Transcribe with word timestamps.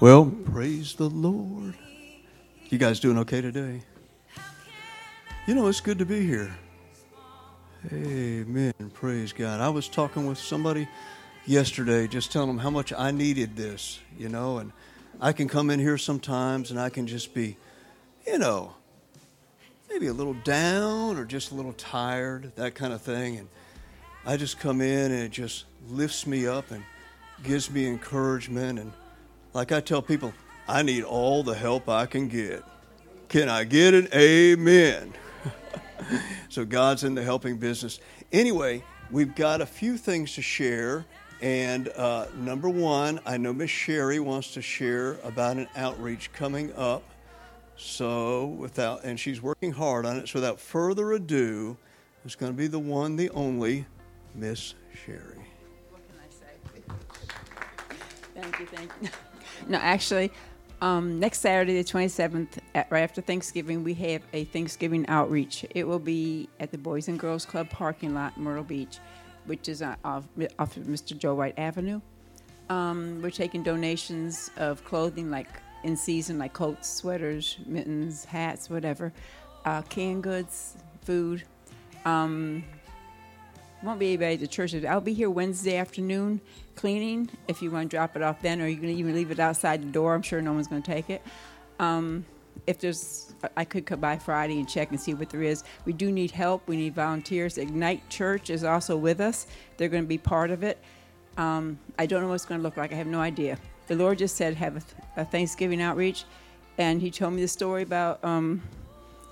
Well, 0.00 0.32
praise 0.46 0.94
the 0.94 1.10
Lord. 1.10 1.74
You 2.70 2.78
guys 2.78 3.00
doing 3.00 3.18
okay 3.18 3.42
today? 3.42 3.82
You 5.46 5.54
know, 5.54 5.66
it's 5.66 5.82
good 5.82 5.98
to 5.98 6.06
be 6.06 6.24
here. 6.24 6.56
Amen. 7.92 8.72
Praise 8.94 9.34
God. 9.34 9.60
I 9.60 9.68
was 9.68 9.90
talking 9.90 10.24
with 10.26 10.38
somebody 10.38 10.88
yesterday, 11.44 12.06
just 12.06 12.32
telling 12.32 12.48
them 12.48 12.56
how 12.56 12.70
much 12.70 12.94
I 12.94 13.10
needed 13.10 13.56
this, 13.56 14.00
you 14.16 14.30
know, 14.30 14.56
and 14.56 14.72
I 15.20 15.34
can 15.34 15.48
come 15.48 15.68
in 15.68 15.78
here 15.78 15.98
sometimes 15.98 16.70
and 16.70 16.80
I 16.80 16.88
can 16.88 17.06
just 17.06 17.34
be, 17.34 17.58
you 18.26 18.38
know, 18.38 18.72
maybe 19.90 20.06
a 20.06 20.14
little 20.14 20.32
down 20.44 21.18
or 21.18 21.26
just 21.26 21.50
a 21.50 21.54
little 21.54 21.74
tired, 21.74 22.52
that 22.56 22.74
kind 22.74 22.94
of 22.94 23.02
thing. 23.02 23.36
And 23.36 23.48
I 24.24 24.38
just 24.38 24.58
come 24.58 24.80
in 24.80 25.12
and 25.12 25.24
it 25.24 25.30
just 25.30 25.66
lifts 25.90 26.26
me 26.26 26.46
up 26.46 26.70
and 26.70 26.82
gives 27.42 27.70
me 27.70 27.86
encouragement. 27.86 28.78
And 28.78 28.92
like 29.52 29.72
I 29.72 29.80
tell 29.80 30.02
people, 30.02 30.32
I 30.68 30.82
need 30.82 31.04
all 31.04 31.42
the 31.42 31.54
help 31.54 31.88
I 31.88 32.06
can 32.06 32.28
get. 32.28 32.62
Can 33.28 33.48
I 33.48 33.64
get 33.64 33.94
an 33.94 34.08
amen? 34.14 35.12
so 36.48 36.64
God's 36.64 37.04
in 37.04 37.14
the 37.14 37.22
helping 37.22 37.58
business. 37.58 38.00
Anyway, 38.32 38.84
we've 39.10 39.34
got 39.34 39.60
a 39.60 39.66
few 39.66 39.96
things 39.96 40.34
to 40.34 40.42
share. 40.42 41.06
And 41.40 41.88
uh, 41.96 42.26
number 42.36 42.68
one, 42.68 43.20
I 43.24 43.36
know 43.36 43.52
Miss 43.52 43.70
Sherry 43.70 44.20
wants 44.20 44.52
to 44.54 44.62
share 44.62 45.18
about 45.24 45.56
an 45.56 45.68
outreach 45.74 46.32
coming 46.32 46.72
up. 46.74 47.02
So 47.76 48.46
without, 48.46 49.04
and 49.04 49.18
she's 49.18 49.40
working 49.40 49.72
hard 49.72 50.04
on 50.04 50.18
it. 50.18 50.28
So 50.28 50.38
without 50.38 50.60
further 50.60 51.12
ado, 51.12 51.76
it's 52.24 52.34
going 52.34 52.52
to 52.52 52.56
be 52.56 52.66
the 52.66 52.78
one, 52.78 53.16
the 53.16 53.30
only, 53.30 53.86
Miss 54.34 54.74
Sherry. 55.04 55.46
What 55.88 56.02
can 56.06 56.18
I 56.20 56.30
say? 56.30 56.82
Thank 58.34 58.60
you, 58.60 58.66
thank 58.66 58.90
you. 59.00 59.08
No, 59.68 59.78
actually, 59.78 60.30
um, 60.80 61.20
next 61.20 61.40
Saturday, 61.40 61.80
the 61.80 61.84
27th, 61.84 62.58
at, 62.74 62.90
right 62.90 63.02
after 63.02 63.20
Thanksgiving, 63.20 63.84
we 63.84 63.94
have 63.94 64.22
a 64.32 64.44
Thanksgiving 64.44 65.06
outreach. 65.08 65.66
It 65.74 65.86
will 65.86 65.98
be 65.98 66.48
at 66.58 66.70
the 66.70 66.78
Boys 66.78 67.08
and 67.08 67.18
Girls 67.18 67.44
Club 67.44 67.68
parking 67.68 68.14
lot 68.14 68.38
Myrtle 68.38 68.64
Beach, 68.64 68.98
which 69.44 69.68
is 69.68 69.82
uh, 69.82 69.96
off, 70.04 70.24
off 70.58 70.76
of 70.76 70.84
Mr. 70.84 71.16
Joe 71.16 71.34
White 71.34 71.58
Avenue. 71.58 72.00
Um, 72.70 73.20
we're 73.20 73.30
taking 73.30 73.62
donations 73.62 74.50
of 74.56 74.82
clothing 74.84 75.30
like 75.30 75.48
in 75.82 75.96
season, 75.96 76.38
like 76.38 76.52
coats, 76.52 76.88
sweaters, 76.88 77.58
mittens, 77.66 78.24
hats, 78.24 78.70
whatever, 78.70 79.12
uh, 79.64 79.82
canned 79.82 80.22
goods, 80.22 80.76
food. 81.02 81.42
Um, 82.04 82.64
won't 83.82 83.98
be 83.98 84.08
anybody 84.08 84.34
at 84.34 84.40
the 84.40 84.46
church. 84.46 84.74
I'll 84.74 85.00
be 85.00 85.14
here 85.14 85.30
Wednesday 85.30 85.76
afternoon 85.76 86.40
cleaning. 86.76 87.30
If 87.48 87.62
you 87.62 87.70
want 87.70 87.90
to 87.90 87.96
drop 87.96 88.16
it 88.16 88.22
off 88.22 88.42
then, 88.42 88.60
or 88.60 88.68
you 88.68 88.76
can 88.76 88.88
even 88.88 89.14
leave 89.14 89.30
it 89.30 89.38
outside 89.38 89.82
the 89.82 89.90
door. 89.90 90.14
I'm 90.14 90.22
sure 90.22 90.42
no 90.42 90.52
one's 90.52 90.68
going 90.68 90.82
to 90.82 90.90
take 90.90 91.10
it. 91.10 91.22
Um, 91.78 92.24
if 92.66 92.78
there's, 92.78 93.34
I 93.56 93.64
could 93.64 93.86
come 93.86 94.00
by 94.00 94.18
Friday 94.18 94.58
and 94.58 94.68
check 94.68 94.90
and 94.90 95.00
see 95.00 95.14
what 95.14 95.30
there 95.30 95.42
is. 95.42 95.64
We 95.86 95.92
do 95.92 96.12
need 96.12 96.30
help. 96.30 96.66
We 96.68 96.76
need 96.76 96.94
volunteers. 96.94 97.56
Ignite 97.58 98.08
Church 98.10 98.50
is 98.50 98.64
also 98.64 98.96
with 98.96 99.20
us. 99.20 99.46
They're 99.76 99.88
going 99.88 100.04
to 100.04 100.08
be 100.08 100.18
part 100.18 100.50
of 100.50 100.62
it. 100.62 100.78
Um, 101.38 101.78
I 101.98 102.06
don't 102.06 102.20
know 102.20 102.28
what 102.28 102.34
it's 102.34 102.44
going 102.44 102.60
to 102.60 102.62
look 102.62 102.76
like. 102.76 102.92
I 102.92 102.96
have 102.96 103.06
no 103.06 103.20
idea. 103.20 103.56
The 103.86 103.96
Lord 103.96 104.18
just 104.18 104.36
said 104.36 104.54
have 104.54 104.76
a, 104.76 105.20
a 105.22 105.24
Thanksgiving 105.24 105.80
outreach, 105.80 106.24
and 106.76 107.00
He 107.00 107.10
told 107.10 107.32
me 107.32 107.40
the 107.40 107.48
story 107.48 107.82
about. 107.82 108.22
Um, 108.22 108.62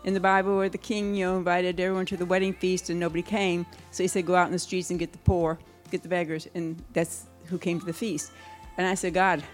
in 0.08 0.14
the 0.14 0.20
Bible 0.20 0.56
where 0.56 0.70
the 0.70 0.78
king, 0.78 1.14
you 1.14 1.26
know, 1.26 1.36
invited 1.36 1.78
everyone 1.78 2.06
to 2.06 2.16
the 2.16 2.24
wedding 2.24 2.54
feast 2.54 2.88
and 2.88 2.98
nobody 2.98 3.20
came. 3.20 3.66
So 3.91 4.02
he 4.02 4.08
said, 4.08 4.24
go 4.24 4.34
out 4.34 4.46
in 4.46 4.52
the 4.52 4.58
streets 4.58 4.88
and 4.88 4.98
get 4.98 5.12
the 5.12 5.19
poor, 5.19 5.58
get 5.91 6.02
the 6.02 6.08
beggars, 6.08 6.48
and 6.54 6.82
that's 6.94 7.26
who 7.44 7.58
came 7.58 7.78
to 7.78 7.84
the 7.84 7.92
feast. 7.92 8.32
And 8.78 8.86
I 8.86 8.94
said, 8.94 9.12
God, 9.12 9.44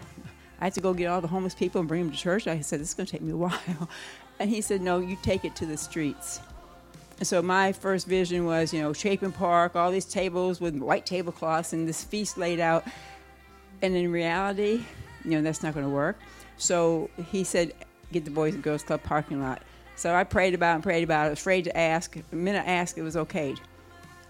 I 0.60 0.66
have 0.66 0.74
to 0.74 0.80
go 0.80 0.94
get 0.94 1.06
all 1.06 1.20
the 1.20 1.26
homeless 1.26 1.54
people 1.54 1.80
and 1.80 1.88
bring 1.88 2.04
them 2.04 2.12
to 2.12 2.16
church. 2.16 2.46
I 2.46 2.60
said, 2.60 2.78
this 2.78 2.90
is 2.90 2.94
going 2.94 3.06
to 3.06 3.12
take 3.12 3.20
me 3.20 3.32
a 3.32 3.36
while. 3.36 3.90
And 4.38 4.48
he 4.48 4.60
said, 4.60 4.80
no, 4.80 5.00
you 5.00 5.18
take 5.22 5.44
it 5.44 5.56
to 5.56 5.66
the 5.66 5.76
streets. 5.76 6.40
And 7.18 7.26
so 7.26 7.42
my 7.42 7.72
first 7.72 8.06
vision 8.06 8.44
was, 8.46 8.72
you 8.72 8.80
know, 8.80 8.92
Chapin 8.92 9.32
Park, 9.32 9.74
all 9.74 9.90
these 9.90 10.04
tables 10.04 10.60
with 10.60 10.76
white 10.76 11.04
tablecloths 11.04 11.72
and 11.72 11.88
this 11.88 12.04
feast 12.04 12.38
laid 12.38 12.60
out. 12.60 12.84
And 13.82 13.96
in 13.96 14.12
reality, 14.12 14.84
you 15.24 15.32
know, 15.32 15.42
that's 15.42 15.64
not 15.64 15.74
going 15.74 15.86
to 15.86 15.92
work. 15.92 16.16
So 16.58 17.10
he 17.30 17.42
said, 17.42 17.72
get 18.12 18.24
the 18.24 18.30
Boys 18.30 18.54
and 18.54 18.62
Girls 18.62 18.84
Club 18.84 19.02
parking 19.02 19.40
lot. 19.42 19.62
So 19.96 20.14
I 20.14 20.24
prayed 20.24 20.54
about 20.54 20.72
it 20.72 20.74
and 20.76 20.82
prayed 20.82 21.04
about 21.04 21.28
it. 21.28 21.32
Afraid 21.34 21.64
to 21.64 21.76
ask. 21.76 22.16
The 22.30 22.36
minute 22.36 22.64
I 22.66 22.72
asked, 22.72 22.98
it 22.98 23.02
was 23.02 23.16
okay. 23.16 23.54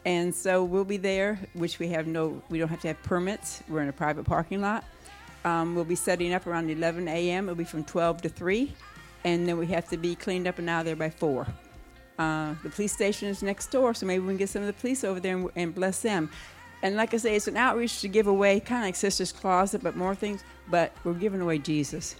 And 0.04 0.34
so 0.34 0.64
we'll 0.64 0.84
be 0.84 0.98
there, 0.98 1.38
which 1.54 1.78
we 1.78 1.88
have 1.88 2.06
no, 2.06 2.42
we 2.50 2.58
don't 2.58 2.69
have 2.69 2.82
to 2.82 2.88
have 2.88 3.02
permits. 3.02 3.62
We're 3.69 3.80
in 3.80 3.88
a 3.88 3.92
private 3.92 4.25
parking 4.25 4.60
lot. 4.60 4.84
Um, 5.44 5.75
we'll 5.75 5.84
be 5.84 5.94
setting 5.94 6.32
up 6.34 6.47
around 6.47 6.70
11 6.70 7.08
a.m. 7.08 7.44
It'll 7.44 7.54
be 7.54 7.64
from 7.64 7.84
12 7.84 8.22
to 8.22 8.28
3. 8.28 8.72
And 9.25 9.48
then 9.48 9.56
we 9.56 9.66
have 9.69 9.88
to 9.88 9.97
be 9.97 10.14
cleaned 10.14 10.47
up 10.47 10.58
and 10.58 10.69
out 10.69 10.80
of 10.80 10.86
there 10.86 10.97
by 10.97 11.10
4. 11.10 11.47
Uh, 12.19 12.54
the 12.62 12.69
police 12.69 12.92
station 12.92 13.28
is 13.28 13.42
next 13.42 13.70
door, 13.70 13.94
so 13.94 14.06
maybe 14.06 14.22
we 14.22 14.28
can 14.28 14.36
get 14.36 14.48
some 14.48 14.62
of 14.62 14.66
the 14.66 14.75
police 14.75 15.02
over 15.02 15.19
there 15.19 15.36
and, 15.36 15.50
and 15.56 15.75
bless 15.75 16.00
them. 16.00 16.31
And 16.82 16.96
like 16.96 17.14
I 17.14 17.16
say, 17.16 17.34
it's 17.34 17.48
an 17.48 17.56
outreach 17.56 18.02
to 18.02 18.08
give 18.08 18.26
away, 18.26 18.60
kind 18.60 18.82
of 18.82 18.88
like 18.88 18.96
Sister's 18.96 19.32
Closet, 19.32 19.82
but 19.82 19.96
more 19.96 20.14
things. 20.14 20.44
But 20.69 20.92
we're 21.02 21.14
giving 21.14 21.41
away 21.41 21.58
Jesus. 21.58 22.14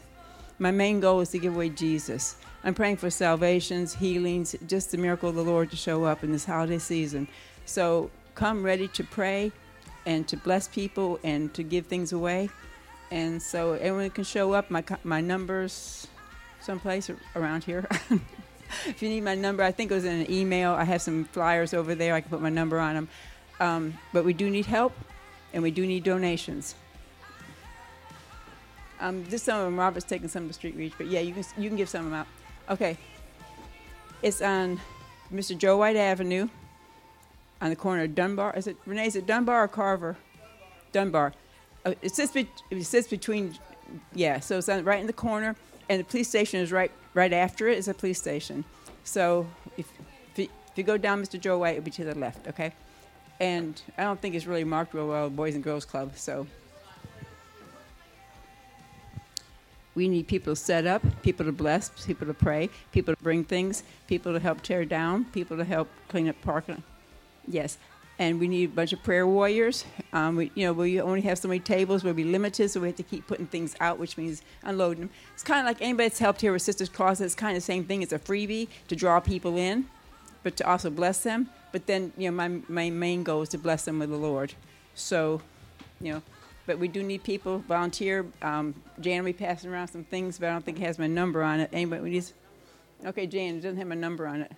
My 0.59 0.71
main 0.71 1.01
goal 1.01 1.21
is 1.21 1.31
to 1.31 1.39
give 1.39 1.55
away 1.55 1.71
Jesus. 1.71 2.37
I'm 2.63 2.75
praying 2.75 2.97
for 2.99 3.11
salvations, 3.11 3.95
healings, 3.95 4.55
just 4.67 4.91
the 4.91 4.99
miracle 4.99 5.29
of 5.29 5.35
the 5.35 5.45
Lord 5.45 5.71
to 5.71 5.77
show 5.77 6.05
up 6.05 6.23
in 6.23 6.33
this 6.33 6.45
holiday 6.45 6.79
season. 6.79 7.29
So 7.67 8.11
come 8.35 8.63
ready 8.63 8.89
to 8.89 9.05
pray 9.05 9.53
and 10.07 10.27
to 10.29 10.37
bless 10.37 10.69
people 10.69 11.19
and 11.25 11.53
to 11.55 11.63
give 11.63 11.87
things 11.87 12.13
away. 12.13 12.51
And 13.11 13.43
so 13.43 13.73
everyone 13.73 14.11
can 14.11 14.25
show 14.25 14.53
up. 14.53 14.71
My, 14.71 14.85
my 15.03 15.21
number's 15.21 16.07
someplace 16.61 17.11
around 17.37 17.65
here. 17.65 17.87
if 18.87 19.03
you 19.03 19.09
need 19.09 19.25
my 19.25 19.35
number, 19.35 19.63
I 19.63 19.73
think 19.73 19.91
it 19.91 19.95
was 19.95 20.05
in 20.05 20.21
an 20.21 20.31
email. 20.31 20.73
I 20.73 20.85
have 20.85 21.03
some 21.03 21.25
flyers 21.25 21.75
over 21.75 21.95
there. 21.95 22.15
I 22.15 22.21
can 22.21 22.31
put 22.31 22.41
my 22.41 22.49
number 22.49 22.79
on 22.79 22.95
them. 22.95 23.09
Um, 23.61 23.95
but 24.13 24.25
we 24.25 24.33
do 24.33 24.49
need 24.51 24.67
help 24.67 24.93
and 25.53 25.63
we 25.63 25.71
do 25.71 25.87
need 25.87 26.05
donations. 26.05 26.75
Um, 29.01 29.25
just 29.29 29.45
some 29.45 29.59
of 29.59 29.65
them. 29.65 29.79
Robert's 29.79 30.05
taking 30.05 30.29
some 30.29 30.43
of 30.45 30.49
the 30.49 30.55
street 30.55 30.77
reach, 30.77 30.93
but 30.97 31.07
yeah, 31.07 31.21
you 31.21 31.35
can 31.35 31.45
you 31.57 31.69
can 31.69 31.77
give 31.77 31.89
some 31.89 32.05
of 32.05 32.11
them 32.11 32.21
out. 32.21 32.27
Okay. 32.71 32.97
It's 34.23 34.41
on 34.41 34.81
Mr. 35.33 35.57
Joe 35.57 35.77
White 35.77 35.97
Avenue 35.97 36.49
on 37.61 37.71
the 37.71 37.77
corner 37.77 38.05
of 38.05 38.15
Dunbar. 38.15 38.55
Is 38.57 38.67
it 38.67 38.77
Renee? 38.87 39.07
Is 39.07 39.17
it 39.17 39.27
Dunbar 39.27 39.65
or 39.65 39.69
Carver? 39.69 40.17
Dunbar. 40.93 41.33
Uh, 41.85 41.95
it 42.01 42.15
sits 42.15 42.33
be- 42.33 42.49
it 42.71 42.85
sits 42.85 43.09
between. 43.09 43.57
Yeah, 44.15 44.41
so 44.41 44.59
it's 44.59 44.69
on, 44.69 44.85
right 44.85 45.01
in 45.01 45.07
the 45.07 45.13
corner, 45.13 45.57
and 45.89 46.01
the 46.01 46.05
police 46.05 46.29
station 46.29 46.61
is 46.61 46.73
right 46.73 46.91
right 47.13 47.33
after 47.33 47.69
it. 47.69 47.79
Is 47.79 47.89
a 47.89 47.95
police 47.95 48.19
station. 48.19 48.65
So 49.03 49.47
if 49.77 49.87
if 50.33 50.39
you, 50.39 50.45
if 50.71 50.79
you 50.79 50.85
go 50.85 50.97
down 50.97 51.23
Mr. 51.23 51.39
Joe 51.39 51.59
White, 51.59 51.77
it'll 51.77 51.85
be 51.85 51.91
to 51.93 52.05
the 52.05 52.15
left. 52.15 52.49
Okay. 52.49 52.73
And 53.41 53.81
I 53.99 54.05
don't 54.05 54.21
think 54.21 54.35
it's 54.35 54.47
really 54.47 54.65
marked 54.65 54.95
real 54.95 55.09
well, 55.09 55.29
Boys 55.29 55.55
and 55.55 55.63
Girls 55.65 55.85
Club. 55.85 56.13
So 56.17 56.47
We 59.95 60.09
need 60.09 60.27
people 60.27 60.55
to 60.55 60.61
set 60.61 60.87
up, 60.87 61.03
people 61.23 61.47
to 61.47 61.53
bless, 61.53 61.89
people 62.05 62.27
to 62.27 62.35
pray, 62.35 62.69
people 62.93 63.15
to 63.15 63.23
bring 63.23 63.45
things, 63.45 63.85
people 64.09 64.33
to 64.33 64.41
help 64.41 64.63
tear 64.63 64.85
down, 64.85 65.27
people 65.27 65.57
to 65.57 65.65
help 65.65 65.89
clean 66.09 66.29
up 66.29 66.41
parking. 66.43 66.83
Yes, 67.47 67.79
and 68.19 68.39
we 68.39 68.49
need 68.49 68.71
a 68.71 68.73
bunch 68.73 68.93
of 68.93 69.03
prayer 69.03 69.27
warriors. 69.27 69.85
Um, 70.13 70.37
we, 70.37 70.51
you 70.55 70.67
know, 70.67 70.73
we 70.73 71.01
only 71.01 71.21
have 71.23 71.39
so 71.39 71.49
many 71.49 71.61
tables. 71.61 72.05
We'll 72.05 72.15
be 72.15 72.25
limited, 72.25 72.71
so 72.71 72.81
we 72.81 72.89
have 72.89 72.97
to 72.97 73.03
keep 73.03 73.27
putting 73.27 73.47
things 73.47 73.75
out, 73.81 73.99
which 73.99 74.17
means 74.17 74.43
unloading 74.63 75.01
them. 75.01 75.11
It's 75.33 75.43
kind 75.43 75.61
of 75.61 75.67
like 75.67 75.83
anybody 75.83 76.09
that's 76.09 76.21
helped 76.21 76.41
here 76.41 76.53
with 76.53 76.63
Sisters 76.63 76.89
Closet. 76.89 77.25
It's 77.25 77.35
kind 77.35 77.57
of 77.57 77.63
the 77.63 77.67
same 77.67 77.85
thing. 77.85 78.03
It's 78.03 78.13
a 78.13 78.19
freebie 78.19 78.69
to 78.89 78.97
draw 78.97 79.21
people 79.21 79.57
in, 79.57 79.87
but 80.43 80.57
to 80.59 80.69
also 80.69 80.91
bless 80.91 81.21
them. 81.21 81.49
But 81.73 81.87
then, 81.87 82.13
you 82.17 82.31
know, 82.31 82.37
my, 82.37 82.61
my 82.69 82.91
main 82.91 83.25
goal 83.25 83.43
is 83.43 83.49
to 83.51 83.59
bless 83.59 83.85
them 83.85 83.99
with 83.99 84.11
the 84.11 84.17
Lord. 84.17 84.55
So, 84.95 85.43
you 86.01 86.13
know, 86.13 86.23
but 86.67 86.79
we 86.79 86.89
do 86.89 87.03
need 87.03 87.23
people 87.23 87.59
volunteer. 87.69 88.27
Um, 88.43 88.75
Jan 89.01 89.23
will 89.23 89.27
be 89.27 89.33
passing 89.33 89.71
around 89.71 89.89
some 89.89 90.05
things, 90.05 90.39
but 90.39 90.49
I 90.49 90.53
don't 90.53 90.65
think 90.65 90.81
it 90.81 90.83
has 90.85 90.99
my 90.99 91.07
number 91.07 91.43
on 91.43 91.61
it. 91.61 91.71
Anybody 91.73 92.03
we? 92.03 92.23
Okay, 93.07 93.27
Jan, 93.27 93.57
it 93.57 93.61
doesn't 93.61 93.77
have 93.77 93.87
my 93.87 93.95
number 93.95 94.27
on 94.27 94.43
it. 94.43 94.53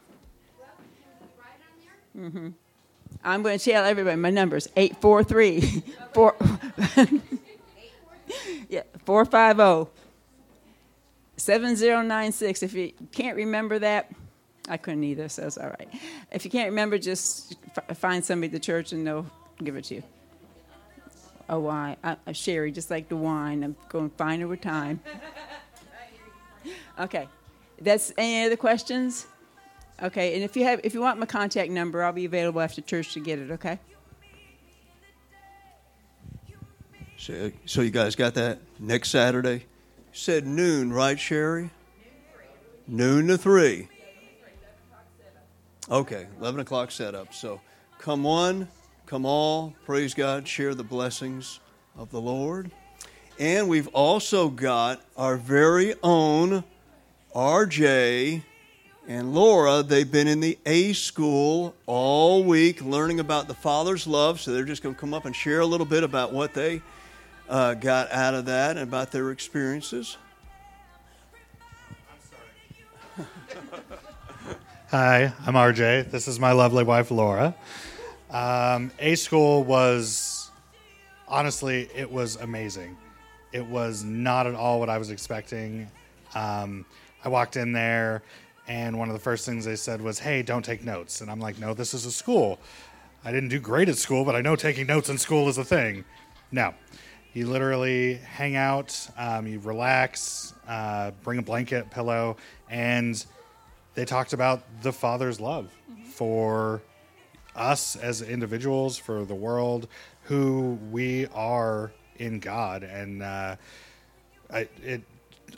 Mm-hmm. 2.17 2.49
I'm 3.25 3.43
going 3.43 3.59
to 3.59 3.65
tell 3.65 3.85
everybody 3.85 4.17
my 4.17 4.31
number 4.31 4.57
is 4.57 4.69
843 4.77 5.83
4 6.15 6.37
yeah, 8.69 8.83
450 9.05 9.93
7096. 11.37 12.63
If 12.63 12.75
you 12.75 12.93
can't 13.13 13.37
remember 13.37 13.79
that, 13.81 14.11
I 14.69 14.77
couldn't 14.77 15.05
either, 15.05 15.29
so 15.29 15.47
it's 15.47 15.59
all 15.59 15.69
right. 15.69 15.89
If 16.33 16.45
you 16.45 16.51
can't 16.51 16.71
remember, 16.71 16.99
just 16.99 17.57
f- 17.77 17.97
find 17.99 18.25
somebody 18.25 18.49
at 18.49 18.53
the 18.53 18.61
church 18.61 18.93
and 18.93 19.07
they'll 19.07 19.27
give 19.63 19.77
it 19.77 19.85
to 19.85 19.97
you 19.97 20.03
a 21.49 21.59
wine, 21.59 21.97
a, 22.03 22.17
a 22.27 22.35
sherry, 22.35 22.73
just 22.73 22.91
like 22.91 23.09
the 23.09 23.17
wine. 23.17 23.63
I'm 23.63 23.77
going 23.89 24.11
to 24.11 24.17
find 24.17 24.43
over 24.43 24.57
time. 24.57 25.01
Okay, 26.99 27.29
that's 27.81 28.13
any 28.17 28.47
other 28.47 28.57
questions? 28.57 29.27
Okay, 30.03 30.35
and 30.35 30.43
if 30.43 30.57
you 30.57 30.65
have, 30.65 30.81
if 30.83 30.95
you 30.95 31.01
want 31.01 31.19
my 31.19 31.27
contact 31.27 31.71
number, 31.71 32.03
I'll 32.03 32.13
be 32.13 32.25
available 32.25 32.61
after 32.61 32.81
church 32.81 33.15
to 33.15 33.21
get 33.21 33.39
it. 33.39 33.51
Okay. 33.51 33.79
So, 37.19 37.51
so 37.65 37.81
you 37.81 37.91
guys 37.91 38.15
got 38.15 38.35
that 38.35 38.59
next 38.79 39.11
Saturday, 39.11 39.65
said 40.13 40.47
noon, 40.47 40.93
right, 40.93 41.19
Sherry? 41.19 41.71
Noon 42.87 43.27
to 43.29 43.39
3. 43.39 43.89
Okay, 45.91 46.27
11 46.41 46.61
o'clock 46.61 46.91
setup. 46.91 47.33
So 47.33 47.61
come 47.99 48.23
one, 48.23 48.69
come 49.07 49.25
all, 49.25 49.73
praise 49.85 50.13
God, 50.15 50.49
share 50.49 50.75
the 50.75 50.83
blessings 50.83 51.61
of 51.97 52.11
the 52.11 52.21
Lord. 52.21 52.73
And 53.39 53.69
we've 53.69 53.87
also 53.89 54.49
got 54.49 55.01
our 55.17 55.37
very 55.37 55.95
own 56.03 56.65
RJ 57.33 58.43
and 59.07 59.33
Laura. 59.33 59.85
They've 59.85 60.11
been 60.11 60.27
in 60.27 60.41
the 60.41 60.59
A 60.67 60.93
school 60.93 61.77
all 61.87 62.43
week 62.43 62.83
learning 62.83 63.21
about 63.21 63.47
the 63.47 63.55
Father's 63.55 64.09
love. 64.09 64.41
So 64.41 64.53
they're 64.53 64.65
just 64.65 64.83
going 64.83 64.97
to 64.97 65.01
come 65.01 65.15
up 65.15 65.25
and 65.25 65.37
share 65.37 65.61
a 65.61 65.67
little 65.67 65.87
bit 65.87 66.03
about 66.03 66.33
what 66.33 66.53
they 66.53 66.83
uh, 67.49 67.75
got 67.75 68.11
out 68.11 68.35
of 68.35 68.47
that 68.47 68.73
and 68.73 68.89
about 68.89 69.13
their 69.13 69.31
experiences. 69.31 70.17
Hi, 74.91 75.33
I'm 75.47 75.55
RJ. 75.55 76.11
This 76.11 76.27
is 76.27 76.41
my 76.41 76.51
lovely 76.51 76.83
wife, 76.83 77.13
Laura. 77.13 77.55
Um, 78.31 78.91
A 78.99 79.15
school 79.15 79.63
was 79.65 80.51
honestly, 81.29 81.89
it 81.95 82.11
was 82.11 82.37
amazing. 82.37 82.97
It 83.53 83.65
was 83.65 84.05
not 84.05 84.47
at 84.47 84.55
all 84.55 84.81
what 84.81 84.91
I 84.91 84.99
was 84.99 85.11
expecting. 85.11 85.91
Um, 86.35 86.85
I 87.25 87.29
walked 87.29 87.57
in 87.57 87.73
there, 87.73 88.23
and 88.69 88.99
one 88.99 89.09
of 89.09 89.15
the 89.15 89.21
first 89.21 89.47
things 89.47 89.65
they 89.65 89.77
said 89.77 90.01
was, 90.01 90.19
Hey, 90.19 90.43
don't 90.43 90.65
take 90.65 90.85
notes. 90.85 91.21
And 91.21 91.31
I'm 91.31 91.41
like, 91.41 91.59
No, 91.59 91.75
this 91.75 91.95
is 91.95 92.05
a 92.07 92.13
school. 92.13 92.59
I 93.25 93.33
didn't 93.33 93.49
do 93.49 93.59
great 93.59 93.89
at 93.89 93.97
school, 93.97 94.25
but 94.25 94.37
I 94.37 94.41
know 94.41 94.57
taking 94.57 94.87
notes 94.87 95.09
in 95.09 95.19
school 95.19 95.49
is 95.49 95.59
a 95.59 95.65
thing. 95.65 96.05
No. 96.53 96.75
You 97.33 97.49
literally 97.49 98.15
hang 98.15 98.57
out, 98.57 99.09
um, 99.19 99.47
you 99.47 99.59
relax, 99.61 100.55
uh, 100.67 101.11
bring 101.23 101.39
a 101.39 101.43
blanket, 101.43 101.91
pillow, 101.91 102.39
and 102.71 103.23
they 103.95 104.07
talked 104.07 104.33
about 104.33 104.63
the 104.83 104.93
Father's 104.93 105.39
love 105.39 105.71
mm-hmm. 105.91 106.05
for 106.05 106.81
us 107.57 107.97
as 107.97 108.23
individuals, 108.23 108.99
for 108.99 109.25
the 109.25 109.35
world, 109.35 109.89
who 110.25 110.79
we 110.91 111.27
are 111.29 111.93
in 112.19 112.39
God, 112.39 112.83
and 112.83 113.23
uh, 113.23 113.57
I, 114.53 114.69
it 114.83 115.03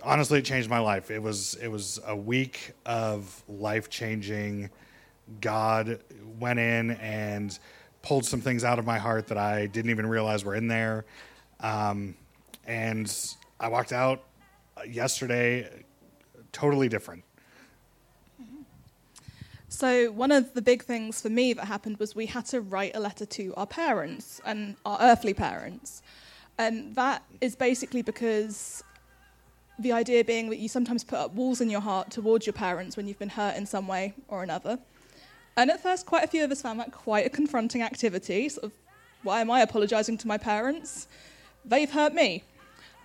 honestly 0.02 0.38
it 0.38 0.44
changed 0.44 0.68
my 0.68 0.78
life. 0.78 1.10
It 1.10 1.22
was 1.22 1.54
it 1.54 1.68
was 1.68 2.00
a 2.06 2.16
week 2.16 2.72
of 2.86 3.42
life 3.48 3.90
changing. 3.90 4.70
God 5.40 6.00
went 6.38 6.58
in 6.58 6.92
and 6.92 7.58
pulled 8.02 8.24
some 8.24 8.40
things 8.40 8.64
out 8.64 8.78
of 8.78 8.86
my 8.86 8.98
heart 8.98 9.26
that 9.28 9.38
I 9.38 9.66
didn't 9.66 9.90
even 9.90 10.06
realize 10.06 10.44
were 10.44 10.54
in 10.54 10.68
there, 10.68 11.04
um, 11.60 12.14
and 12.66 13.14
I 13.60 13.68
walked 13.68 13.92
out 13.92 14.24
yesterday 14.86 15.84
totally 16.52 16.88
different. 16.88 17.24
So, 19.70 20.10
one 20.10 20.32
of 20.32 20.54
the 20.54 20.62
big 20.62 20.82
things 20.82 21.20
for 21.20 21.28
me 21.28 21.52
that 21.52 21.66
happened 21.66 21.98
was 21.98 22.14
we 22.14 22.26
had 22.26 22.46
to 22.46 22.62
write 22.62 22.92
a 22.94 23.00
letter 23.00 23.26
to 23.26 23.54
our 23.56 23.66
parents 23.66 24.40
and 24.46 24.76
our 24.86 24.98
earthly 25.00 25.34
parents. 25.34 26.02
And 26.56 26.94
that 26.96 27.22
is 27.40 27.54
basically 27.54 28.02
because 28.02 28.82
the 29.78 29.92
idea 29.92 30.24
being 30.24 30.48
that 30.50 30.56
you 30.56 30.68
sometimes 30.68 31.04
put 31.04 31.18
up 31.18 31.34
walls 31.34 31.60
in 31.60 31.70
your 31.70 31.82
heart 31.82 32.10
towards 32.10 32.46
your 32.46 32.54
parents 32.54 32.96
when 32.96 33.06
you've 33.06 33.18
been 33.18 33.28
hurt 33.28 33.56
in 33.56 33.66
some 33.66 33.86
way 33.86 34.14
or 34.28 34.42
another. 34.42 34.78
And 35.56 35.70
at 35.70 35.82
first, 35.82 36.06
quite 36.06 36.24
a 36.24 36.26
few 36.26 36.42
of 36.44 36.50
us 36.50 36.62
found 36.62 36.80
that 36.80 36.90
quite 36.90 37.26
a 37.26 37.30
confronting 37.30 37.82
activity. 37.82 38.48
Sort 38.48 38.64
of, 38.64 38.72
why 39.22 39.40
am 39.40 39.50
I 39.50 39.60
apologising 39.60 40.16
to 40.18 40.28
my 40.28 40.38
parents? 40.38 41.08
They've 41.64 41.90
hurt 41.90 42.14
me. 42.14 42.42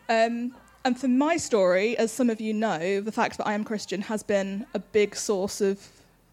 Um, 0.08 0.56
and 0.86 1.00
for 1.00 1.08
my 1.08 1.38
story, 1.38 1.98
as 1.98 2.12
some 2.12 2.30
of 2.30 2.40
you 2.40 2.54
know, 2.54 3.02
the 3.02 3.12
fact 3.12 3.38
that 3.38 3.48
I 3.48 3.54
am 3.54 3.64
Christian 3.64 4.02
has 4.02 4.24
been 4.24 4.66
a 4.74 4.80
big 4.80 5.16
source 5.16 5.62
of 5.62 5.80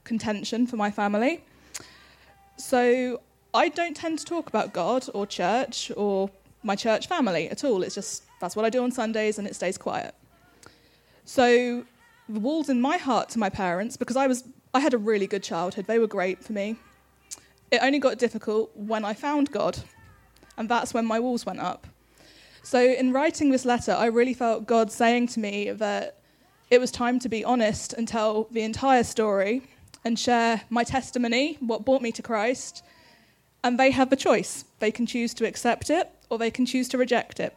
contention 0.05 0.67
for 0.67 0.76
my 0.76 0.91
family. 0.91 1.43
So 2.56 3.20
I 3.55 3.69
don't 3.69 3.97
tend 3.97 4.19
to 4.20 4.25
talk 4.25 4.49
about 4.49 4.73
God 4.73 5.06
or 5.14 5.26
church 5.26 5.91
or 5.97 6.31
my 6.62 6.76
church 6.76 7.08
family 7.08 7.49
at 7.49 7.64
all. 7.64 7.82
It's 7.82 7.94
just 7.94 8.25
that's 8.41 8.56
what 8.56 8.64
I 8.64 8.70
do 8.70 8.82
on 8.82 8.93
Sundays 8.93 9.38
and 9.38 9.47
it 9.47 9.55
stays 9.55 9.79
quiet. 9.79 10.14
So 11.25 11.85
the 12.29 12.41
walls 12.41 12.69
in 12.69 12.81
my 12.81 12.97
heart 12.97 13.29
to 13.31 13.38
my 13.38 13.50
parents, 13.50 13.97
because 13.97 14.17
I 14.17 14.26
was 14.26 14.44
I 14.73 14.81
had 14.81 14.94
a 14.94 14.99
really 14.99 15.26
good 15.26 15.43
childhood, 15.43 15.87
they 15.87 15.99
were 15.99 16.06
great 16.06 16.44
for 16.44 16.52
me. 16.52 16.76
It 17.70 17.81
only 17.82 17.99
got 17.99 18.19
difficult 18.19 18.70
when 18.76 19.05
I 19.05 19.14
found 19.14 19.50
God, 19.50 19.79
and 20.56 20.69
that's 20.69 20.94
when 20.94 21.06
my 21.06 21.19
walls 21.19 21.44
went 21.44 21.61
up. 21.61 21.87
So 22.62 22.81
in 22.81 23.12
writing 23.12 23.50
this 23.50 23.64
letter, 23.64 23.93
I 23.93 24.06
really 24.06 24.35
felt 24.35 24.67
God 24.67 24.93
saying 24.93 25.29
to 25.29 25.41
me 25.41 25.70
that 25.70 26.19
it 26.70 26.81
was 26.81 26.91
time 26.91 27.19
to 27.20 27.29
be 27.29 27.44
honest 27.44 27.94
and 27.94 28.06
tell 28.06 28.47
the 28.50 28.62
entire 28.62 29.02
story 29.02 29.62
and 30.05 30.19
share 30.19 30.62
my 30.70 30.85
testimony, 30.85 31.56
what 31.61 31.85
brought 31.85 32.02
me 32.02 32.12
to 32.12 32.23
Christ, 32.23 32.82
and 33.62 33.79
they 33.79 33.91
have 33.91 34.11
the 34.11 34.17
choice. 34.17 34.64
They 34.79 34.91
can 34.91 35.06
choose 35.06 35.35
to 35.35 35.47
accept 35.47 35.91
it 35.91 36.11
or 36.31 36.38
they 36.38 36.50
can 36.50 36.64
choose 36.64 36.88
to 36.88 36.99
reject 36.99 37.41
it. 37.41 37.56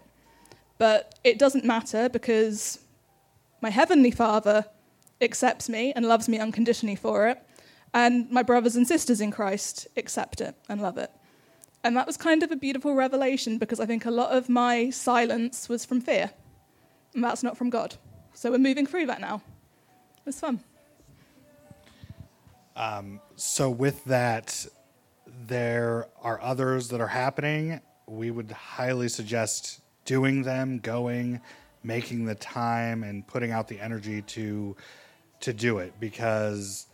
But 0.77 1.19
it 1.23 1.39
doesn't 1.39 1.63
matter 1.63 2.09
because 2.09 2.79
my 3.61 3.69
Heavenly 3.69 4.11
Father 4.11 4.65
accepts 5.21 5.69
me 5.69 5.93
and 5.95 6.05
loves 6.05 6.27
me 6.27 6.39
unconditionally 6.39 6.95
for 6.95 7.27
it, 7.29 7.41
and 7.93 8.29
my 8.29 8.43
brothers 8.43 8.75
and 8.75 8.87
sisters 8.87 9.21
in 9.21 9.31
Christ 9.31 9.87
accept 9.95 10.41
it 10.41 10.55
and 10.67 10.81
love 10.81 10.97
it. 10.97 11.11
And 11.83 11.95
that 11.95 12.07
was 12.07 12.17
kind 12.17 12.43
of 12.43 12.51
a 12.51 12.55
beautiful 12.55 12.95
revelation 12.95 13.57
because 13.57 13.79
I 13.79 13.85
think 13.85 14.05
a 14.05 14.11
lot 14.11 14.31
of 14.31 14.49
my 14.49 14.89
silence 14.89 15.69
was 15.69 15.85
from 15.85 16.01
fear, 16.01 16.31
and 17.13 17.23
that's 17.23 17.43
not 17.43 17.57
from 17.57 17.69
God. 17.69 17.95
So 18.33 18.51
we're 18.51 18.57
moving 18.57 18.87
through 18.87 19.05
that 19.05 19.21
now. 19.21 19.41
It 20.17 20.25
was 20.25 20.39
fun. 20.39 20.59
Um, 22.75 23.19
so 23.35 23.69
with 23.69 24.03
that, 24.05 24.65
there 25.47 26.07
are 26.21 26.41
others 26.41 26.89
that 26.89 27.01
are 27.01 27.07
happening. 27.07 27.81
We 28.07 28.31
would 28.31 28.51
highly 28.51 29.09
suggest 29.09 29.81
doing 30.05 30.43
them, 30.43 30.79
going, 30.79 31.41
making 31.83 32.25
the 32.25 32.35
time, 32.35 33.03
and 33.03 33.25
putting 33.27 33.51
out 33.51 33.67
the 33.67 33.79
energy 33.79 34.21
to 34.21 34.75
to 35.41 35.53
do 35.53 35.79
it 35.79 35.93
because 35.99 36.87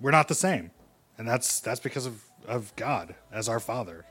we're 0.00 0.12
not 0.12 0.28
the 0.28 0.34
same, 0.34 0.70
and 1.18 1.26
that's 1.26 1.60
that's 1.60 1.80
because 1.80 2.06
of 2.06 2.22
of 2.46 2.74
God 2.76 3.14
as 3.30 3.48
our 3.48 3.60
Father. 3.60 4.04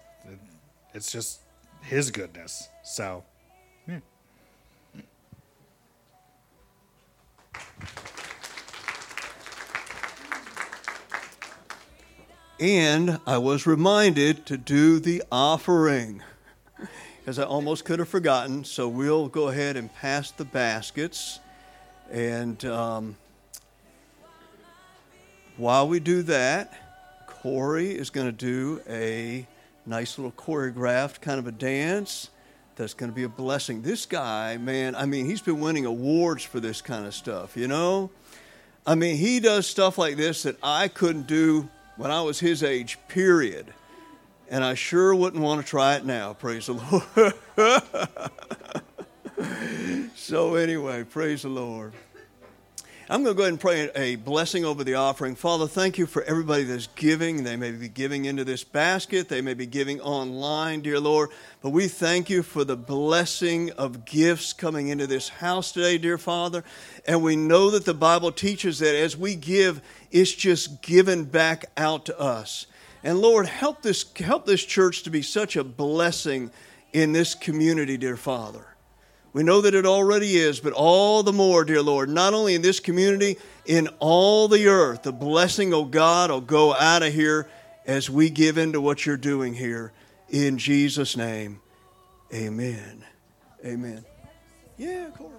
It's 0.94 1.12
just 1.12 1.42
His 1.82 2.12
goodness. 2.12 2.70
So. 2.84 3.24
Yeah. 3.88 4.00
And 12.62 13.20
I 13.26 13.40
was 13.40 13.66
reminded 13.66 14.46
to 14.46 14.56
do 14.56 15.00
the 15.00 15.24
offering, 15.32 16.22
as 17.26 17.40
I 17.40 17.44
almost 17.44 17.86
could 17.86 17.98
have 17.98 18.08
forgotten. 18.08 18.66
So 18.66 18.88
we'll 18.88 19.30
go 19.30 19.48
ahead 19.48 19.78
and 19.78 19.92
pass 19.92 20.30
the 20.30 20.46
baskets. 20.46 21.40
And 22.12 22.64
um, 22.66 23.18
while 25.58 25.88
we 25.88 26.00
do 26.00 26.22
that, 26.22 26.72
Corey 27.26 27.90
is 27.90 28.12
going 28.12 28.28
to 28.28 28.32
do 28.32 28.80
a 28.88 29.48
nice 29.88 30.20
little 30.20 30.32
choreographed 30.34 31.20
kind 31.20 31.40
of 31.40 31.48
a 31.48 31.52
dance 31.52 32.30
that's 32.76 32.94
going 32.94 33.10
to 33.12 33.16
be 33.16 33.24
a 33.24 33.30
blessing. 33.30 33.82
This 33.82 34.06
guy, 34.06 34.58
man, 34.58 34.94
I 34.94 35.08
mean, 35.08 35.26
he's 35.26 35.42
been 35.42 35.62
winning 35.62 35.88
awards 35.88 36.44
for 36.44 36.60
this 36.60 36.80
kind 36.80 37.08
of 37.08 37.16
stuff, 37.16 37.58
you 37.58 37.68
know? 37.68 38.12
I 38.86 38.94
mean, 38.94 39.18
he 39.18 39.40
does 39.40 39.66
stuff 39.66 39.98
like 39.98 40.16
this 40.16 40.44
that 40.44 40.58
I 40.62 40.90
couldn't 40.90 41.26
do 41.26 41.68
when 41.98 42.12
I 42.12 42.22
was 42.22 42.40
his 42.40 42.64
age, 42.64 42.98
period. 43.08 43.74
And 44.50 44.64
I 44.64 44.74
sure 44.74 45.16
wouldn't 45.16 45.42
want 45.42 45.62
to 45.62 45.68
try 45.68 45.96
it 45.96 46.06
now, 46.06 46.34
praise 46.34 46.68
the 46.68 46.74
Lord. 46.74 47.34
so, 50.16 50.56
anyway, 50.56 51.04
praise 51.04 51.44
the 51.44 51.50
Lord. 51.50 51.94
I'm 53.12 53.24
going 53.24 53.36
to 53.36 53.38
go 53.38 53.44
ahead 53.44 53.52
and 53.52 53.60
pray 53.60 53.90
a 53.94 54.16
blessing 54.16 54.64
over 54.64 54.86
the 54.86 54.94
offering. 54.94 55.36
Father, 55.36 55.68
thank 55.68 55.98
you 55.98 56.06
for 56.06 56.24
everybody 56.24 56.64
that's 56.64 56.88
giving. 56.96 57.44
They 57.44 57.58
may 57.58 57.72
be 57.72 57.90
giving 57.90 58.24
into 58.24 58.46
this 58.46 58.64
basket, 58.64 59.28
they 59.28 59.42
may 59.42 59.54
be 59.54 59.66
giving 59.66 60.00
online, 60.00 60.80
dear 60.80 60.98
Lord. 60.98 61.28
But 61.62 61.72
we 61.72 61.90
thank 61.90 62.30
you 62.30 62.42
for 62.42 62.64
the 62.64 62.78
blessing 62.78 63.70
of 63.72 64.06
gifts 64.06 64.54
coming 64.54 64.88
into 64.88 65.08
this 65.08 65.28
house 65.28 65.74
today, 65.74 65.98
dear 65.98 66.18
Father. 66.18 66.64
And 67.06 67.22
we 67.22 67.36
know 67.36 67.70
that 67.72 67.84
the 67.84 67.94
Bible 67.94 68.32
teaches 68.32 68.80
that 68.80 68.96
as 68.96 69.18
we 69.18 69.36
give, 69.36 69.82
it's 70.10 70.32
just 70.32 70.82
given 70.82 71.26
back 71.26 71.66
out 71.76 72.06
to 72.06 72.18
us. 72.18 72.66
And 73.04 73.20
Lord, 73.20 73.46
help 73.46 73.82
this, 73.82 74.06
help 74.20 74.46
this 74.46 74.64
church 74.64 75.04
to 75.04 75.10
be 75.10 75.22
such 75.22 75.58
a 75.58 75.66
blessing 75.66 76.50
in 76.94 77.12
this 77.12 77.36
community, 77.36 77.98
dear 77.98 78.16
Father. 78.16 78.71
We 79.34 79.44
know 79.44 79.62
that 79.62 79.74
it 79.74 79.86
already 79.86 80.36
is, 80.36 80.60
but 80.60 80.74
all 80.74 81.24
the 81.24 81.32
more, 81.32 81.64
dear 81.64 81.82
Lord, 81.82 82.10
not 82.10 82.34
only 82.34 82.54
in 82.54 82.62
this 82.62 82.80
community, 82.80 83.38
in 83.66 83.88
all 84.00 84.48
the 84.48 84.68
earth, 84.68 85.04
the 85.04 85.14
blessing 85.14 85.74
of 85.74 85.92
God 85.92 86.30
will 86.30 86.42
go 86.42 86.74
out 86.74 87.02
of 87.02 87.14
here 87.14 87.48
as 87.86 88.10
we 88.10 88.30
give 88.30 88.58
into 88.58 88.82
what 88.82 89.06
you're 89.06 89.16
doing 89.16 89.54
here. 89.54 89.94
In 90.30 90.58
Jesus' 90.58 91.16
name, 91.16 91.62
amen. 92.34 93.06
Amen. 93.66 94.04
Yeah, 94.78 95.04
real 95.04 95.12
quick. 95.12 95.32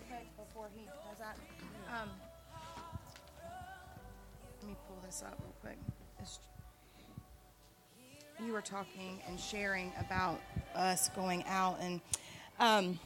You 8.44 8.52
were 8.52 8.61
talking 8.61 9.20
and 9.28 9.38
sharing 9.38 9.92
about 10.00 10.40
us 10.75 11.11
going 11.11 11.44
out, 11.46 11.78
and 11.80 12.00
um, 12.58 12.99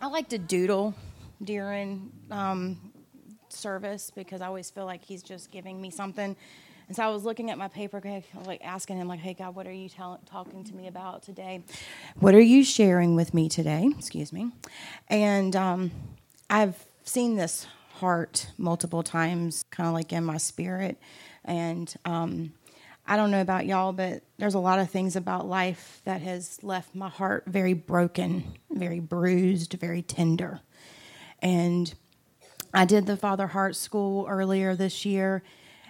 I 0.00 0.08
like 0.08 0.28
to 0.28 0.38
doodle 0.38 0.94
during 1.42 2.10
um, 2.30 2.92
service 3.48 4.10
because 4.14 4.40
I 4.40 4.46
always 4.46 4.70
feel 4.70 4.84
like 4.84 5.04
he's 5.04 5.22
just 5.22 5.50
giving 5.50 5.80
me 5.80 5.90
something. 5.90 6.36
And 6.88 6.94
so 6.96 7.02
I 7.02 7.08
was 7.08 7.24
looking 7.24 7.50
at 7.50 7.58
my 7.58 7.68
paper, 7.68 8.00
like 8.44 8.64
asking 8.64 8.98
him, 8.98 9.08
like, 9.08 9.18
"Hey 9.18 9.34
God, 9.34 9.54
what 9.56 9.66
are 9.66 9.72
you 9.72 9.88
tell- 9.88 10.20
talking 10.26 10.62
to 10.64 10.74
me 10.74 10.86
about 10.86 11.22
today? 11.22 11.62
What 12.20 12.34
are 12.34 12.40
you 12.40 12.62
sharing 12.62 13.16
with 13.16 13.34
me 13.34 13.48
today?" 13.48 13.90
Excuse 13.98 14.32
me. 14.32 14.52
And 15.08 15.56
um, 15.56 15.90
I've 16.48 16.86
seen 17.02 17.36
this 17.36 17.66
heart 17.94 18.48
multiple 18.58 19.02
times, 19.02 19.64
kind 19.70 19.88
of 19.88 19.94
like 19.94 20.12
in 20.12 20.24
my 20.24 20.36
spirit. 20.36 20.98
And 21.44 21.92
um, 22.04 22.52
I 23.08 23.16
don't 23.16 23.30
know 23.30 23.40
about 23.40 23.66
y'all, 23.66 23.92
but 23.92 24.22
there's 24.36 24.54
a 24.54 24.58
lot 24.58 24.78
of 24.78 24.90
things 24.90 25.14
about 25.14 25.46
life 25.46 26.00
that 26.04 26.22
has 26.22 26.58
left 26.62 26.94
my 26.94 27.08
heart 27.08 27.44
very 27.46 27.72
broken, 27.72 28.58
very 28.70 29.00
bruised, 29.00 29.74
very 29.74 30.02
tender. 30.02 30.60
And 31.40 31.94
I 32.74 32.84
did 32.84 33.06
the 33.06 33.16
Father 33.16 33.46
Heart 33.46 33.76
School 33.76 34.26
earlier 34.28 34.74
this 34.74 35.04
year, 35.06 35.42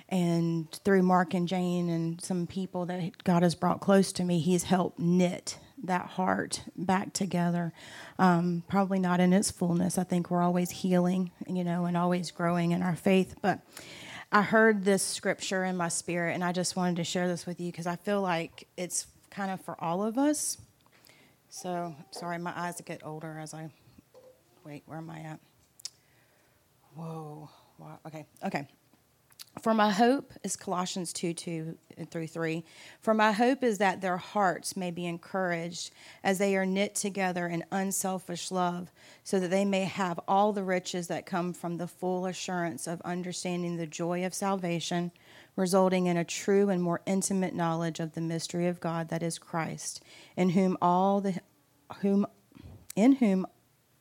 and 0.09 0.71
through 0.85 1.03
Mark 1.03 1.33
and 1.35 1.49
Jane 1.49 1.89
and 1.89 2.21
some 2.21 2.47
people 2.47 2.87
that 2.87 3.25
God 3.25 3.43
has 3.43 3.55
brought 3.55 3.81
close 3.81 4.13
to 4.13 4.25
me, 4.25 4.39
He's 4.39 4.65
helped 4.65 4.99
knit 4.99 5.59
that 5.85 6.07
heart 6.07 6.65
back 6.77 7.13
together. 7.13 7.73
Um, 8.19 8.63
probably 8.69 8.99
not 8.99 9.21
in 9.21 9.33
its 9.33 9.51
fullness. 9.51 9.99
I 9.99 10.05
think 10.05 10.31
we're 10.31 10.43
always 10.43 10.71
healing, 10.71 11.31
you 11.47 11.65
know, 11.65 11.87
and 11.87 11.97
always 11.97 12.31
growing 12.31 12.73
in 12.73 12.83
our 12.83 12.97
faith. 12.97 13.37
But 13.41 13.61
I 14.33 14.43
heard 14.43 14.85
this 14.85 15.03
scripture 15.03 15.65
in 15.65 15.77
my 15.77 15.89
spirit, 15.89 16.35
and 16.35 16.43
I 16.43 16.53
just 16.53 16.77
wanted 16.77 16.97
to 16.97 17.05
share 17.05 17.29
this 17.29 17.47
with 17.47 17.61
you 17.61 17.71
because 17.71 17.87
I 17.87 17.97
feel 17.97 18.21
like 18.21 18.67
it's 18.77 19.07
kind 19.31 19.51
of 19.51 19.61
for 19.61 19.77
all 19.83 20.03
of 20.03 20.19
us. 20.19 20.59
So, 21.49 21.95
sorry, 22.11 22.39
my 22.39 22.53
eyes 22.55 22.81
get 22.85 23.03
older 23.05 23.39
as 23.39 23.55
I 23.55 23.71
wait. 24.65 24.83
Where 24.87 24.99
am 24.99 25.11
I 25.11 25.21
at? 25.21 25.41
Whoa. 26.97 27.49
Wow. 27.79 27.99
Okay. 28.07 28.27
Okay. 28.45 28.67
For 29.61 29.73
my 29.73 29.91
hope 29.91 30.35
is 30.45 30.55
Colossians 30.55 31.13
2 31.15 31.33
2 31.33 31.79
through 32.11 32.27
3. 32.27 32.63
For 33.01 33.15
my 33.15 33.33
hope 33.33 33.65
is 33.65 33.79
that 33.79 34.03
their 34.03 34.19
hearts 34.19 34.77
may 34.77 34.91
be 34.91 35.07
encouraged 35.07 35.93
as 36.23 36.39
they 36.39 36.57
are 36.57 36.67
knit 36.67 36.95
together 36.95 37.47
in 37.47 37.65
unselfish 37.73 38.51
love, 38.51 38.93
so 39.25 39.41
that 39.41 39.49
they 39.49 39.65
may 39.65 39.85
have 39.85 40.21
all 40.29 40.53
the 40.53 40.63
riches 40.63 41.07
that 41.07 41.25
come 41.25 41.55
from 41.55 41.79
the 41.79 41.89
full 41.89 42.27
assurance 42.27 42.87
of 42.87 43.01
understanding 43.01 43.77
the 43.77 43.87
joy 43.87 44.27
of 44.27 44.35
salvation, 44.35 45.11
resulting 45.57 46.07
in 46.07 46.19
a 46.19 46.25
true 46.25 46.69
and 46.69 46.83
more 46.83 47.01
intimate 47.07 47.55
knowledge 47.55 47.99
of 47.99 48.13
the 48.13 48.21
mystery 48.21 48.67
of 48.67 48.79
God 48.79 49.09
that 49.09 49.23
is 49.23 49.39
Christ, 49.39 50.05
in 50.37 50.51
whom 50.51 50.77
all 50.83 51.23
the 51.23 51.41
whom 52.03 52.27
in 52.95 53.13
whom 53.13 53.47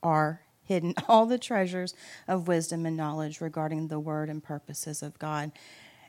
are 0.02 0.42
hidden 0.66 0.94
all 1.08 1.26
the 1.26 1.38
treasures 1.38 1.94
of 2.28 2.48
wisdom 2.48 2.86
and 2.86 2.96
knowledge 2.96 3.40
regarding 3.40 3.88
the 3.88 4.00
word 4.00 4.28
and 4.28 4.42
purposes 4.42 5.02
of 5.02 5.18
God. 5.18 5.52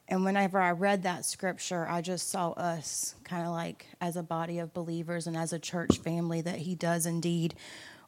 And 0.10 0.24
whenever 0.24 0.60
I 0.60 0.72
read 0.72 1.04
that 1.04 1.26
scripture, 1.26 1.86
I 1.90 2.02
just 2.02 2.30
saw 2.30 2.52
us 2.52 3.16
kind 3.24 3.46
of 3.46 3.52
like 3.52 3.88
as 4.00 4.16
a 4.16 4.24
body 4.24 4.60
of 4.60 4.74
believers 4.74 5.28
and 5.28 5.36
as 5.36 5.52
a 5.52 5.60
church 5.60 5.98
family 5.98 6.40
that 6.42 6.60
He 6.60 6.76
does 6.76 7.06
indeed 7.06 7.56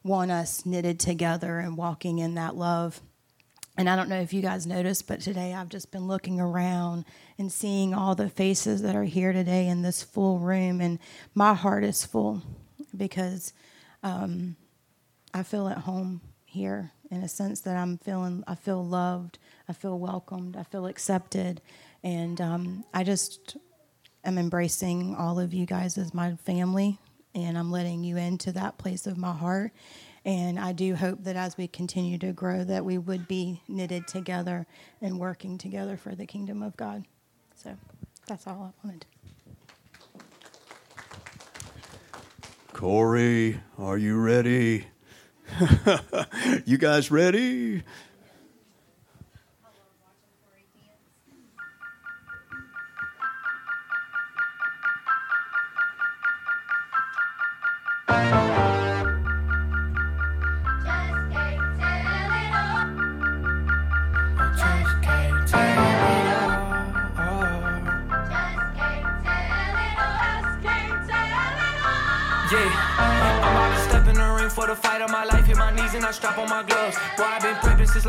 want 0.02 0.30
us 0.30 0.64
knitted 0.64 0.98
together 0.98 1.58
and 1.58 1.76
walking 1.76 2.18
in 2.18 2.34
that 2.34 2.56
love. 2.56 3.00
And 3.76 3.88
I 3.88 3.96
don't 3.96 4.08
know 4.08 4.20
if 4.20 4.32
you 4.32 4.42
guys 4.42 4.66
noticed, 4.66 5.06
but 5.06 5.20
today 5.20 5.54
I've 5.54 5.68
just 5.68 5.90
been 5.90 6.08
looking 6.08 6.40
around 6.40 7.04
and 7.38 7.52
seeing 7.52 7.94
all 7.94 8.14
the 8.14 8.28
faces 8.28 8.82
that 8.82 8.96
are 8.96 9.04
here 9.04 9.32
today 9.32 9.68
in 9.68 9.82
this 9.82 10.02
full 10.02 10.38
room, 10.38 10.80
and 10.80 10.98
my 11.34 11.54
heart 11.54 11.84
is 11.84 12.04
full 12.04 12.42
because 12.96 13.52
um, 14.02 14.56
I 15.32 15.42
feel 15.42 15.68
at 15.68 15.78
home 15.78 16.20
here 16.50 16.90
in 17.10 17.22
a 17.22 17.28
sense 17.28 17.60
that 17.60 17.76
I'm 17.76 17.98
feeling, 17.98 18.44
I 18.46 18.54
feel 18.54 18.84
loved, 18.84 19.38
I 19.68 19.72
feel 19.72 19.98
welcomed, 19.98 20.56
I 20.56 20.64
feel 20.64 20.86
accepted, 20.86 21.60
and 22.02 22.40
um, 22.40 22.84
I 22.92 23.04
just 23.04 23.56
am 24.24 24.36
embracing 24.36 25.14
all 25.14 25.38
of 25.38 25.54
you 25.54 25.64
guys 25.64 25.96
as 25.96 26.12
my 26.12 26.34
family, 26.36 26.98
and 27.34 27.56
I'm 27.56 27.70
letting 27.70 28.02
you 28.02 28.16
into 28.16 28.52
that 28.52 28.78
place 28.78 29.06
of 29.06 29.16
my 29.16 29.32
heart. 29.32 29.72
And 30.24 30.58
I 30.58 30.72
do 30.72 30.94
hope 30.96 31.24
that 31.24 31.36
as 31.36 31.56
we 31.56 31.66
continue 31.66 32.18
to 32.18 32.32
grow, 32.32 32.62
that 32.64 32.84
we 32.84 32.98
would 32.98 33.26
be 33.26 33.62
knitted 33.68 34.06
together 34.06 34.66
and 35.00 35.18
working 35.18 35.56
together 35.56 35.96
for 35.96 36.14
the 36.14 36.26
kingdom 36.26 36.62
of 36.62 36.76
God. 36.76 37.04
So 37.54 37.74
that's 38.26 38.46
all 38.46 38.74
I 38.74 38.86
wanted. 38.86 39.06
Corey, 42.72 43.60
are 43.78 43.98
you 43.98 44.18
ready? 44.18 44.86
you 46.64 46.78
guys 46.78 47.10
ready? 47.10 47.82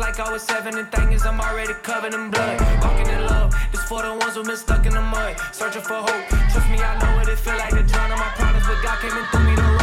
Like 0.02 0.18
I 0.18 0.30
was 0.32 0.42
seven. 0.42 0.76
And 0.76 0.90
thing 0.90 1.12
is, 1.12 1.24
I'm 1.24 1.40
already 1.40 1.74
covered 1.74 2.12
in 2.12 2.30
blood. 2.30 2.60
Walking 2.82 3.06
in 3.06 3.24
love, 3.26 3.54
this 3.70 3.82
for 3.84 4.02
the 4.02 4.12
ones 4.12 4.34
who 4.34 4.42
been 4.42 4.56
stuck 4.56 4.84
in 4.84 4.92
the 4.92 5.00
mud. 5.00 5.36
Searching 5.52 5.82
for 5.82 6.00
hope. 6.06 6.24
Trust 6.52 6.68
me, 6.68 6.78
I 6.82 6.92
know 7.00 7.16
what 7.16 7.28
it 7.28 7.38
feel 7.38 7.56
like 7.56 7.70
to 7.70 7.82
drown 7.84 8.10
on 8.10 8.18
my 8.18 8.30
problems. 8.34 8.66
But 8.66 8.82
God 8.82 8.98
came 9.00 9.16
and 9.16 9.26
threw 9.30 9.44
me 9.44 9.54
the 9.54 9.62
rope. 9.62 9.81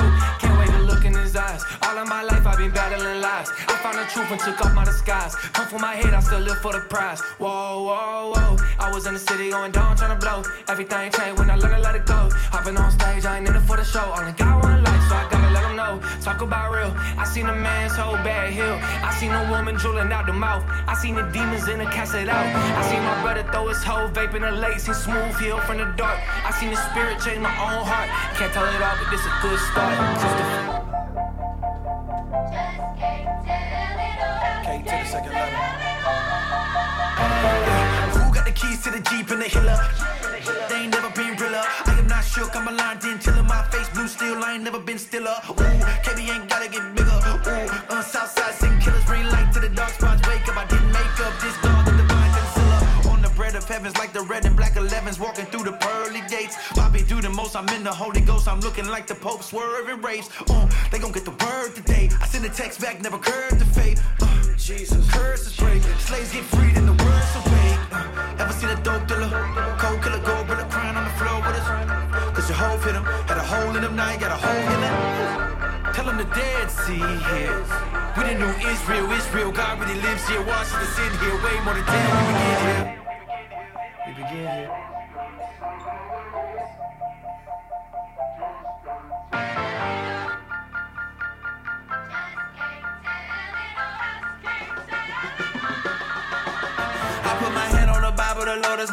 Been 2.59 2.71
battling 2.71 3.21
lies. 3.21 3.47
I 3.71 3.79
found 3.79 3.97
the 3.97 4.03
truth 4.11 4.29
and 4.31 4.39
took 4.39 4.59
off 4.59 4.75
my 4.75 4.83
disguise. 4.83 5.33
Come 5.55 5.67
for 5.67 5.79
my 5.79 5.95
head, 5.95 6.13
I 6.13 6.19
still 6.19 6.39
live 6.39 6.59
for 6.59 6.73
the 6.73 6.83
prize. 6.91 7.21
Whoa, 7.39 7.87
whoa, 7.87 8.33
whoa. 8.35 8.57
I 8.77 8.91
was 8.93 9.07
in 9.07 9.13
the 9.13 9.19
city 9.19 9.49
going 9.49 9.71
down, 9.71 9.95
trying 9.95 10.11
to 10.11 10.19
blow. 10.19 10.43
Everything 10.67 11.09
changed 11.11 11.39
when 11.39 11.49
I 11.49 11.55
learned 11.55 11.75
to 11.75 11.81
let 11.81 11.95
it 11.95 12.05
go. 12.05 12.27
Hopping 12.51 12.75
on 12.75 12.91
stage, 12.91 13.23
I 13.23 13.37
ain't 13.37 13.47
in 13.47 13.55
it 13.55 13.61
for 13.61 13.77
the 13.77 13.85
show. 13.85 14.03
Only 14.11 14.33
got 14.33 14.61
one 14.61 14.83
life, 14.83 15.03
so 15.07 15.15
I 15.15 15.23
gotta 15.31 15.53
let 15.55 15.63
them 15.63 15.75
know. 15.79 16.03
Talk 16.19 16.41
about 16.41 16.71
real. 16.75 16.91
I 17.15 17.23
seen 17.23 17.47
a 17.47 17.55
man's 17.55 17.95
whole 17.95 18.19
bad 18.27 18.51
hill. 18.51 18.77
I 19.07 19.15
seen 19.15 19.31
a 19.31 19.49
woman 19.49 19.75
drooling 19.75 20.11
out 20.11 20.25
the 20.25 20.33
mouth. 20.33 20.63
I 20.67 20.95
seen 20.95 21.15
the 21.15 21.23
demons 21.31 21.69
in 21.69 21.79
the 21.79 21.85
cast 21.85 22.13
it 22.13 22.27
out. 22.27 22.43
I 22.43 22.81
seen 22.91 23.01
my 23.07 23.21
brother 23.23 23.47
throw 23.53 23.69
his 23.69 23.81
whole 23.83 24.09
vape 24.09 24.35
in 24.35 24.41
the 24.41 24.51
lake. 24.51 24.79
Seen 24.79 24.95
smooth 24.95 25.31
heal 25.39 25.59
from 25.61 25.77
the 25.77 25.87
dark. 25.95 26.19
I 26.43 26.51
seen 26.59 26.71
the 26.71 26.79
spirit 26.91 27.23
change 27.23 27.39
my 27.39 27.55
own 27.55 27.87
heart. 27.87 28.09
Can't 28.35 28.51
tell 28.51 28.67
it 28.67 28.81
all, 28.83 28.95
but 28.99 29.07
this 29.11 29.23
a 29.23 29.31
good 29.39 29.59
start. 29.71 30.78
K 32.49 32.55
to 34.81 34.83
the 34.83 35.05
second 35.05 35.33
level. 35.33 35.59
Who 38.17 38.33
got 38.33 38.45
the 38.45 38.51
keys 38.51 38.81
to 38.83 38.89
the 38.91 38.99
Jeep 39.01 39.29
and 39.29 39.41
the 39.41 39.45
Hiller? 39.45 39.77
They 40.69 40.75
ain't 40.83 40.93
never 40.93 41.09
been 41.11 41.35
realer. 41.37 41.63
I 41.85 41.99
am 41.99 42.07
not 42.07 42.23
shook, 42.23 42.55
I'm 42.55 42.67
aligned 42.67 43.03
in 43.03 43.19
till 43.19 43.43
my 43.43 43.61
face 43.69 43.89
blue 43.89 44.07
steel. 44.07 44.43
I 44.43 44.53
ain't 44.55 44.63
never 44.63 44.79
been 44.79 44.97
stiller. 44.97 45.35
Ooh, 45.49 45.53
KB 45.53 46.29
ain't 46.29 46.49
gotta 46.49 46.67
get 46.69 46.95
bigger. 46.95 47.11
Ooh, 47.11 47.93
on 47.95 48.01
Southside, 48.03 48.55
killers, 48.81 49.05
bring 49.05 49.25
light 49.27 49.51
to 49.53 49.59
the 49.59 49.69
dark 49.69 49.91
spots. 49.91 50.27
Wake 50.27 50.47
up, 50.49 50.57
I 50.57 50.65
didn't 50.65 50.91
make 50.91 51.19
up 51.21 51.39
this 51.41 51.55
dog, 51.61 51.85
the 51.85 51.91
divine 51.91 52.31
concealer. 52.33 53.11
On 53.11 53.21
the 53.21 53.29
bread 53.35 53.55
of 53.55 53.67
heavens, 53.67 53.95
like 53.97 54.11
the 54.13 54.21
red 54.21 54.45
and 54.45 54.55
black 54.55 54.73
11s, 54.73 55.19
walking 55.19 55.45
through 55.45 55.65
the 55.65 55.73
the 57.29 57.35
most, 57.35 57.55
I'm 57.55 57.67
in 57.69 57.83
the 57.83 57.93
Holy 57.93 58.21
Ghost. 58.21 58.47
I'm 58.47 58.59
looking 58.61 58.87
like 58.87 59.05
the 59.05 59.15
Pope, 59.15 59.43
swerving 59.43 60.01
race. 60.01 60.29
Uh, 60.49 60.67
they 60.91 60.97
gon' 60.97 61.11
get 61.11 61.25
the 61.25 61.37
word 61.45 61.75
today. 61.75 62.09
I 62.21 62.25
send 62.25 62.45
a 62.45 62.49
text 62.49 62.81
back, 62.81 63.01
never 63.01 63.19
curved 63.19 63.59
the 63.59 63.65
faith. 63.65 64.01
Uh, 64.21 64.57
Jesus, 64.57 65.05
curses 65.11 65.55
break. 65.55 65.81
Slaves 65.99 66.33
get 66.33 66.43
freed 66.43 66.75
and 66.77 66.87
the 66.87 66.97
words 67.03 67.31
awake. 67.41 67.81
Uh, 67.91 68.41
ever 68.41 68.53
seen 68.53 68.69
a 68.69 68.79
dope 68.81 69.05
dealer? 69.07 69.29
Cold 69.77 70.01
killer, 70.01 70.21
gold 70.25 70.47
brother 70.47 70.67
crying 70.73 70.95
on 70.97 71.05
the 71.05 71.15
floor 71.21 71.37
with 71.45 71.59
us. 71.61 71.67
Cause 72.35 72.49
your 72.49 72.57
hoe 72.57 72.77
fit 72.79 72.95
him, 72.95 73.03
had 73.03 73.37
a 73.37 73.45
hole 73.45 73.75
in 73.75 73.83
him, 73.83 73.95
now 73.95 74.11
you 74.11 74.19
got 74.19 74.31
a 74.31 74.39
hole 74.45 74.67
in 74.73 74.81
him. 74.87 75.93
Tell 75.93 76.09
him 76.09 76.17
the 76.17 76.29
dead 76.33 76.71
see 76.71 76.97
here. 77.29 77.61
We 78.17 78.23
the 78.25 78.35
new 78.41 78.53
Israel, 78.73 79.11
Israel. 79.11 79.51
God 79.51 79.79
really 79.79 79.99
lives 80.01 80.27
here. 80.27 80.41
Watch 80.41 80.73
us 80.73 80.97
in 80.97 81.11
here 81.21 81.37
way 81.45 81.55
more 81.61 81.75
than 81.77 81.85
10. 81.85 81.93
We 82.17 82.33
begin 82.33 82.57
here. 82.65 82.85
We 84.07 84.11
begin 84.17 84.47
here. 84.65 85.08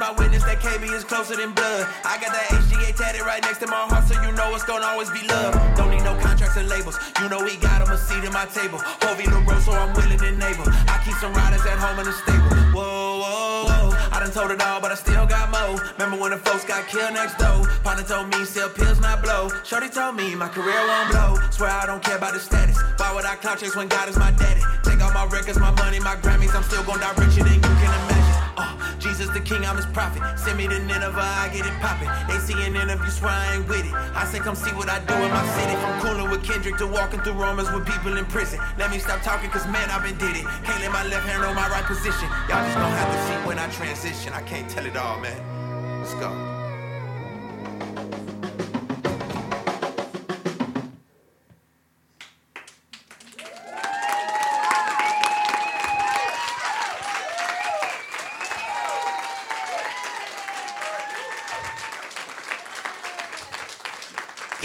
My 0.07 0.13
witness 0.13 0.45
that 0.45 0.61
KB 0.61 0.93
is 0.93 1.03
closer 1.03 1.35
than 1.35 1.51
blood. 1.51 1.89
I 2.05 2.21
got 2.21 2.31
that 2.31 2.47
HGA 2.47 2.95
tatted 2.95 3.23
right 3.23 3.43
next 3.43 3.59
to 3.59 3.67
my 3.67 3.89
heart, 3.91 4.07
so 4.07 4.15
you 4.23 4.31
know 4.33 4.55
it's 4.55 4.63
gonna 4.63 4.87
always 4.87 5.11
be 5.11 5.27
love. 5.27 5.55
Don't 5.75 5.91
need 5.91 6.05
no 6.05 6.15
contracts 6.21 6.57
and 6.57 6.69
labels. 6.69 6.99
You 7.19 7.29
know 7.29 7.43
we 7.43 7.57
got 7.57 7.83
them 7.83 7.91
a 7.91 7.99
seat 7.99 8.23
at 8.23 8.33
my 8.33 8.47
table. 8.47 8.79
Hovey 9.03 9.27
road 9.27 9.63
so 9.63 9.73
I'm 9.73 9.95
willing 9.95 10.23
and 10.23 10.43
able. 10.43 10.69
I 10.87 11.03
keep 11.03 11.15
some 11.19 11.33
riders 11.33 11.65
at 11.67 11.79
home 11.79 11.99
in 11.99 12.07
the 12.07 12.13
stable. 12.13 12.55
Whoa, 12.71 13.19
whoa, 13.19 13.91
whoa. 13.91 14.06
Done 14.27 14.35
told 14.35 14.51
it 14.51 14.61
all, 14.61 14.81
but 14.81 14.91
I 14.91 14.97
still 14.97 15.25
got 15.25 15.53
more. 15.55 15.81
Remember 15.93 16.21
when 16.21 16.33
the 16.33 16.39
folks 16.39 16.65
got 16.65 16.89
killed 16.89 17.15
next 17.15 17.39
door? 17.39 17.65
Partner 17.85 18.03
told 18.03 18.27
me 18.35 18.45
sell 18.45 18.69
pills, 18.69 18.99
not 18.99 19.23
blow. 19.23 19.49
Shorty 19.63 19.89
told 19.89 20.17
me 20.17 20.35
my 20.35 20.49
career 20.49 20.83
won't 20.89 21.13
blow. 21.13 21.39
Swear 21.51 21.71
I 21.71 21.87
don't 21.87 22.03
care 22.03 22.17
about 22.17 22.35
the 22.35 22.41
status. 22.41 22.77
Why 22.97 23.15
would 23.15 23.25
I 23.25 23.37
clout 23.37 23.61
chase 23.61 23.77
when 23.77 23.87
God 23.87 24.09
is 24.09 24.19
my 24.19 24.33
daddy? 24.33 24.63
Take 24.83 25.01
all 25.01 25.13
my 25.13 25.27
records, 25.27 25.61
my 25.61 25.71
money, 25.71 26.01
my 26.01 26.17
Grammys. 26.17 26.57
I'm 26.57 26.65
still 26.65 26.83
gonna 26.83 26.99
die 26.99 27.15
richer 27.25 27.45
than 27.45 27.55
you 27.55 27.61
can 27.61 27.71
imagine. 27.71 28.16
Uh, 28.57 28.99
Jesus 28.99 29.29
the 29.31 29.41
King, 29.41 29.65
I'm 29.65 29.77
his 29.77 29.87
prophet. 29.87 30.23
Send 30.39 30.59
me 30.59 30.67
to 30.69 30.79
Nineveh, 30.79 31.21
I 31.21 31.49
get 31.53 31.67
it 31.67 31.73
poppin'. 31.81 32.09
They 32.29 32.39
see 32.41 32.55
an 32.65 32.75
interview, 32.75 33.11
swear 33.11 33.33
I 33.33 33.57
ain't 33.57 33.69
with 33.69 33.85
it. 33.85 33.93
I 33.93 34.25
say, 34.25 34.39
come 34.39 34.55
see 34.55 34.73
what 34.73 34.89
I 34.89 34.99
do 35.05 35.15
in 35.15 35.31
my 35.31 35.45
city. 35.57 35.75
From 35.77 36.01
cooling 36.01 36.31
with 36.31 36.45
Kendrick 36.45 36.77
to 36.79 36.87
walking 36.87 37.21
through 37.21 37.35
Romans 37.35 37.71
with 37.71 37.87
people 37.87 38.17
in 38.17 38.25
prison. 38.27 38.59
Let 38.79 38.91
me 38.91 38.99
stop 38.99 39.23
talking, 39.23 39.51
cause 39.51 39.67
man, 39.67 39.91
I've 39.91 40.03
been 40.03 40.17
did 40.19 40.37
it. 40.37 40.45
Can't 40.65 40.81
let 40.81 40.93
my 40.93 41.05
left 41.07 41.27
hand 41.27 41.43
know 41.43 41.53
my 41.55 41.69
right 41.69 41.85
position. 41.85 42.29
Y'all 42.49 42.65
just 42.65 42.77
gonna 42.77 42.97
have 42.97 43.13
to 43.13 43.19
see 43.29 43.47
when 43.47 43.59
I 43.59 43.69
transition. 43.71 44.33
I 44.33 44.43
can't 44.43 44.69
tell 44.71 44.87
it 44.87 44.97
all, 44.97 45.21
man. 45.21 46.01
Let's 46.01 46.15
go. 46.15 46.31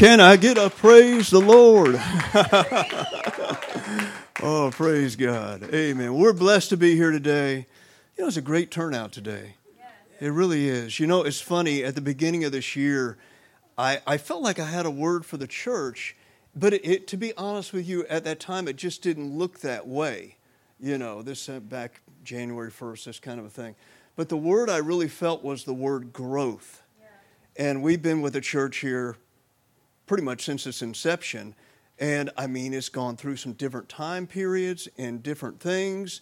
Can 0.01 0.19
I 0.19 0.35
get 0.35 0.57
a 0.57 0.71
praise 0.71 1.29
the 1.29 1.37
Lord? 1.37 1.93
oh, 4.41 4.71
praise 4.71 5.15
God. 5.15 5.71
Amen. 5.71 6.15
We're 6.15 6.33
blessed 6.33 6.69
to 6.69 6.77
be 6.77 6.95
here 6.95 7.11
today. 7.11 7.67
You 8.17 8.23
know, 8.23 8.27
it's 8.27 8.35
a 8.35 8.41
great 8.41 8.71
turnout 8.71 9.11
today. 9.11 9.57
It 10.19 10.29
really 10.29 10.67
is. 10.67 10.99
You 10.99 11.05
know, 11.05 11.21
it's 11.21 11.39
funny, 11.39 11.83
at 11.83 11.93
the 11.93 12.01
beginning 12.01 12.43
of 12.45 12.51
this 12.51 12.75
year, 12.75 13.19
I, 13.77 14.01
I 14.07 14.17
felt 14.17 14.41
like 14.41 14.57
I 14.57 14.65
had 14.65 14.87
a 14.87 14.89
word 14.89 15.23
for 15.23 15.37
the 15.37 15.45
church, 15.45 16.15
but 16.55 16.73
it, 16.73 16.83
it, 16.83 17.07
to 17.09 17.15
be 17.15 17.37
honest 17.37 17.71
with 17.71 17.87
you, 17.87 18.03
at 18.07 18.23
that 18.23 18.39
time, 18.39 18.67
it 18.67 18.77
just 18.77 19.03
didn't 19.03 19.37
look 19.37 19.59
that 19.59 19.87
way. 19.87 20.37
You 20.79 20.97
know, 20.97 21.21
this 21.21 21.47
uh, 21.47 21.59
back 21.59 22.01
January 22.23 22.71
1st, 22.71 23.03
this 23.03 23.19
kind 23.19 23.39
of 23.39 23.45
a 23.45 23.51
thing. 23.51 23.75
But 24.15 24.29
the 24.29 24.37
word 24.37 24.67
I 24.67 24.77
really 24.77 25.09
felt 25.09 25.43
was 25.43 25.63
the 25.63 25.75
word 25.75 26.11
growth. 26.11 26.81
And 27.55 27.83
we've 27.83 28.01
been 28.01 28.23
with 28.23 28.33
the 28.33 28.41
church 28.41 28.77
here 28.77 29.17
pretty 30.11 30.25
much 30.25 30.43
since 30.43 30.67
its 30.67 30.81
inception. 30.81 31.55
And 31.97 32.31
I 32.35 32.45
mean, 32.45 32.73
it's 32.73 32.89
gone 32.89 33.15
through 33.15 33.37
some 33.37 33.53
different 33.53 33.87
time 33.87 34.27
periods 34.27 34.89
and 34.97 35.23
different 35.23 35.61
things, 35.61 36.19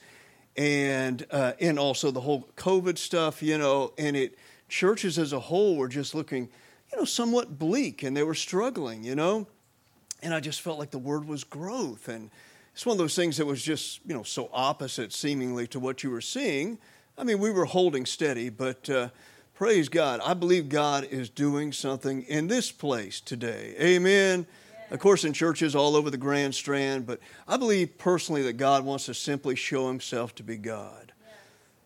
and 0.56 1.26
uh, 1.32 1.54
and 1.60 1.80
also 1.80 2.12
the 2.12 2.22
whole 2.22 2.48
COVID 2.56 3.00
stuff, 3.00 3.42
you 3.42 3.58
know. 3.58 3.94
And 3.98 4.16
it 4.16 4.38
churches 4.68 5.18
as 5.18 5.34
a 5.34 5.40
whole 5.40 5.76
were 5.76 5.88
just 5.88 6.14
looking, 6.14 6.50
you 6.92 7.00
know, 7.00 7.04
somewhat 7.04 7.58
bleak, 7.58 8.04
and 8.04 8.16
they 8.16 8.22
were 8.22 8.36
struggling, 8.36 9.04
you 9.04 9.16
know. 9.16 9.48
And 10.22 10.36
I 10.36 10.40
just 10.40 10.62
felt 10.62 10.78
like 10.78 10.92
the 10.92 11.00
word 11.00 11.28
was 11.28 11.44
growth, 11.44 12.10
and 12.10 12.30
it's 12.74 12.86
one 12.86 12.94
of 12.94 13.00
those 13.00 13.16
things 13.16 13.38
that 13.38 13.48
was 13.48 13.64
just 13.64 14.02
you 14.06 14.14
know 14.14 14.22
so 14.22 14.52
opposite 14.54 15.12
seemingly 15.12 15.66
to 15.66 15.80
what 15.80 16.04
you 16.04 16.12
were 16.12 16.22
seeing. 16.22 16.78
I 17.18 17.24
mean, 17.24 17.40
we 17.40 17.50
were 17.50 17.66
holding 17.66 18.06
steady, 18.06 18.50
but. 18.50 18.88
Uh, 18.88 19.10
Praise 19.60 19.90
God. 19.90 20.22
I 20.24 20.36
believe 20.36 20.70
God 20.70 21.04
is 21.12 21.30
doing 21.30 21.74
something 21.74 22.24
in 22.24 22.48
this 22.48 22.72
place 22.72 23.20
today. 23.20 23.76
Amen. 23.78 24.48
Of 24.90 25.00
course, 25.00 25.26
in 25.26 25.34
churches 25.34 25.76
all 25.76 25.98
over 25.98 26.10
the 26.10 26.16
Grand 26.16 26.56
Strand, 26.56 27.06
but 27.06 27.20
I 27.46 27.58
believe 27.58 27.98
personally 27.98 28.42
that 28.44 28.54
God 28.54 28.86
wants 28.86 29.08
to 29.08 29.14
simply 29.14 29.58
show 29.58 29.90
himself 29.90 30.34
to 30.36 30.44
be 30.44 30.56
God. 30.56 31.12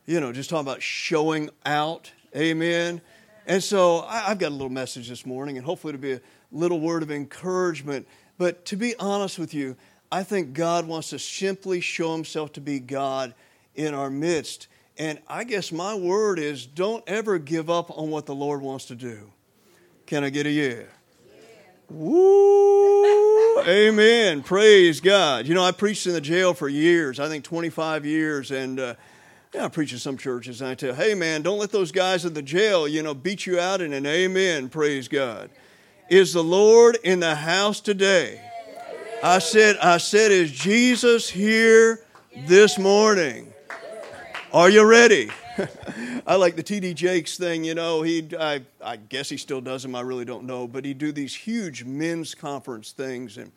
You 0.06 0.20
know, 0.20 0.32
just 0.32 0.52
talking 0.52 0.68
about 0.68 0.84
showing 0.84 1.50
out. 1.66 2.12
Amen. 2.36 3.02
And 3.48 3.64
so 3.64 4.02
I, 4.02 4.30
I've 4.30 4.38
got 4.38 4.50
a 4.50 4.54
little 4.54 4.70
message 4.70 5.10
this 5.10 5.26
morning, 5.26 5.58
and 5.58 5.66
hopefully 5.66 5.96
it'll 5.96 6.02
be 6.04 6.14
a 6.14 6.22
little 6.52 6.80
word 6.80 7.02
of 7.02 7.10
encouragement. 7.10 8.08
But 8.38 8.66
to 8.66 8.76
be 8.76 8.96
honest 8.98 9.40
with 9.40 9.52
you, 9.52 9.76
I 10.12 10.22
think 10.22 10.54
God 10.54 10.86
wants 10.86 11.10
to 11.10 11.18
simply 11.18 11.82
show 11.82 12.14
himself 12.14 12.54
to 12.54 12.62
be 12.62 12.80
God 12.80 13.34
in 13.74 13.96
our 13.96 14.12
midst. 14.12 14.68
And 14.98 15.20
I 15.28 15.44
guess 15.44 15.72
my 15.72 15.96
word 15.96 16.38
is 16.40 16.66
don't 16.66 17.04
ever 17.08 17.40
give 17.40 17.70
up 17.70 17.98
on 17.98 18.10
what 18.10 18.26
the 18.26 18.36
Lord 18.36 18.62
wants 18.62 18.86
to 18.86 18.96
do. 18.96 19.32
Can 20.06 20.24
I 20.24 20.30
get 20.30 20.46
a 20.46 20.52
yeah? 20.52 20.84
Woo! 21.90 23.60
Amen. 23.62 24.44
Praise 24.44 25.00
God. 25.00 25.48
You 25.48 25.54
know, 25.54 25.64
I 25.64 25.72
preached 25.72 26.08
in 26.08 26.14
the 26.14 26.22
jail 26.22 26.54
for 26.54 26.68
years, 26.68 27.20
I 27.20 27.28
think 27.28 27.44
25 27.44 28.06
years, 28.06 28.52
and 28.52 28.80
uh, 28.80 28.96
yeah, 29.54 29.66
I 29.66 29.68
preach 29.68 29.94
in 29.94 30.00
some 30.00 30.18
churches, 30.18 30.62
and 30.62 30.72
I 30.72 30.76
tell, 30.76 30.94
hey, 30.94 31.14
man, 31.14 31.44
don't 31.44 31.60
let 31.60 31.72
those 31.72 31.92
guys 31.92 32.26
in 32.26 32.34
the 32.34 32.42
jail, 32.42 32.88
you 32.88 33.04
know, 33.04 33.14
beat 33.14 33.46
you 33.46 33.60
out 33.60 33.82
in 33.82 33.94
an 33.94 34.06
amen. 34.06 34.70
Praise 34.70 35.08
God. 35.08 35.50
Is 36.10 36.34
the 36.34 36.44
Lord 36.44 36.98
in 37.04 37.20
the 37.20 37.36
house 37.36 37.80
today? 37.80 38.42
I 39.22 39.40
said, 39.40 39.78
I 39.78 39.98
said, 39.98 40.32
is 40.32 40.52
Jesus 40.52 41.30
here 41.30 42.04
this 42.36 42.78
morning? 42.78 43.53
Are 44.54 44.70
you 44.70 44.86
ready? 44.86 45.32
I 46.28 46.36
like 46.36 46.56
the 46.56 46.62
TD 46.62 46.94
Jakes 46.94 47.38
thing, 47.38 47.64
you 47.64 47.74
know. 47.74 48.04
He, 48.04 48.30
I, 48.40 48.62
I 48.84 48.98
guess 48.98 49.28
he 49.28 49.38
still 49.38 49.62
does 49.62 49.82
them. 49.82 49.96
I 49.96 50.02
really 50.02 50.26
don't 50.26 50.44
know, 50.44 50.68
but 50.68 50.86
he'd 50.86 51.00
do 51.00 51.12
these 51.12 51.34
huge 51.34 51.84
men's 51.84 52.36
conference 52.36 52.92
things 52.92 53.40
and 53.40 53.52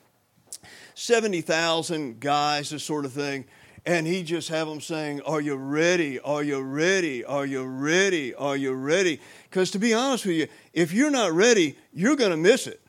seventy 0.95 1.43
thousand 1.43 2.19
guys, 2.19 2.71
this 2.71 2.83
sort 2.83 3.05
of 3.05 3.13
thing, 3.13 3.45
and 3.85 4.07
he'd 4.07 4.25
just 4.25 4.49
have 4.49 4.69
them 4.69 4.81
saying, 4.81 5.21
"Are 5.27 5.43
you 5.43 5.57
ready? 5.57 6.19
Are 6.21 6.43
you 6.43 6.63
ready? 6.63 7.23
Are 7.27 7.45
you 7.45 7.65
ready? 7.65 8.35
Are 8.35 8.57
you 8.57 8.73
ready?" 8.73 9.21
Because 9.51 9.71
to 9.73 9.79
be 9.79 9.93
honest 9.93 10.25
with 10.25 10.37
you, 10.37 10.47
if 10.73 10.95
you're 10.95 11.11
not 11.11 11.33
ready, 11.33 11.77
you're 11.93 12.17
going 12.17 12.31
to 12.31 12.39
miss 12.39 12.67
it. 12.67 12.81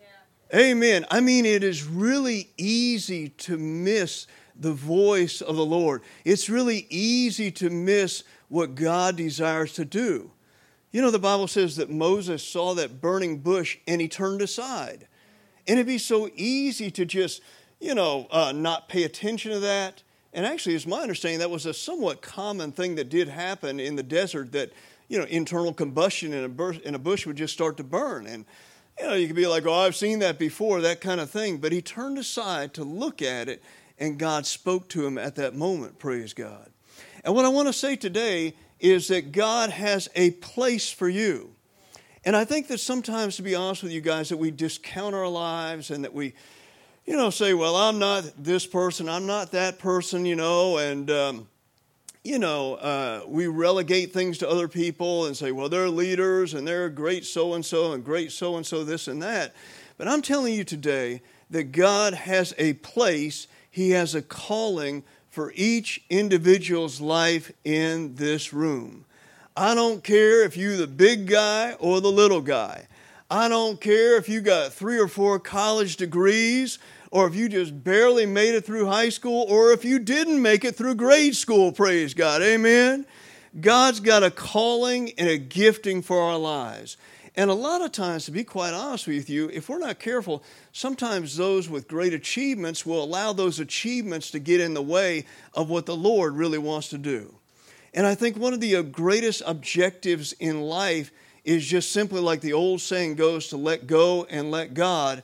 Yeah. 0.00 0.58
Amen. 0.58 1.06
I 1.12 1.20
mean, 1.20 1.46
it 1.46 1.62
is 1.62 1.84
really 1.84 2.50
easy 2.56 3.28
to 3.28 3.56
miss 3.56 4.26
the 4.54 4.72
voice 4.72 5.40
of 5.40 5.56
the 5.56 5.64
Lord. 5.64 6.02
It's 6.24 6.48
really 6.48 6.86
easy 6.90 7.50
to 7.52 7.70
miss 7.70 8.24
what 8.48 8.74
God 8.74 9.16
desires 9.16 9.72
to 9.74 9.84
do. 9.84 10.30
You 10.90 11.00
know, 11.00 11.10
the 11.10 11.18
Bible 11.18 11.48
says 11.48 11.76
that 11.76 11.90
Moses 11.90 12.46
saw 12.46 12.74
that 12.74 13.00
burning 13.00 13.38
bush 13.38 13.78
and 13.88 14.00
he 14.00 14.08
turned 14.08 14.42
aside. 14.42 15.08
And 15.66 15.78
it'd 15.78 15.86
be 15.86 15.98
so 15.98 16.28
easy 16.34 16.90
to 16.90 17.06
just, 17.06 17.40
you 17.80 17.94
know, 17.94 18.26
uh, 18.30 18.52
not 18.52 18.88
pay 18.88 19.04
attention 19.04 19.52
to 19.52 19.60
that. 19.60 20.02
And 20.34 20.44
actually, 20.44 20.74
it's 20.74 20.86
my 20.86 21.00
understanding 21.00 21.40
that 21.40 21.50
was 21.50 21.66
a 21.66 21.74
somewhat 21.74 22.20
common 22.20 22.72
thing 22.72 22.96
that 22.96 23.08
did 23.08 23.28
happen 23.28 23.80
in 23.80 23.96
the 23.96 24.02
desert 24.02 24.52
that, 24.52 24.72
you 25.08 25.18
know, 25.18 25.24
internal 25.24 25.72
combustion 25.72 26.32
in 26.32 26.44
a, 26.44 26.48
bush, 26.48 26.78
in 26.80 26.94
a 26.94 26.98
bush 26.98 27.26
would 27.26 27.36
just 27.36 27.54
start 27.54 27.76
to 27.78 27.84
burn. 27.84 28.26
And, 28.26 28.44
you 28.98 29.06
know, 29.06 29.14
you 29.14 29.26
could 29.26 29.36
be 29.36 29.46
like, 29.46 29.66
oh, 29.66 29.72
I've 29.72 29.96
seen 29.96 30.18
that 30.18 30.38
before, 30.38 30.80
that 30.82 31.00
kind 31.00 31.20
of 31.20 31.30
thing. 31.30 31.58
But 31.58 31.72
he 31.72 31.80
turned 31.80 32.18
aside 32.18 32.74
to 32.74 32.84
look 32.84 33.22
at 33.22 33.48
it 33.48 33.62
and 33.98 34.18
God 34.18 34.46
spoke 34.46 34.88
to 34.90 35.06
him 35.06 35.18
at 35.18 35.36
that 35.36 35.54
moment, 35.54 35.98
praise 35.98 36.34
God. 36.34 36.70
And 37.24 37.34
what 37.34 37.44
I 37.44 37.48
want 37.48 37.68
to 37.68 37.72
say 37.72 37.96
today 37.96 38.54
is 38.80 39.08
that 39.08 39.32
God 39.32 39.70
has 39.70 40.08
a 40.16 40.32
place 40.32 40.90
for 40.90 41.08
you. 41.08 41.54
And 42.24 42.36
I 42.36 42.44
think 42.44 42.68
that 42.68 42.78
sometimes, 42.78 43.36
to 43.36 43.42
be 43.42 43.54
honest 43.54 43.82
with 43.82 43.92
you 43.92 44.00
guys, 44.00 44.28
that 44.28 44.36
we 44.36 44.50
discount 44.50 45.14
our 45.14 45.28
lives 45.28 45.90
and 45.90 46.04
that 46.04 46.12
we, 46.12 46.34
you 47.04 47.16
know, 47.16 47.30
say, 47.30 47.54
well, 47.54 47.76
I'm 47.76 47.98
not 47.98 48.24
this 48.38 48.66
person, 48.66 49.08
I'm 49.08 49.26
not 49.26 49.52
that 49.52 49.78
person, 49.78 50.24
you 50.24 50.36
know, 50.36 50.78
and, 50.78 51.10
um, 51.10 51.48
you 52.24 52.38
know, 52.38 52.74
uh, 52.74 53.22
we 53.26 53.48
relegate 53.48 54.12
things 54.12 54.38
to 54.38 54.48
other 54.48 54.68
people 54.68 55.26
and 55.26 55.36
say, 55.36 55.50
well, 55.50 55.68
they're 55.68 55.88
leaders 55.88 56.54
and 56.54 56.66
they're 56.66 56.88
great 56.88 57.24
so 57.24 57.54
and 57.54 57.64
so 57.64 57.92
and 57.92 58.04
great 58.04 58.30
so 58.30 58.56
and 58.56 58.64
so, 58.64 58.84
this 58.84 59.08
and 59.08 59.20
that. 59.22 59.54
But 59.98 60.06
I'm 60.06 60.22
telling 60.22 60.54
you 60.54 60.62
today 60.62 61.22
that 61.50 61.72
God 61.72 62.14
has 62.14 62.54
a 62.58 62.74
place 62.74 63.48
he 63.72 63.90
has 63.90 64.14
a 64.14 64.22
calling 64.22 65.02
for 65.30 65.50
each 65.56 66.04
individual's 66.10 67.00
life 67.00 67.50
in 67.64 68.14
this 68.16 68.52
room. 68.52 69.06
I 69.56 69.74
don't 69.74 70.04
care 70.04 70.44
if 70.44 70.58
you're 70.58 70.76
the 70.76 70.86
big 70.86 71.26
guy 71.26 71.72
or 71.80 72.02
the 72.02 72.12
little 72.12 72.42
guy. 72.42 72.86
I 73.30 73.48
don't 73.48 73.80
care 73.80 74.18
if 74.18 74.28
you 74.28 74.42
got 74.42 74.74
three 74.74 74.98
or 74.98 75.08
four 75.08 75.38
college 75.38 75.96
degrees 75.96 76.78
or 77.10 77.26
if 77.26 77.34
you 77.34 77.48
just 77.48 77.82
barely 77.82 78.26
made 78.26 78.54
it 78.54 78.66
through 78.66 78.86
high 78.86 79.08
school 79.08 79.46
or 79.48 79.72
if 79.72 79.86
you 79.86 79.98
didn't 79.98 80.40
make 80.40 80.66
it 80.66 80.76
through 80.76 80.96
grade 80.96 81.34
school, 81.34 81.72
praise 81.72 82.12
God. 82.12 82.42
Amen. 82.42 83.06
God's 83.58 84.00
got 84.00 84.22
a 84.22 84.30
calling 84.30 85.12
and 85.16 85.28
a 85.28 85.38
gifting 85.38 86.02
for 86.02 86.20
our 86.20 86.38
lives. 86.38 86.98
And 87.34 87.50
a 87.50 87.54
lot 87.54 87.80
of 87.80 87.92
times, 87.92 88.26
to 88.26 88.30
be 88.30 88.44
quite 88.44 88.74
honest 88.74 89.06
with 89.06 89.30
you, 89.30 89.48
if 89.48 89.68
we're 89.68 89.78
not 89.78 89.98
careful, 89.98 90.42
sometimes 90.72 91.36
those 91.36 91.68
with 91.68 91.88
great 91.88 92.12
achievements 92.12 92.84
will 92.84 93.02
allow 93.02 93.32
those 93.32 93.58
achievements 93.58 94.30
to 94.32 94.38
get 94.38 94.60
in 94.60 94.74
the 94.74 94.82
way 94.82 95.24
of 95.54 95.70
what 95.70 95.86
the 95.86 95.96
Lord 95.96 96.36
really 96.36 96.58
wants 96.58 96.88
to 96.88 96.98
do. 96.98 97.34
And 97.94 98.06
I 98.06 98.14
think 98.14 98.36
one 98.36 98.52
of 98.52 98.60
the 98.60 98.76
uh, 98.76 98.82
greatest 98.82 99.42
objectives 99.46 100.34
in 100.34 100.60
life 100.60 101.10
is 101.44 101.66
just 101.66 101.90
simply 101.90 102.20
like 102.20 102.40
the 102.40 102.52
old 102.52 102.80
saying 102.80 103.16
goes 103.16 103.48
to 103.48 103.56
let 103.56 103.86
go 103.86 104.24
and 104.30 104.50
let 104.50 104.74
God 104.74 105.22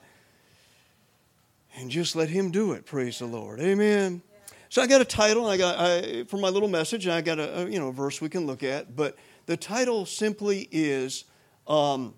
and 1.76 1.90
just 1.90 2.16
let 2.16 2.28
Him 2.30 2.50
do 2.50 2.72
it. 2.72 2.86
Praise 2.86 3.18
the 3.18 3.26
Lord. 3.26 3.60
Amen. 3.60 4.22
So 4.70 4.82
I 4.82 4.86
got 4.86 5.00
a 5.00 5.04
title. 5.04 5.46
I 5.46 5.56
got 5.56 5.78
I, 5.78 6.24
for 6.24 6.38
my 6.38 6.48
little 6.48 6.68
message. 6.68 7.06
and 7.06 7.14
I 7.14 7.20
got 7.20 7.38
a, 7.38 7.62
a, 7.62 7.68
you 7.68 7.78
know 7.78 7.90
verse 7.90 8.20
we 8.20 8.28
can 8.28 8.46
look 8.46 8.62
at, 8.62 8.96
but 8.96 9.16
the 9.46 9.56
title 9.56 10.04
simply 10.04 10.68
is 10.70 11.24
um, 11.68 12.14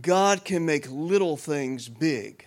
God 0.00 0.44
can 0.44 0.64
make 0.64 0.90
little 0.90 1.36
things 1.36 1.88
big. 1.88 2.46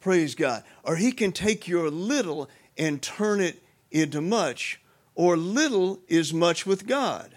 Praise 0.00 0.34
God. 0.34 0.62
Or 0.82 0.96
He 0.96 1.12
can 1.12 1.32
take 1.32 1.66
your 1.66 1.90
little 1.90 2.48
and 2.76 3.00
turn 3.00 3.40
it 3.40 3.62
into 3.90 4.20
much. 4.20 4.80
Or 5.14 5.36
little 5.36 6.00
is 6.08 6.34
much 6.34 6.66
with 6.66 6.86
God. 6.86 7.36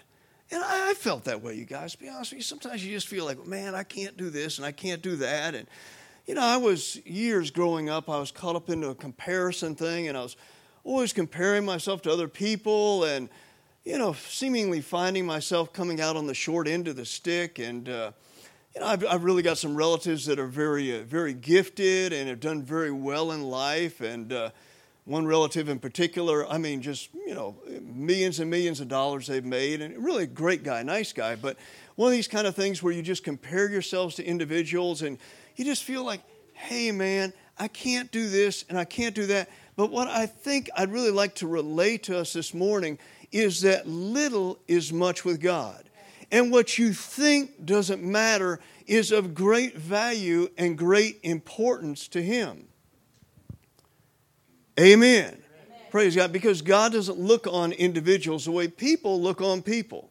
And 0.50 0.62
I, 0.62 0.90
I 0.90 0.94
felt 0.94 1.24
that 1.24 1.42
way, 1.42 1.54
you 1.54 1.64
guys. 1.64 1.92
To 1.92 1.98
be 1.98 2.08
honest 2.08 2.32
with 2.32 2.38
you, 2.38 2.42
sometimes 2.42 2.84
you 2.84 2.92
just 2.92 3.08
feel 3.08 3.24
like, 3.24 3.46
man, 3.46 3.74
I 3.74 3.84
can't 3.84 4.16
do 4.16 4.30
this 4.30 4.58
and 4.58 4.66
I 4.66 4.72
can't 4.72 5.00
do 5.00 5.16
that. 5.16 5.54
And 5.54 5.66
you 6.26 6.34
know, 6.34 6.42
I 6.42 6.58
was 6.58 7.04
years 7.04 7.50
growing 7.50 7.88
up. 7.88 8.08
I 8.08 8.18
was 8.18 8.30
caught 8.30 8.54
up 8.54 8.70
into 8.70 8.88
a 8.88 8.94
comparison 8.94 9.74
thing, 9.74 10.06
and 10.06 10.16
I 10.16 10.22
was 10.22 10.36
always 10.84 11.12
comparing 11.12 11.64
myself 11.64 12.02
to 12.02 12.12
other 12.12 12.28
people 12.28 13.02
and, 13.02 13.28
you 13.90 13.98
know, 13.98 14.12
seemingly 14.12 14.80
finding 14.80 15.26
myself 15.26 15.72
coming 15.72 16.00
out 16.00 16.14
on 16.14 16.28
the 16.28 16.34
short 16.34 16.68
end 16.68 16.86
of 16.86 16.94
the 16.94 17.04
stick. 17.04 17.58
And, 17.58 17.88
uh, 17.88 18.12
you 18.72 18.80
know, 18.80 18.86
I've, 18.86 19.04
I've, 19.04 19.24
really 19.24 19.42
got 19.42 19.58
some 19.58 19.74
relatives 19.74 20.26
that 20.26 20.38
are 20.38 20.46
very, 20.46 20.96
uh, 20.96 21.02
very 21.02 21.34
gifted 21.34 22.12
and 22.12 22.28
have 22.28 22.38
done 22.38 22.62
very 22.62 22.92
well 22.92 23.32
in 23.32 23.42
life. 23.42 24.00
And 24.00 24.32
uh, 24.32 24.50
one 25.06 25.26
relative 25.26 25.68
in 25.68 25.80
particular, 25.80 26.48
I 26.48 26.56
mean, 26.56 26.82
just, 26.82 27.12
you 27.14 27.34
know, 27.34 27.56
millions 27.82 28.38
and 28.38 28.48
millions 28.48 28.78
of 28.78 28.86
dollars 28.86 29.26
they've 29.26 29.44
made. 29.44 29.82
And 29.82 30.04
really 30.04 30.22
a 30.22 30.28
great 30.28 30.62
guy, 30.62 30.84
nice 30.84 31.12
guy. 31.12 31.34
But 31.34 31.56
one 31.96 32.06
of 32.06 32.12
these 32.12 32.28
kind 32.28 32.46
of 32.46 32.54
things 32.54 32.84
where 32.84 32.92
you 32.92 33.02
just 33.02 33.24
compare 33.24 33.68
yourselves 33.68 34.14
to 34.16 34.24
individuals 34.24 35.02
and 35.02 35.18
you 35.56 35.64
just 35.64 35.82
feel 35.82 36.04
like, 36.04 36.22
hey, 36.52 36.92
man, 36.92 37.32
I 37.58 37.66
can't 37.66 38.08
do 38.12 38.28
this 38.28 38.64
and 38.68 38.78
I 38.78 38.84
can't 38.84 39.16
do 39.16 39.26
that. 39.26 39.50
But 39.74 39.90
what 39.90 40.08
I 40.08 40.26
think 40.26 40.70
I'd 40.76 40.92
really 40.92 41.10
like 41.10 41.36
to 41.36 41.48
relay 41.48 41.98
to 41.98 42.18
us 42.18 42.32
this 42.32 42.54
morning 42.54 42.98
is 43.32 43.62
that 43.62 43.86
little 43.88 44.58
is 44.66 44.92
much 44.92 45.24
with 45.24 45.40
God. 45.40 45.88
And 46.32 46.52
what 46.52 46.78
you 46.78 46.92
think 46.92 47.64
doesn't 47.64 48.02
matter 48.02 48.60
is 48.86 49.12
of 49.12 49.34
great 49.34 49.76
value 49.76 50.48
and 50.56 50.78
great 50.78 51.18
importance 51.22 52.08
to 52.08 52.22
Him. 52.22 52.68
Amen. 54.78 55.24
Amen. 55.26 55.42
Praise 55.90 56.14
God. 56.14 56.32
Because 56.32 56.62
God 56.62 56.92
doesn't 56.92 57.18
look 57.18 57.46
on 57.46 57.72
individuals 57.72 58.44
the 58.44 58.52
way 58.52 58.68
people 58.68 59.20
look 59.20 59.40
on 59.40 59.62
people. 59.62 60.10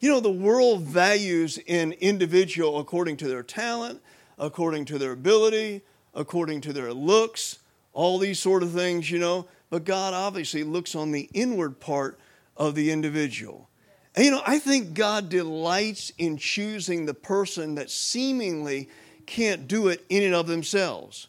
You 0.00 0.10
know, 0.10 0.20
the 0.20 0.30
world 0.30 0.82
values 0.82 1.58
an 1.66 1.92
individual 1.92 2.78
according 2.78 3.16
to 3.18 3.28
their 3.28 3.42
talent, 3.42 4.00
according 4.38 4.84
to 4.86 4.98
their 4.98 5.12
ability, 5.12 5.82
according 6.14 6.60
to 6.62 6.72
their 6.72 6.92
looks, 6.92 7.58
all 7.92 8.18
these 8.18 8.38
sort 8.38 8.62
of 8.62 8.70
things, 8.70 9.10
you 9.10 9.18
know. 9.18 9.48
But 9.70 9.84
God 9.84 10.14
obviously 10.14 10.62
looks 10.62 10.94
on 10.94 11.10
the 11.10 11.28
inward 11.32 11.80
part 11.80 12.18
of 12.58 12.74
the 12.74 12.90
individual. 12.90 13.70
And, 14.14 14.24
you 14.24 14.30
know, 14.30 14.42
I 14.44 14.58
think 14.58 14.94
God 14.94 15.28
delights 15.28 16.12
in 16.18 16.36
choosing 16.36 17.06
the 17.06 17.14
person 17.14 17.76
that 17.76 17.90
seemingly 17.90 18.88
can't 19.26 19.68
do 19.68 19.88
it 19.88 20.04
in 20.08 20.24
and 20.24 20.34
of 20.34 20.46
themselves. 20.46 21.28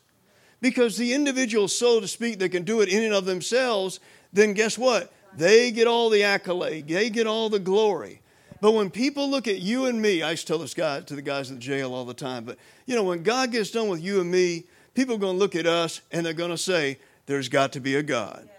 Because 0.59 0.97
the 0.97 1.13
individual, 1.13 1.67
so 1.67 1.99
to 1.99 2.07
speak, 2.07 2.39
that 2.39 2.49
can 2.49 2.63
do 2.63 2.81
it 2.81 2.89
in 2.89 3.03
and 3.03 3.13
of 3.13 3.25
themselves, 3.25 3.99
then 4.33 4.53
guess 4.53 4.77
what? 4.77 5.13
They 5.37 5.71
get 5.71 5.87
all 5.87 6.09
the 6.09 6.23
accolade, 6.23 6.87
they 6.87 7.09
get 7.09 7.27
all 7.27 7.49
the 7.49 7.59
glory. 7.59 8.21
But 8.61 8.71
when 8.71 8.89
people 8.89 9.29
look 9.29 9.47
at 9.47 9.59
you 9.59 9.85
and 9.85 10.01
me, 10.01 10.21
I 10.21 10.31
used 10.31 10.47
to 10.47 10.53
tell 10.53 10.59
this 10.59 10.73
guy 10.73 10.99
to 11.01 11.15
the 11.15 11.21
guys 11.21 11.49
in 11.49 11.55
the 11.55 11.61
jail 11.61 11.93
all 11.93 12.03
the 12.03 12.13
time, 12.13 12.43
but 12.43 12.57
you 12.85 12.95
know, 12.95 13.03
when 13.03 13.23
God 13.23 13.51
gets 13.51 13.71
done 13.71 13.87
with 13.87 14.01
you 14.01 14.19
and 14.19 14.29
me, 14.29 14.65
people 14.95 15.15
are 15.15 15.19
going 15.19 15.35
to 15.35 15.39
look 15.39 15.55
at 15.55 15.65
us 15.65 16.01
and 16.11 16.25
they're 16.25 16.33
going 16.33 16.49
to 16.49 16.57
say, 16.57 16.97
There's 17.25 17.47
got 17.47 17.73
to 17.73 17.79
be 17.79 17.95
a 17.95 18.03
God. 18.03 18.49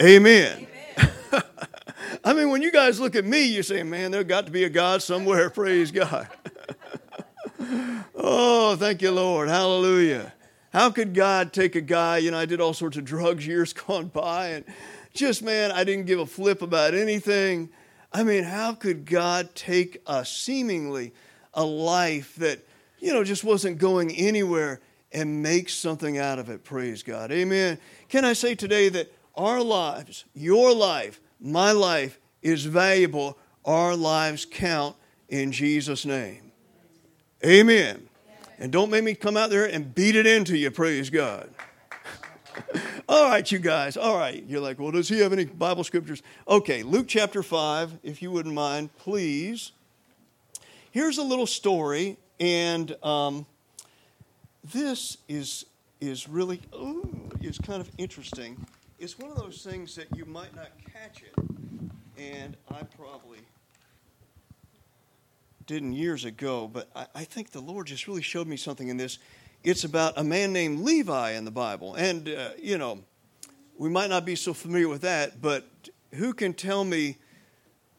Yeah. 0.00 0.06
Amen. 0.06 0.56
Amen. 0.56 0.73
I 2.24 2.32
mean, 2.32 2.50
when 2.50 2.62
you 2.62 2.70
guys 2.70 3.00
look 3.00 3.16
at 3.16 3.24
me, 3.24 3.44
you 3.44 3.62
say, 3.62 3.82
Man, 3.82 4.10
there's 4.10 4.24
got 4.24 4.46
to 4.46 4.52
be 4.52 4.64
a 4.64 4.68
God 4.68 5.02
somewhere. 5.02 5.50
Praise 5.54 5.90
God. 5.90 6.28
oh, 8.14 8.76
thank 8.76 9.02
you, 9.02 9.10
Lord. 9.10 9.48
Hallelujah. 9.48 10.32
How 10.72 10.90
could 10.90 11.14
God 11.14 11.52
take 11.52 11.76
a 11.76 11.80
guy? 11.80 12.18
You 12.18 12.30
know, 12.32 12.38
I 12.38 12.46
did 12.46 12.60
all 12.60 12.74
sorts 12.74 12.96
of 12.96 13.04
drugs 13.04 13.46
years 13.46 13.72
gone 13.72 14.08
by, 14.08 14.48
and 14.48 14.64
just, 15.12 15.42
man, 15.42 15.70
I 15.70 15.84
didn't 15.84 16.06
give 16.06 16.18
a 16.18 16.26
flip 16.26 16.62
about 16.62 16.94
anything. 16.94 17.70
I 18.12 18.22
mean, 18.22 18.44
how 18.44 18.74
could 18.74 19.06
God 19.06 19.54
take 19.54 20.02
a 20.06 20.24
seemingly 20.24 21.12
a 21.54 21.64
life 21.64 22.34
that, 22.36 22.66
you 22.98 23.12
know, 23.12 23.24
just 23.24 23.44
wasn't 23.44 23.78
going 23.78 24.10
anywhere 24.12 24.80
and 25.14 25.42
make 25.42 25.68
something 25.68 26.18
out 26.18 26.38
of 26.38 26.50
it. 26.50 26.64
Praise 26.64 27.02
God. 27.02 27.30
Amen. 27.30 27.78
Can 28.08 28.24
I 28.24 28.32
say 28.32 28.54
today 28.54 28.88
that 28.90 29.12
our 29.36 29.62
lives, 29.62 30.24
your 30.34 30.74
life, 30.74 31.20
my 31.44 31.72
life 31.72 32.18
is 32.42 32.64
valuable. 32.64 33.38
Our 33.64 33.94
lives 33.94 34.44
count 34.44 34.96
in 35.28 35.52
Jesus' 35.52 36.04
name. 36.04 36.52
Amen. 37.44 38.08
And 38.58 38.72
don't 38.72 38.90
make 38.90 39.04
me 39.04 39.14
come 39.14 39.36
out 39.36 39.50
there 39.50 39.66
and 39.66 39.94
beat 39.94 40.16
it 40.16 40.26
into 40.26 40.56
you. 40.56 40.70
Praise 40.70 41.10
God. 41.10 41.50
All 43.08 43.28
right, 43.28 43.50
you 43.50 43.58
guys. 43.58 43.96
All 43.96 44.16
right. 44.16 44.42
You're 44.46 44.60
like, 44.60 44.78
well, 44.78 44.90
does 44.90 45.08
he 45.08 45.20
have 45.20 45.32
any 45.32 45.44
Bible 45.44 45.84
scriptures? 45.84 46.22
Okay, 46.48 46.82
Luke 46.82 47.06
chapter 47.08 47.42
5, 47.42 47.98
if 48.02 48.22
you 48.22 48.30
wouldn't 48.30 48.54
mind, 48.54 48.96
please. 48.96 49.72
Here's 50.90 51.18
a 51.18 51.22
little 51.22 51.46
story, 51.46 52.16
and 52.40 52.96
um, 53.02 53.46
this 54.72 55.18
is 55.28 55.66
is 56.00 56.28
really 56.28 56.60
ooh, 56.74 57.28
is 57.40 57.58
kind 57.58 57.80
of 57.80 57.90
interesting. 57.98 58.64
It's 59.04 59.18
one 59.18 59.30
of 59.30 59.36
those 59.36 59.62
things 59.62 59.94
that 59.96 60.06
you 60.16 60.24
might 60.24 60.56
not 60.56 60.70
catch 60.90 61.22
it, 61.22 61.34
and 62.16 62.56
I 62.70 62.84
probably 62.84 63.40
didn't 65.66 65.92
years 65.92 66.24
ago, 66.24 66.66
but 66.72 66.88
I, 66.96 67.06
I 67.14 67.24
think 67.24 67.50
the 67.50 67.60
Lord 67.60 67.86
just 67.86 68.08
really 68.08 68.22
showed 68.22 68.46
me 68.46 68.56
something 68.56 68.88
in 68.88 68.96
this. 68.96 69.18
It's 69.62 69.84
about 69.84 70.14
a 70.16 70.24
man 70.24 70.54
named 70.54 70.80
Levi 70.80 71.32
in 71.32 71.44
the 71.44 71.50
Bible, 71.50 71.94
and 71.96 72.30
uh, 72.30 72.52
you 72.58 72.78
know, 72.78 73.00
we 73.76 73.90
might 73.90 74.08
not 74.08 74.24
be 74.24 74.36
so 74.36 74.54
familiar 74.54 74.88
with 74.88 75.02
that, 75.02 75.42
but 75.42 75.68
who 76.14 76.32
can 76.32 76.54
tell 76.54 76.82
me 76.82 77.18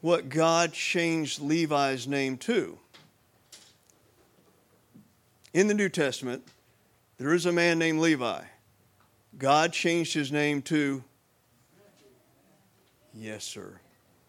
what 0.01 0.27
God 0.27 0.73
changed 0.73 1.39
Levi's 1.39 2.07
name 2.07 2.35
to? 2.39 2.79
In 5.53 5.67
the 5.67 5.75
New 5.75 5.89
Testament, 5.89 6.47
there 7.19 7.31
is 7.31 7.45
a 7.45 7.51
man 7.51 7.77
named 7.77 7.99
Levi. 7.99 8.41
God 9.37 9.73
changed 9.73 10.13
his 10.13 10.31
name 10.31 10.61
to. 10.63 11.03
Yes, 13.13 13.43
sir. 13.43 13.79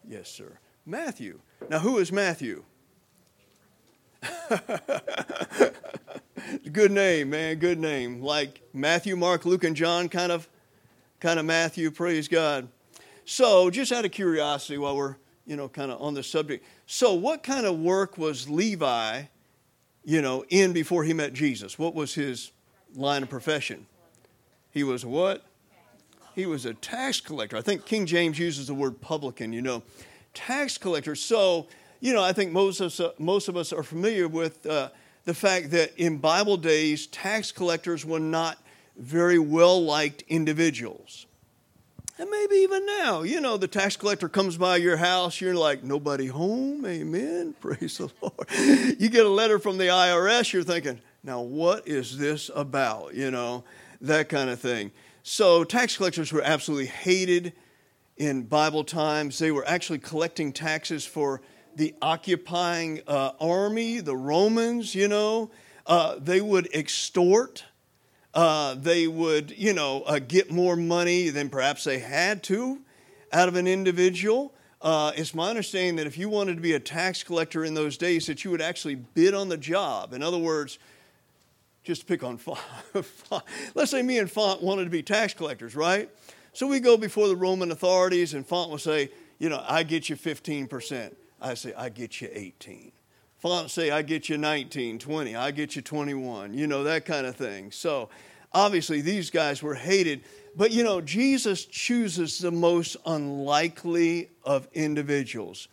Yes, 0.08 0.28
sir. 0.28 0.58
Matthew. 0.84 1.40
Now, 1.68 1.78
who 1.80 1.98
is 1.98 2.12
Matthew? 2.12 2.64
good 6.72 6.92
name, 6.92 7.30
man. 7.30 7.56
Good 7.56 7.78
name. 7.78 8.22
Like 8.22 8.60
Matthew, 8.72 9.16
Mark, 9.16 9.44
Luke, 9.44 9.64
and 9.64 9.74
John, 9.74 10.08
kind 10.08 10.30
of, 10.30 10.48
kind 11.20 11.40
of 11.40 11.46
Matthew. 11.46 11.90
Praise 11.90 12.28
God. 12.28 12.68
So, 13.24 13.70
just 13.70 13.90
out 13.92 14.04
of 14.04 14.12
curiosity, 14.12 14.78
while 14.78 14.96
we're 14.96 15.16
you 15.46 15.56
know 15.56 15.68
kind 15.68 15.90
of 15.90 16.00
on 16.00 16.14
the 16.14 16.22
subject, 16.22 16.64
so 16.86 17.14
what 17.14 17.42
kind 17.42 17.66
of 17.66 17.78
work 17.78 18.16
was 18.18 18.48
Levi, 18.48 19.22
you 20.04 20.22
know, 20.22 20.44
in 20.48 20.72
before 20.72 21.02
he 21.02 21.12
met 21.12 21.32
Jesus? 21.32 21.78
What 21.78 21.94
was 21.94 22.14
his 22.14 22.52
line 22.96 23.22
of 23.22 23.30
profession. 23.30 23.86
He 24.76 24.84
was 24.84 25.06
what? 25.06 25.42
He 26.34 26.44
was 26.44 26.66
a 26.66 26.74
tax 26.74 27.18
collector. 27.18 27.56
I 27.56 27.62
think 27.62 27.86
King 27.86 28.04
James 28.04 28.38
uses 28.38 28.66
the 28.66 28.74
word 28.74 29.00
publican, 29.00 29.50
you 29.54 29.62
know. 29.62 29.82
Tax 30.34 30.76
collector. 30.76 31.14
So, 31.14 31.66
you 32.00 32.12
know, 32.12 32.22
I 32.22 32.34
think 32.34 32.52
most 32.52 32.80
of 32.80 32.88
us, 32.88 33.00
most 33.18 33.48
of 33.48 33.56
us 33.56 33.72
are 33.72 33.82
familiar 33.82 34.28
with 34.28 34.66
uh, 34.66 34.90
the 35.24 35.32
fact 35.32 35.70
that 35.70 35.96
in 35.96 36.18
Bible 36.18 36.58
days, 36.58 37.06
tax 37.06 37.52
collectors 37.52 38.04
were 38.04 38.20
not 38.20 38.58
very 38.98 39.38
well 39.38 39.82
liked 39.82 40.24
individuals. 40.28 41.24
And 42.18 42.28
maybe 42.28 42.56
even 42.56 42.84
now, 42.84 43.22
you 43.22 43.40
know, 43.40 43.56
the 43.56 43.68
tax 43.68 43.96
collector 43.96 44.28
comes 44.28 44.58
by 44.58 44.76
your 44.76 44.98
house, 44.98 45.40
you're 45.40 45.54
like, 45.54 45.84
nobody 45.84 46.26
home, 46.26 46.84
amen, 46.84 47.54
praise 47.62 47.96
the 47.96 48.10
Lord. 48.20 49.00
You 49.00 49.08
get 49.08 49.24
a 49.24 49.30
letter 49.30 49.58
from 49.58 49.78
the 49.78 49.86
IRS, 49.86 50.52
you're 50.52 50.64
thinking, 50.64 51.00
now, 51.26 51.40
what 51.40 51.88
is 51.88 52.18
this 52.18 52.52
about? 52.54 53.14
You 53.14 53.32
know, 53.32 53.64
that 54.06 54.28
kind 54.28 54.50
of 54.50 54.60
thing. 54.60 54.90
So, 55.22 55.64
tax 55.64 55.96
collectors 55.96 56.32
were 56.32 56.42
absolutely 56.42 56.86
hated 56.86 57.52
in 58.16 58.44
Bible 58.44 58.84
times. 58.84 59.38
They 59.38 59.50
were 59.50 59.66
actually 59.66 59.98
collecting 59.98 60.52
taxes 60.52 61.04
for 61.04 61.42
the 61.74 61.94
occupying 62.00 63.02
uh, 63.06 63.32
army, 63.40 64.00
the 64.00 64.16
Romans, 64.16 64.94
you 64.94 65.08
know. 65.08 65.50
Uh, 65.86 66.16
they 66.18 66.40
would 66.40 66.68
extort. 66.74 67.64
Uh, 68.32 68.74
they 68.74 69.06
would, 69.06 69.52
you 69.56 69.72
know, 69.72 70.02
uh, 70.02 70.18
get 70.18 70.50
more 70.50 70.76
money 70.76 71.28
than 71.30 71.48
perhaps 71.48 71.84
they 71.84 71.98
had 71.98 72.42
to 72.44 72.80
out 73.32 73.48
of 73.48 73.56
an 73.56 73.66
individual. 73.66 74.54
uh, 74.82 75.12
it's 75.16 75.34
my 75.34 75.48
understanding 75.50 75.96
that 75.96 76.06
if 76.06 76.16
you 76.16 76.28
wanted 76.28 76.54
to 76.54 76.60
be 76.60 76.74
a 76.74 76.80
tax 76.80 77.22
collector 77.22 77.64
in 77.64 77.74
those 77.74 77.96
days, 77.96 78.26
that 78.26 78.44
you 78.44 78.50
would 78.50 78.60
actually 78.60 78.94
bid 78.94 79.34
on 79.34 79.48
the 79.48 79.56
job. 79.56 80.12
In 80.12 80.22
other 80.22 80.38
words, 80.38 80.78
just 81.86 82.00
to 82.00 82.06
pick 82.06 82.24
on 82.24 82.36
Font. 82.36 82.58
Let's 83.76 83.92
say 83.92 84.02
me 84.02 84.18
and 84.18 84.28
Font 84.28 84.60
wanted 84.60 84.84
to 84.84 84.90
be 84.90 85.04
tax 85.04 85.32
collectors, 85.32 85.76
right? 85.76 86.10
So 86.52 86.66
we 86.66 86.80
go 86.80 86.96
before 86.96 87.28
the 87.28 87.36
Roman 87.36 87.70
authorities, 87.70 88.34
and 88.34 88.44
Font 88.44 88.70
will 88.70 88.78
say, 88.78 89.10
you 89.38 89.48
know, 89.48 89.64
I 89.68 89.84
get 89.84 90.08
you 90.08 90.16
15%. 90.16 91.14
I 91.40 91.54
say, 91.54 91.72
I 91.74 91.88
get 91.90 92.20
you 92.20 92.28
18. 92.32 92.90
Font 93.38 93.70
say, 93.70 93.92
I 93.92 94.02
get 94.02 94.28
you 94.28 94.36
19, 94.36 94.98
20, 94.98 95.36
I 95.36 95.50
get 95.52 95.76
you 95.76 95.82
21, 95.82 96.54
you 96.54 96.66
know, 96.66 96.82
that 96.82 97.04
kind 97.04 97.24
of 97.24 97.36
thing. 97.36 97.70
So 97.70 98.08
obviously 98.52 99.00
these 99.00 99.30
guys 99.30 99.62
were 99.62 99.74
hated. 99.74 100.22
But 100.56 100.72
you 100.72 100.82
know, 100.82 101.00
Jesus 101.00 101.66
chooses 101.66 102.38
the 102.38 102.50
most 102.50 102.96
unlikely 103.06 104.30
of 104.42 104.66
individuals. 104.72 105.68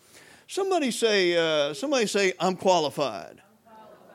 Somebody 0.47 0.91
say, 0.91 1.37
uh, 1.37 1.73
somebody 1.73 2.05
say, 2.05 2.33
I'm 2.39 2.55
qualified. 2.55 3.41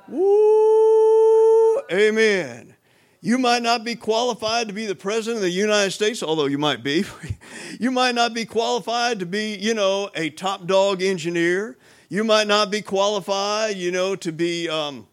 Woo, 0.08 1.80
amen. 1.92 2.74
You 3.20 3.36
might 3.36 3.62
not 3.62 3.84
be 3.84 3.94
qualified 3.94 4.68
to 4.68 4.74
be 4.74 4.86
the 4.86 4.94
president 4.94 5.38
of 5.38 5.42
the 5.42 5.50
United 5.50 5.90
States, 5.90 6.22
although 6.22 6.46
you 6.46 6.56
might 6.56 6.82
be. 6.82 7.04
you 7.80 7.90
might 7.90 8.14
not 8.14 8.32
be 8.32 8.44
qualified 8.44 9.18
to 9.18 9.26
be, 9.26 9.56
you 9.56 9.74
know, 9.74 10.08
a 10.14 10.30
top 10.30 10.66
dog 10.66 11.02
engineer. 11.02 11.76
You 12.08 12.24
might 12.24 12.46
not 12.46 12.70
be 12.70 12.80
qualified, 12.80 13.76
you 13.76 13.90
know, 13.90 14.16
to 14.16 14.32
be, 14.32 14.68
um, 14.68 15.06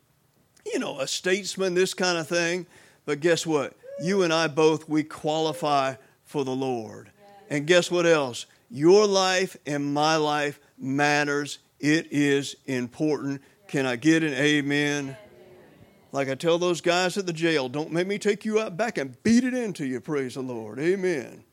you 0.66 0.80
know, 0.80 1.00
a 1.00 1.08
statesman, 1.08 1.74
this 1.74 1.94
kind 1.94 2.18
of 2.18 2.28
thing. 2.28 2.68
But 3.06 3.20
guess 3.20 3.46
what? 3.46 3.74
You 4.02 4.22
and 4.22 4.32
I 4.32 4.48
both, 4.48 4.88
we 4.88 5.04
qualify 5.04 5.96
for 6.24 6.46
the 6.46 6.56
Lord. 6.56 7.12
And 7.50 7.68
guess 7.68 7.92
what 7.92 8.06
else? 8.06 8.46
Your 8.70 9.08
life 9.08 9.58
and 9.66 9.94
my 9.94 10.16
life 10.16 10.60
matters. 10.78 11.60
It 11.80 12.08
is 12.12 12.56
important. 12.66 13.42
Can 13.68 13.86
I 13.86 13.96
get 13.96 14.24
an 14.24 14.34
amen? 14.34 15.18
Like 16.12 16.30
I 16.30 16.36
tell 16.36 16.58
those 16.58 16.82
guys 16.82 17.18
at 17.18 17.26
the 17.26 17.34
jail, 17.34 17.68
don't 17.68 17.92
make 17.92 18.08
me 18.08 18.18
take 18.18 18.46
you 18.46 18.60
out 18.60 18.78
back 18.78 18.98
and 18.98 19.22
beat 19.24 19.44
it 19.44 19.54
into 19.54 19.86
you. 19.86 20.00
Praise 20.00 20.36
the 20.36 20.42
Lord. 20.42 20.80
Amen. 20.80 21.44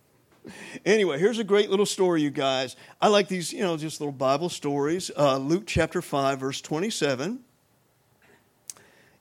Anyway, 0.84 1.18
here's 1.18 1.38
a 1.38 1.44
great 1.44 1.70
little 1.70 1.86
story, 1.86 2.22
you 2.22 2.30
guys. 2.30 2.76
I 3.00 3.08
like 3.08 3.28
these, 3.28 3.52
you 3.52 3.60
know, 3.60 3.76
just 3.76 4.00
little 4.00 4.12
Bible 4.12 4.48
stories. 4.48 5.10
Uh, 5.16 5.36
Luke 5.38 5.64
chapter 5.66 6.02
5, 6.02 6.40
verse 6.40 6.60
27. 6.60 7.40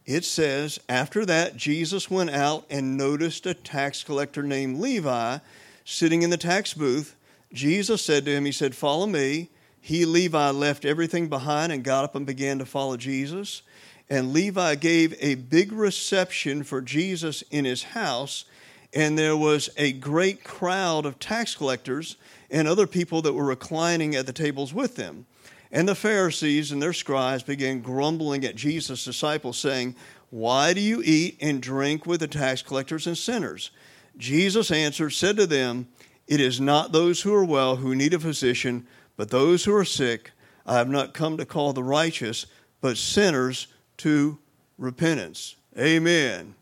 It 0.05 0.25
says, 0.25 0.79
After 0.89 1.25
that, 1.25 1.55
Jesus 1.55 2.09
went 2.09 2.31
out 2.31 2.65
and 2.69 2.97
noticed 2.97 3.45
a 3.45 3.53
tax 3.53 4.03
collector 4.03 4.43
named 4.43 4.79
Levi 4.79 5.37
sitting 5.85 6.23
in 6.23 6.31
the 6.31 6.37
tax 6.37 6.73
booth. 6.73 7.15
Jesus 7.53 8.03
said 8.03 8.25
to 8.25 8.31
him, 8.31 8.45
He 8.45 8.51
said, 8.51 8.75
Follow 8.75 9.05
me. 9.05 9.49
He, 9.81 10.05
Levi, 10.05 10.51
left 10.51 10.85
everything 10.85 11.27
behind 11.27 11.71
and 11.71 11.83
got 11.83 12.03
up 12.03 12.15
and 12.15 12.25
began 12.25 12.59
to 12.59 12.65
follow 12.65 12.97
Jesus. 12.97 13.63
And 14.09 14.31
Levi 14.31 14.75
gave 14.75 15.15
a 15.19 15.35
big 15.35 15.71
reception 15.71 16.63
for 16.63 16.81
Jesus 16.81 17.43
in 17.49 17.65
his 17.65 17.83
house, 17.83 18.45
and 18.93 19.17
there 19.17 19.35
was 19.37 19.69
a 19.77 19.93
great 19.93 20.43
crowd 20.43 21.05
of 21.05 21.17
tax 21.17 21.55
collectors 21.55 22.17
and 22.51 22.67
other 22.67 22.85
people 22.85 23.21
that 23.23 23.33
were 23.33 23.45
reclining 23.45 24.15
at 24.15 24.25
the 24.25 24.33
tables 24.33 24.73
with 24.73 24.97
them. 24.97 25.25
And 25.71 25.87
the 25.87 25.95
Pharisees 25.95 26.71
and 26.71 26.81
their 26.81 26.93
scribes 26.93 27.43
began 27.43 27.81
grumbling 27.81 28.43
at 28.43 28.55
Jesus' 28.55 29.05
disciples, 29.05 29.57
saying, 29.57 29.95
Why 30.29 30.73
do 30.73 30.81
you 30.81 31.01
eat 31.03 31.37
and 31.41 31.61
drink 31.61 32.05
with 32.05 32.19
the 32.19 32.27
tax 32.27 32.61
collectors 32.61 33.07
and 33.07 33.17
sinners? 33.17 33.71
Jesus 34.17 34.69
answered, 34.69 35.11
said 35.11 35.37
to 35.37 35.47
them, 35.47 35.87
It 36.27 36.41
is 36.41 36.59
not 36.59 36.91
those 36.91 37.21
who 37.21 37.33
are 37.33 37.45
well 37.45 37.77
who 37.77 37.95
need 37.95 38.13
a 38.13 38.19
physician, 38.19 38.85
but 39.17 39.29
those 39.29 39.65
who 39.65 39.75
are 39.75 39.85
sick. 39.85 40.31
I 40.65 40.77
have 40.77 40.89
not 40.89 41.13
come 41.13 41.37
to 41.37 41.45
call 41.45 41.73
the 41.73 41.83
righteous, 41.83 42.45
but 42.81 42.97
sinners 42.97 43.67
to 43.97 44.37
repentance. 44.77 45.55
Amen. 45.77 46.55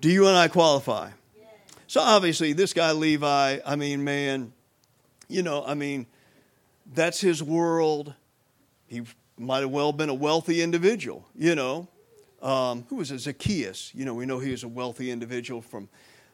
Do 0.00 0.10
you 0.10 0.26
and 0.26 0.36
I 0.36 0.48
qualify? 0.48 1.10
So 1.86 2.00
obviously, 2.00 2.52
this 2.52 2.72
guy 2.72 2.92
Levi, 2.92 3.58
I 3.64 3.76
mean, 3.76 4.04
man, 4.04 4.52
you 5.28 5.42
know, 5.42 5.64
I 5.64 5.74
mean, 5.74 6.06
that's 6.94 7.20
his 7.20 7.42
world. 7.42 8.14
He 8.86 9.02
might 9.38 9.60
have 9.60 9.70
well 9.70 9.92
been 9.92 10.08
a 10.08 10.14
wealthy 10.14 10.62
individual, 10.62 11.26
you 11.34 11.54
know. 11.54 11.88
Um, 12.42 12.84
who 12.88 12.96
was 12.96 13.10
it? 13.10 13.18
Zacchaeus. 13.18 13.92
You 13.94 14.04
know, 14.04 14.14
we 14.14 14.26
know 14.26 14.38
he 14.38 14.50
was 14.50 14.62
a 14.62 14.68
wealthy 14.68 15.10
individual 15.10 15.60
from, 15.60 15.88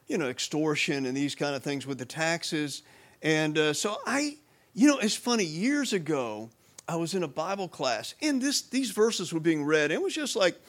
you 0.07 0.19
know, 0.19 0.29
extortion 0.29 1.07
and 1.07 1.17
these 1.17 1.35
kind 1.35 1.55
of 1.55 1.63
things 1.63 1.87
with 1.87 1.99
the 1.99 2.05
taxes. 2.05 2.83
And 3.23 3.57
uh, 3.57 3.73
so 3.73 3.97
I, 4.07 4.37
you 4.75 4.89
know, 4.89 4.99
it's 4.99 5.15
funny. 5.15 5.45
Years 5.45 5.93
ago, 5.93 6.51
I 6.89 6.97
was 6.97 7.15
in 7.15 7.23
a 7.23 7.29
Bible 7.29 7.69
class, 7.69 8.15
and 8.21 8.43
this 8.43 8.63
these 8.63 8.91
verses 8.91 9.33
were 9.33 9.41
being 9.41 9.65
read. 9.65 9.85
And 9.85 9.93
it 9.93 10.03
was 10.03 10.15
just 10.15 10.37
like, 10.37 10.61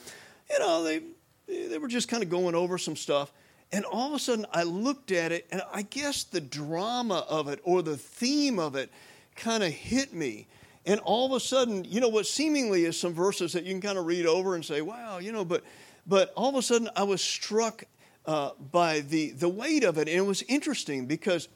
you 0.49 0.59
know, 0.59 0.83
they 0.83 1.01
they 1.47 1.77
were 1.77 1.87
just 1.87 2.07
kind 2.07 2.23
of 2.23 2.29
going 2.29 2.55
over 2.55 2.77
some 2.77 2.95
stuff. 2.95 3.31
And 3.71 3.83
all 3.83 4.07
of 4.07 4.13
a 4.13 4.19
sudden, 4.19 4.45
I 4.53 4.63
looked 4.63 5.11
at 5.11 5.31
it, 5.31 5.47
and 5.51 5.61
I 5.73 5.81
guess 5.81 6.23
the 6.23 6.39
drama 6.39 7.25
of 7.27 7.47
it 7.47 7.59
or 7.63 7.81
the 7.81 7.97
theme 7.97 8.59
of 8.59 8.75
it 8.75 8.91
kind 9.35 9.63
of 9.63 9.71
hit 9.71 10.13
me. 10.13 10.47
And 10.85 10.99
all 10.99 11.25
of 11.25 11.31
a 11.31 11.39
sudden, 11.39 11.83
you 11.83 11.99
know, 11.99 12.09
what 12.09 12.27
seemingly 12.27 12.85
is 12.85 12.99
some 12.99 13.13
verses 13.13 13.53
that 13.53 13.63
you 13.63 13.73
can 13.73 13.81
kind 13.81 13.97
of 13.97 14.05
read 14.05 14.27
over 14.27 14.53
and 14.53 14.63
say, 14.63 14.81
wow, 14.81 15.17
you 15.17 15.31
know, 15.31 15.43
but, 15.43 15.63
but 16.05 16.31
all 16.35 16.49
of 16.49 16.55
a 16.55 16.61
sudden 16.61 16.89
I 16.95 17.03
was 17.03 17.21
struck 17.21 17.83
uh, 18.27 18.51
by 18.71 18.99
the, 18.99 19.31
the 19.31 19.49
weight 19.49 19.83
of 19.83 19.97
it. 19.97 20.07
And 20.07 20.17
it 20.17 20.25
was 20.25 20.43
interesting 20.43 21.07
because 21.07 21.47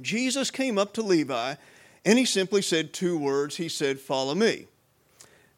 Jesus 0.00 0.50
came 0.50 0.78
up 0.78 0.92
to 0.94 1.02
Levi 1.02 1.54
and 2.04 2.18
he 2.18 2.24
simply 2.24 2.62
said 2.62 2.92
two 2.92 3.18
words. 3.18 3.56
He 3.56 3.68
said, 3.68 4.00
Follow 4.00 4.34
me. 4.34 4.66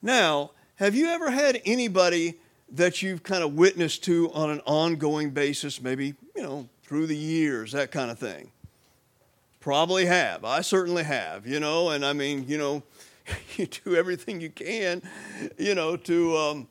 Now, 0.03 0.51
have 0.77 0.95
you 0.95 1.09
ever 1.09 1.31
had 1.31 1.63
anybody 1.65 2.35
that 2.71 3.03
you've 3.03 3.23
kind 3.23 3.45
of 3.45 3.55
witnessed 3.55 4.05
to 4.05 4.31
on 4.33 4.51
an 4.51 4.61
ongoing 4.67 5.31
basis, 5.31 5.81
maybe, 5.81 6.15
you 6.35 6.43
know, 6.43 6.69
through 6.83 7.07
the 7.07 7.17
years, 7.17 7.73
that 7.73 7.91
kind 7.91 8.11
of 8.11 8.19
thing? 8.19 8.51
Probably 9.61 10.05
have. 10.05 10.45
I 10.45 10.61
certainly 10.61 11.05
have, 11.05 11.47
you 11.47 11.61
know, 11.61 11.91
and 11.91 12.05
I 12.05 12.13
mean, 12.13 12.45
you 12.49 12.59
know, 12.59 12.83
you 13.57 13.67
do 13.67 13.95
everything 13.97 14.41
you 14.41 14.51
can, 14.51 15.03
you 15.57 15.75
know, 15.75 15.97
to, 15.97 16.37
um, 16.37 16.69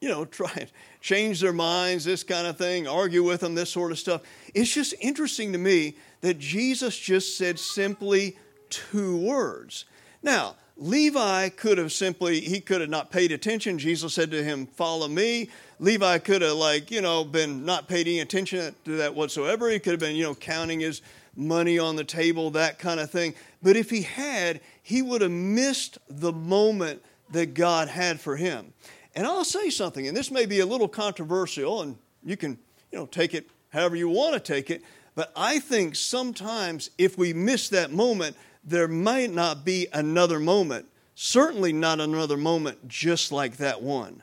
you 0.00 0.08
know, 0.08 0.24
try 0.24 0.50
and 0.56 0.70
change 1.00 1.40
their 1.40 1.52
minds, 1.52 2.04
this 2.04 2.22
kind 2.22 2.46
of 2.46 2.56
thing, 2.56 2.86
argue 2.88 3.22
with 3.22 3.40
them, 3.40 3.54
this 3.54 3.70
sort 3.70 3.92
of 3.92 3.98
stuff. 3.98 4.22
It's 4.54 4.72
just 4.72 4.94
interesting 5.00 5.52
to 5.52 5.58
me 5.58 5.96
that 6.22 6.38
Jesus 6.38 6.96
just 6.96 7.36
said 7.36 7.58
simply 7.58 8.36
two 8.70 9.16
words. 9.18 9.84
Now, 10.22 10.56
Levi 10.76 11.50
could 11.50 11.78
have 11.78 11.92
simply, 11.92 12.40
he 12.40 12.60
could 12.60 12.80
have 12.80 12.90
not 12.90 13.10
paid 13.10 13.30
attention. 13.30 13.78
Jesus 13.78 14.14
said 14.14 14.30
to 14.30 14.42
him, 14.42 14.66
Follow 14.66 15.06
me. 15.06 15.50
Levi 15.78 16.18
could 16.18 16.42
have, 16.42 16.54
like, 16.54 16.90
you 16.90 17.02
know, 17.02 17.24
been 17.24 17.64
not 17.64 17.88
paying 17.88 18.06
any 18.06 18.20
attention 18.20 18.74
to 18.84 18.96
that 18.96 19.14
whatsoever. 19.14 19.68
He 19.68 19.78
could 19.78 19.92
have 19.92 20.00
been, 20.00 20.16
you 20.16 20.24
know, 20.24 20.34
counting 20.34 20.80
his 20.80 21.02
money 21.36 21.78
on 21.78 21.96
the 21.96 22.04
table, 22.04 22.50
that 22.50 22.78
kind 22.78 23.00
of 23.00 23.10
thing. 23.10 23.34
But 23.62 23.76
if 23.76 23.90
he 23.90 24.02
had, 24.02 24.60
he 24.82 25.02
would 25.02 25.20
have 25.20 25.30
missed 25.30 25.98
the 26.08 26.32
moment 26.32 27.02
that 27.30 27.54
God 27.54 27.88
had 27.88 28.20
for 28.20 28.36
him. 28.36 28.72
And 29.14 29.26
I'll 29.26 29.44
say 29.44 29.70
something, 29.70 30.06
and 30.08 30.16
this 30.16 30.30
may 30.30 30.46
be 30.46 30.60
a 30.60 30.66
little 30.66 30.88
controversial, 30.88 31.82
and 31.82 31.96
you 32.24 32.36
can, 32.36 32.58
you 32.90 32.98
know, 32.98 33.06
take 33.06 33.34
it 33.34 33.48
however 33.70 33.96
you 33.96 34.08
want 34.08 34.34
to 34.34 34.40
take 34.40 34.70
it. 34.70 34.82
But 35.14 35.32
I 35.36 35.58
think 35.58 35.94
sometimes 35.94 36.90
if 36.98 37.18
we 37.18 37.32
miss 37.32 37.68
that 37.70 37.92
moment, 37.92 38.36
there 38.64 38.88
might 38.88 39.32
not 39.32 39.64
be 39.64 39.88
another 39.92 40.38
moment. 40.38 40.86
Certainly 41.14 41.74
not 41.74 42.00
another 42.00 42.36
moment 42.36 42.88
just 42.88 43.32
like 43.32 43.58
that 43.58 43.82
one. 43.82 44.22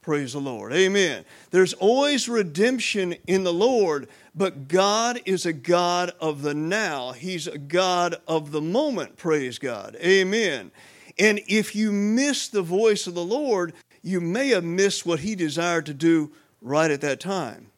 Praise 0.00 0.32
the 0.32 0.40
Lord. 0.40 0.72
Amen. 0.72 1.24
There's 1.50 1.74
always 1.74 2.28
redemption 2.28 3.14
in 3.28 3.44
the 3.44 3.52
Lord, 3.52 4.08
but 4.34 4.66
God 4.66 5.20
is 5.24 5.46
a 5.46 5.52
God 5.52 6.10
of 6.20 6.42
the 6.42 6.54
now. 6.54 7.12
He's 7.12 7.46
a 7.46 7.58
God 7.58 8.16
of 8.26 8.50
the 8.50 8.60
moment. 8.60 9.16
Praise 9.16 9.58
God. 9.60 9.96
Amen. 10.02 10.72
And 11.18 11.40
if 11.46 11.76
you 11.76 11.92
miss 11.92 12.48
the 12.48 12.62
voice 12.62 13.06
of 13.06 13.14
the 13.14 13.24
Lord, 13.24 13.74
you 14.02 14.20
may 14.20 14.48
have 14.48 14.64
missed 14.64 15.06
what 15.06 15.20
He 15.20 15.36
desired 15.36 15.86
to 15.86 15.94
do 15.94 16.32
right 16.60 16.90
at 16.90 17.02
that 17.02 17.20
time. 17.20 17.71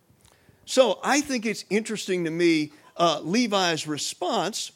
So 0.67 0.99
I 1.03 1.21
think 1.21 1.47
it's 1.47 1.65
interesting 1.71 2.25
to 2.25 2.31
me 2.31 2.73
uh, 2.97 3.21
Levi's 3.23 3.87
response. 3.87 4.73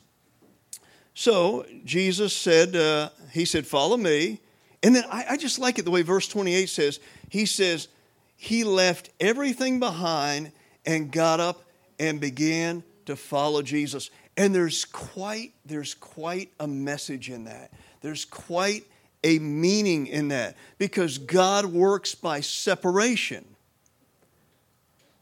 So 1.14 1.66
Jesus 1.85 2.33
said, 2.33 2.77
uh, 2.77 3.11
He 3.33 3.44
said, 3.44 3.66
Follow 3.66 3.96
me. 3.96 4.40
And 4.83 4.94
then 4.94 5.05
I, 5.11 5.24
I 5.31 5.37
just 5.37 5.59
like 5.59 5.79
it 5.79 5.85
the 5.85 5.90
way 5.90 6.03
verse 6.03 6.29
28 6.29 6.68
says, 6.68 7.01
He 7.29 7.46
says, 7.46 7.88
He 8.37 8.64
left 8.64 9.11
everything 9.20 9.81
behind 9.81 10.53
and 10.85 11.11
got 11.11 11.40
up 11.40 11.64
and 11.98 12.20
began 12.20 12.83
to 13.07 13.16
follow 13.16 13.62
Jesus. 13.62 14.11
And 14.37 14.55
there's 14.55 14.85
quite, 14.85 15.53
there's 15.64 15.94
quite 15.94 16.53
a 16.61 16.68
message 16.68 17.29
in 17.31 17.44
that. 17.44 17.72
There's 18.01 18.24
quite 18.24 18.85
a 19.24 19.38
meaning 19.40 20.07
in 20.07 20.29
that 20.29 20.57
because 20.79 21.18
God 21.18 21.66
works 21.66 22.14
by 22.14 22.40
separation. 22.40 23.44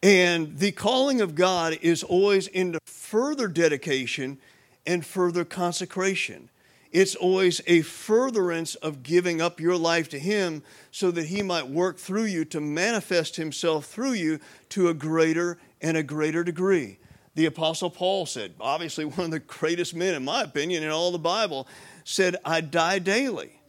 And 0.03 0.59
the 0.59 0.73
calling 0.73 1.21
of 1.21 1.35
God 1.35 1.79
is 1.81 2.03
always 2.03 2.47
into 2.49 2.79
further 2.85 3.49
dedication 3.49 4.39
and 4.87 5.05
further 5.05 5.45
consecration. 5.45 6.49
It's 6.93 7.15
always 7.15 7.61
a 7.67 7.83
furtherance 7.83 8.75
of 8.77 9.03
giving 9.03 9.41
up 9.41 9.61
your 9.61 9.77
life 9.77 10.09
to 10.11 10.19
Him 10.19 10.63
so 10.91 11.11
that 11.11 11.27
He 11.27 11.43
might 11.43 11.69
work 11.69 11.99
through 11.99 12.25
you 12.25 12.45
to 12.47 12.61
manifest 12.61 13.37
Himself 13.37 13.87
through 13.87 14.13
you 14.13 14.39
to 14.71 14.89
a 14.89 14.95
greater 14.95 15.59
and 15.81 15.97
a 15.97 16.03
greater 16.03 16.45
degree. 16.45 16.99
The 17.35 17.47
Apostle 17.47 17.91
Paul 17.91 18.25
said, 18.25 18.55
obviously 18.61 19.05
one 19.05 19.27
of 19.27 19.31
the 19.31 19.41
greatest 19.41 19.95
men, 19.95 20.15
in 20.15 20.25
my 20.25 20.43
opinion, 20.43 20.83
in 20.83 20.91
all 20.91 21.13
the 21.13 21.19
Bible, 21.19 21.67
said, 22.05 22.37
I 22.45 22.63
die 22.63 22.99
daily. 22.99 23.61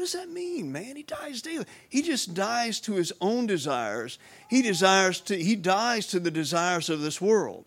What 0.00 0.06
does 0.06 0.12
that 0.14 0.30
mean, 0.30 0.72
man? 0.72 0.96
He 0.96 1.02
dies 1.02 1.42
daily. 1.42 1.66
He 1.90 2.00
just 2.00 2.32
dies 2.32 2.80
to 2.80 2.94
his 2.94 3.12
own 3.20 3.46
desires. 3.46 4.18
He 4.48 4.62
desires 4.62 5.20
to 5.20 5.36
he 5.36 5.56
dies 5.56 6.06
to 6.06 6.18
the 6.18 6.30
desires 6.30 6.88
of 6.88 7.02
this 7.02 7.20
world. 7.20 7.66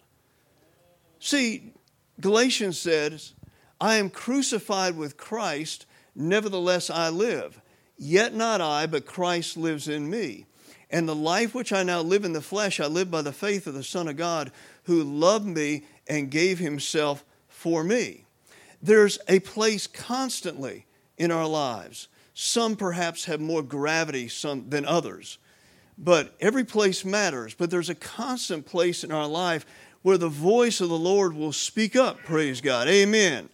See, 1.19 1.73
Galatians 2.19 2.79
says, 2.79 3.33
I 3.79 3.97
am 3.97 4.09
crucified 4.09 4.97
with 4.97 5.15
Christ, 5.15 5.85
nevertheless 6.15 6.89
I 6.89 7.09
live. 7.09 7.61
Yet 7.99 8.33
not 8.33 8.61
I, 8.61 8.87
but 8.87 9.05
Christ 9.05 9.55
lives 9.55 9.87
in 9.87 10.09
me. 10.09 10.47
And 10.89 11.07
the 11.07 11.13
life 11.13 11.53
which 11.53 11.71
I 11.71 11.83
now 11.83 12.01
live 12.01 12.25
in 12.25 12.33
the 12.33 12.41
flesh, 12.41 12.79
I 12.79 12.87
live 12.87 13.11
by 13.11 13.21
the 13.21 13.31
faith 13.31 13.67
of 13.67 13.75
the 13.75 13.83
Son 13.83 14.07
of 14.07 14.17
God, 14.17 14.51
who 14.85 15.03
loved 15.03 15.45
me 15.45 15.83
and 16.07 16.31
gave 16.31 16.57
himself 16.57 17.23
for 17.47 17.83
me. 17.83 18.25
There's 18.81 19.19
a 19.27 19.39
place 19.39 19.85
constantly 19.85 20.87
in 21.15 21.29
our 21.29 21.47
lives. 21.47 22.07
Some 22.33 22.75
perhaps 22.75 23.25
have 23.25 23.39
more 23.39 23.61
gravity 23.61 24.27
some, 24.27 24.69
than 24.69 24.85
others, 24.85 25.37
but 25.97 26.35
every 26.39 26.63
place 26.63 27.05
matters. 27.05 27.53
But 27.53 27.69
there's 27.69 27.89
a 27.89 27.95
constant 27.95 28.65
place 28.65 29.03
in 29.03 29.11
our 29.11 29.27
life 29.27 29.65
where 30.01 30.17
the 30.17 30.29
voice 30.29 30.81
of 30.81 30.89
the 30.89 30.97
Lord 30.97 31.33
will 31.33 31.53
speak 31.53 31.95
up, 31.95 32.19
praise 32.19 32.59
God. 32.61 32.87
Amen. 32.87 33.49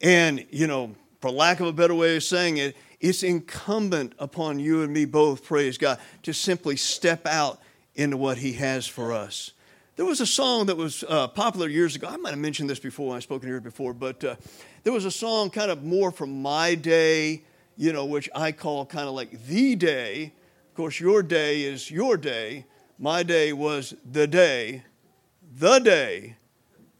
And, 0.00 0.44
you 0.50 0.66
know, 0.66 0.94
for 1.20 1.30
lack 1.30 1.60
of 1.60 1.66
a 1.66 1.72
better 1.72 1.94
way 1.94 2.16
of 2.16 2.22
saying 2.22 2.58
it, 2.58 2.76
it's 3.00 3.22
incumbent 3.22 4.14
upon 4.18 4.58
you 4.58 4.82
and 4.82 4.92
me 4.92 5.04
both, 5.04 5.44
praise 5.44 5.78
God, 5.78 5.98
to 6.22 6.32
simply 6.32 6.76
step 6.76 7.26
out 7.26 7.60
into 7.94 8.16
what 8.16 8.38
He 8.38 8.54
has 8.54 8.86
for 8.86 9.12
us. 9.12 9.52
There 9.96 10.04
was 10.04 10.20
a 10.20 10.26
song 10.26 10.66
that 10.66 10.76
was 10.76 11.04
uh, 11.08 11.28
popular 11.28 11.68
years 11.68 11.96
ago. 11.96 12.08
I 12.08 12.18
might 12.18 12.30
have 12.30 12.38
mentioned 12.38 12.68
this 12.68 12.78
before 12.78 13.08
when 13.08 13.16
I 13.16 13.20
spoken 13.20 13.48
here 13.48 13.60
before, 13.60 13.94
but 13.94 14.22
uh, 14.22 14.36
there 14.84 14.92
was 14.92 15.06
a 15.06 15.10
song 15.10 15.48
kind 15.48 15.70
of 15.70 15.82
more 15.82 16.10
from 16.10 16.42
my 16.42 16.74
day, 16.74 17.42
you 17.76 17.92
know, 17.92 18.04
which 18.04 18.28
I 18.34 18.52
call 18.52 18.86
kind 18.86 19.08
of 19.08 19.14
like 19.14 19.46
the 19.46 19.76
day. 19.76 20.32
Of 20.68 20.74
course, 20.74 21.00
your 21.00 21.22
day 21.22 21.62
is 21.62 21.90
your 21.90 22.16
day. 22.16 22.66
My 22.98 23.22
day 23.22 23.52
was 23.52 23.94
the 24.10 24.26
day, 24.26 24.84
the 25.58 25.78
day 25.78 26.36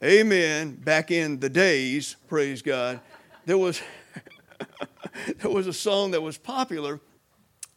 Amen. 0.04 0.74
Back 0.74 1.10
in 1.10 1.40
the 1.40 1.48
days, 1.48 2.16
praise 2.28 2.60
God, 2.60 3.00
there 3.46 3.56
was 3.56 3.80
there 5.38 5.50
was 5.50 5.66
a 5.66 5.72
song 5.72 6.10
that 6.10 6.20
was 6.20 6.36
popular. 6.36 7.00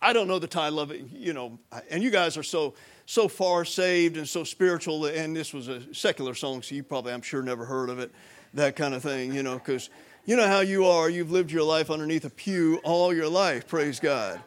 I 0.02 0.12
don't 0.12 0.28
know 0.28 0.38
the 0.38 0.48
title 0.48 0.82
of 0.82 0.92
it, 0.92 1.06
you 1.14 1.32
know, 1.32 1.58
and 1.90 2.04
you 2.04 2.12
guys 2.12 2.36
are 2.36 2.44
so 2.44 2.74
so 3.06 3.30
far 3.30 3.64
saved 3.64 4.18
and 4.18 4.28
so 4.28 4.44
spiritual, 4.44 5.06
and 5.06 5.34
this 5.34 5.54
was 5.54 5.70
a 5.70 5.94
secular 5.94 6.36
song, 6.36 6.62
so 6.62 6.76
you 6.76 6.84
probably, 6.84 7.14
I'm 7.14 7.22
sure, 7.22 7.42
never 7.42 7.64
heard 7.64 7.90
of 7.90 8.00
it, 8.00 8.12
that 8.54 8.76
kind 8.76 8.94
of 8.94 9.02
thing, 9.02 9.34
you 9.34 9.42
know, 9.42 9.54
because 9.54 9.90
you 10.30 10.36
know 10.36 10.48
how 10.48 10.60
you 10.60 10.86
are. 10.86 11.10
You've 11.10 11.32
lived 11.32 11.52
your 11.52 11.64
life 11.64 11.90
underneath 11.90 12.24
a 12.24 12.30
pew 12.30 12.80
all 12.84 13.12
your 13.12 13.28
life. 13.28 13.68
Praise 13.68 14.00
God. 14.00 14.40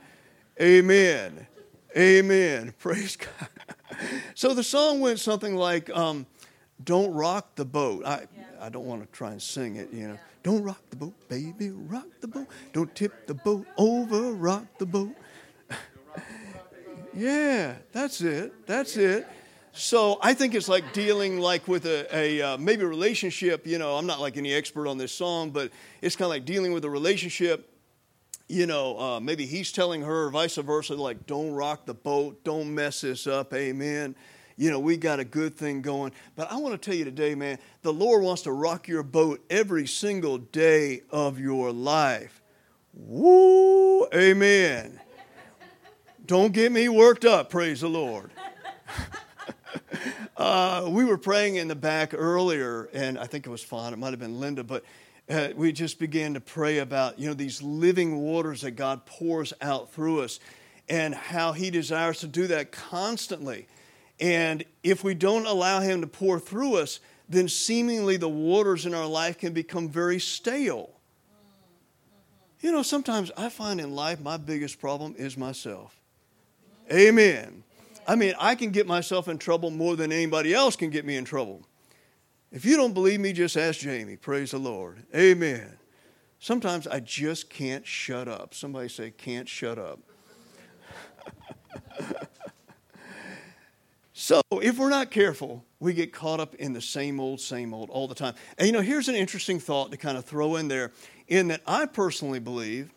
Amen. 0.61 1.49
Amen. 1.97 2.73
Praise 2.79 3.17
God. 3.17 3.49
So 4.37 4.55
the 4.55 4.63
song 4.63 5.01
went 5.01 5.19
something 5.19 5.57
like. 5.57 5.91
Um, 5.91 6.27
don't 6.85 7.13
rock 7.13 7.57
the 7.57 7.65
boat. 7.65 8.05
I, 8.07 8.27
yeah. 8.37 8.45
I 8.61 8.69
don't 8.69 8.87
want 8.87 9.03
to 9.03 9.09
try 9.11 9.33
and 9.33 9.43
sing 9.43 9.75
it, 9.75 9.93
you 9.93 10.07
know. 10.07 10.15
Yeah. 10.15 10.21
Don't 10.45 10.63
rock 10.63 10.83
the 10.91 10.97
boat, 10.97 11.15
baby, 11.29 11.71
rock 11.71 12.07
the 12.21 12.29
boat. 12.29 12.47
Don't 12.73 12.95
tip 12.95 13.27
the 13.27 13.35
boat 13.35 13.67
over, 13.77 14.33
rock 14.33 14.65
the 14.79 14.87
boat. 14.87 15.17
yeah, 17.15 17.75
that's 17.91 18.21
it. 18.21 18.67
That's 18.67 18.97
it. 18.97 19.27
So 19.73 20.19
I 20.21 20.35
think 20.35 20.55
it's 20.55 20.69
like 20.69 20.93
dealing 20.93 21.39
like 21.39 21.67
with 21.67 21.87
a, 21.87 22.07
a 22.15 22.43
uh, 22.43 22.59
maybe 22.59 22.83
a 22.83 22.87
relationship. 22.87 23.67
You 23.67 23.79
know, 23.79 23.97
I'm 23.97 24.07
not 24.07 24.21
like 24.21 24.37
any 24.37 24.53
expert 24.53 24.87
on 24.87 24.99
this 24.99 25.13
song, 25.13 25.51
but 25.51 25.71
it's 26.01 26.15
kind 26.15 26.27
of 26.27 26.31
like 26.31 26.45
dealing 26.45 26.73
with 26.73 26.85
a 26.85 26.91
relationship. 26.91 27.69
You 28.49 28.67
know, 28.67 28.99
uh, 28.99 29.21
maybe 29.21 29.47
he's 29.47 29.73
telling 29.73 30.03
her, 30.03 30.29
vice 30.29 30.57
versa, 30.57 30.95
like, 30.95 31.27
don't 31.27 31.53
rock 31.53 31.87
the 31.87 31.95
boat, 31.95 32.45
don't 32.45 32.75
mess 32.75 33.01
this 33.01 33.27
up, 33.27 33.55
amen 33.55 34.15
you 34.57 34.71
know, 34.71 34.79
we 34.79 34.97
got 34.97 35.19
a 35.19 35.25
good 35.25 35.57
thing 35.57 35.83
going. 35.83 36.13
But 36.37 36.51
I 36.51 36.57
want 36.57 36.81
to 36.81 36.91
tell 36.91 36.97
you 36.97 37.05
today, 37.05 37.35
man, 37.35 37.59
the 37.83 37.93
Lord 37.93 38.23
wants 38.23 38.43
to 38.43 38.53
rock 38.53 38.89
your 38.89 39.03
boat 39.03 39.45
every 39.51 39.87
single 39.87 40.39
day 40.39 41.03
of 41.11 41.39
your 41.39 41.73
life. 41.73 42.43
Woo, 42.95 44.07
amen. 44.15 45.01
Don't 46.27 46.53
get 46.53 46.71
me 46.71 46.89
worked 46.89 47.25
up, 47.25 47.51
praise 47.51 47.81
the 47.81 47.89
Lord. 47.89 48.31
uh, 50.37 50.87
we 50.89 51.05
were 51.05 51.19
praying 51.19 51.57
in 51.57 51.69
the 51.69 51.75
back 51.75 52.15
earlier, 52.15 52.89
and 52.93 53.19
I 53.19 53.27
think 53.27 53.47
it 53.47 53.51
was 53.51 53.63
Fawn, 53.63 53.93
it 53.93 53.99
might 53.99 54.11
have 54.11 54.21
been 54.21 54.41
Linda, 54.41 54.65
but 54.65 54.85
uh, 55.29 55.49
we 55.55 55.73
just 55.73 55.99
began 55.99 56.35
to 56.35 56.41
pray 56.41 56.79
about, 56.79 57.19
you 57.19 57.29
know, 57.29 57.35
these 57.35 57.63
living 57.63 58.19
waters 58.19 58.63
that 58.63 58.73
God 58.73 59.07
pours 59.07 59.53
out 59.61 59.93
through 59.93 60.23
us 60.23 60.41
and 60.89 61.15
how 61.15 61.53
He 61.53 61.71
desires 61.71 62.21
to 62.21 62.27
do 62.27 62.47
that 62.49 62.73
constantly. 62.73 63.67
And 64.21 64.65
if 64.83 65.05
we 65.05 65.15
don't 65.15 65.47
allow 65.47 65.81
Him 65.81 66.01
to 66.01 66.07
pour 66.07 66.41
through 66.41 66.77
us, 66.77 67.01
then 67.29 67.49
seemingly 67.49 68.17
the 68.17 68.29
waters 68.29 68.85
in 68.85 68.95
our 68.95 69.07
life 69.07 69.39
can 69.39 69.53
become 69.53 69.89
very 69.89 70.19
stale. 70.19 70.91
You 72.61 72.73
know, 72.73 72.83
sometimes 72.83 73.31
I 73.37 73.49
find 73.49 73.81
in 73.81 73.95
life 73.95 74.21
my 74.21 74.37
biggest 74.37 74.81
problem 74.81 75.15
is 75.19 75.37
myself. 75.37 75.97
Amen. 76.93 77.65
I 78.07 78.17
mean, 78.17 78.35
I 78.39 78.55
can 78.55 78.71
get 78.71 78.87
myself 78.87 79.29
in 79.29 79.39
trouble 79.39 79.71
more 79.71 79.97
than 79.97 80.13
anybody 80.13 80.55
else 80.55 80.77
can 80.77 80.91
get 80.91 81.05
me 81.05 81.17
in 81.17 81.25
trouble. 81.25 81.63
If 82.51 82.65
you 82.65 82.77
don't 82.77 82.93
believe 82.93 83.21
me, 83.21 83.33
just 83.33 83.57
ask 83.57 83.81
Jamie. 83.81 84.17
Praise 84.17 84.51
the 84.51 84.59
Lord. 84.59 85.05
Amen. 85.15 85.79
Sometimes 86.39 86.87
I 86.87 87.01
just 87.01 87.49
can't 87.49 87.87
shut 87.87 88.29
up. 88.29 88.55
Somebody 88.55 88.89
say, 88.89 89.11
can't 89.11 89.49
shut 89.49 89.79
up. 89.79 90.01
So 94.23 94.41
if 94.53 94.79
we're 94.79 94.89
not 94.89 95.11
careful, 95.11 95.65
we 95.81 95.95
get 95.95 96.13
caught 96.13 96.39
up 96.39 96.55
in 96.55 96.75
the 96.75 96.81
same 96.81 97.19
old, 97.19 97.41
same 97.41 97.75
old 97.75 97.91
all 97.91 98.07
the 98.07 98.15
time. 98.15 98.35
And 98.57 98.69
you 98.69 98.73
know, 98.73 98.81
here's 98.81 99.09
an 99.09 99.17
interesting 99.17 99.59
thought 99.59 99.91
to 99.91 99.97
kind 99.97 100.17
of 100.17 100.25
throw 100.25 100.55
in 100.55 100.69
there, 100.69 100.93
in 101.27 101.49
that 101.49 101.61
I 101.67 101.87
personally 101.87 102.39
believe, 102.39 102.93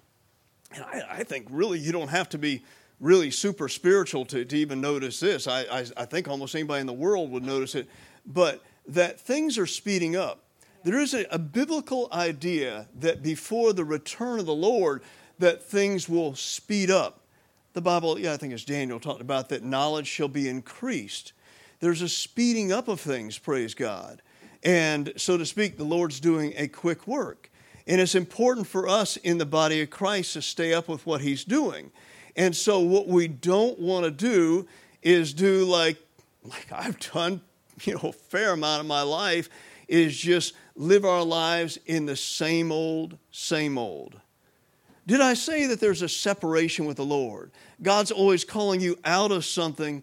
and 0.72 0.84
I, 0.84 1.02
I 1.10 1.24
think 1.24 1.48
really 1.50 1.80
you 1.80 1.92
don't 1.92 2.10
have 2.10 2.30
to 2.30 2.38
be 2.38 2.64
really 3.00 3.32
super 3.32 3.68
spiritual 3.68 4.26
to, 4.26 4.46
to 4.46 4.58
even 4.58 4.82
notice 4.82 5.20
this. 5.20 5.48
I, 5.48 5.62
I, 5.62 5.86
I 5.98 6.06
think 6.06 6.28
almost 6.28 6.56
anybody 6.56 6.82
in 6.82 6.88
the 6.88 6.94
world 6.94 7.32
would 7.32 7.44
notice 7.44 7.76
it, 7.76 7.88
but 8.26 8.64
that 8.88 9.20
things 9.20 9.58
are 9.58 9.66
speeding 9.66 10.16
up. 10.16 10.44
There 10.84 11.00
is 11.00 11.14
a, 11.14 11.26
a 11.32 11.40
biblical 11.40 12.08
idea 12.12 12.88
that 13.00 13.24
before 13.24 13.74
the 13.74 13.84
return 13.84 14.40
of 14.40 14.46
the 14.46 14.56
Lord, 14.56 15.02
that 15.40 15.64
things 15.64 16.08
will 16.08 16.36
speed 16.36 16.90
up 16.92 17.26
the 17.76 17.82
Bible, 17.82 18.18
yeah, 18.18 18.32
I 18.32 18.38
think 18.38 18.54
it's 18.54 18.64
Daniel 18.64 19.02
talked 19.02 19.20
about 19.20 19.50
that 19.50 19.62
knowledge 19.62 20.08
shall 20.08 20.30
be 20.30 20.48
increased. 20.48 21.34
There's 21.82 22.02
a 22.02 22.08
speeding 22.08 22.72
up 22.72 22.88
of 22.88 23.02
things, 23.02 23.38
praise 23.38 23.74
God. 23.74 24.22
And 24.64 25.12
so 25.18 25.38
to 25.38 25.46
speak, 25.46 25.76
the 25.76 25.84
Lord's 25.84 26.22
doing 26.22 26.54
a 26.56 26.70
quick 26.70 27.06
work. 27.06 27.52
And 27.86 28.00
it's 28.00 28.16
important 28.16 28.66
for 28.66 28.88
us 28.88 29.18
in 29.18 29.40
the 29.40 29.46
body 29.46 29.82
of 29.82 29.90
Christ 29.90 30.34
to 30.34 30.42
stay 30.42 30.74
up 30.74 30.88
with 30.88 31.06
what 31.06 31.20
He's 31.20 31.44
doing. 31.44 31.92
And 32.36 32.56
so 32.56 32.80
what 32.80 33.08
we 33.08 33.28
don't 33.28 33.80
want 33.80 34.06
to 34.06 34.12
do 34.12 34.68
is 35.02 35.34
do 35.34 35.66
like, 35.66 35.98
like 36.44 36.68
I've 36.72 37.00
done, 37.14 37.42
you 37.84 37.94
know, 37.94 38.10
a 38.10 38.14
fair 38.14 38.52
amount 38.52 38.82
of 38.82 38.88
my 38.88 39.02
life, 39.02 39.50
is 39.88 40.18
just 40.18 40.54
live 40.76 41.06
our 41.06 41.24
lives 41.24 41.78
in 41.86 42.06
the 42.06 42.16
same 42.16 42.72
old, 42.72 43.18
same 43.32 43.78
old. 43.78 44.20
Did 45.08 45.22
I 45.22 45.36
say 45.36 45.68
that 45.68 45.80
there's 45.80 46.02
a 46.02 46.10
separation 46.10 46.86
with 46.86 46.98
the 46.98 47.06
Lord? 47.06 47.52
God's 47.82 48.12
always 48.12 48.44
calling 48.44 48.82
you 48.82 48.98
out 49.06 49.32
of 49.32 49.46
something 49.46 50.02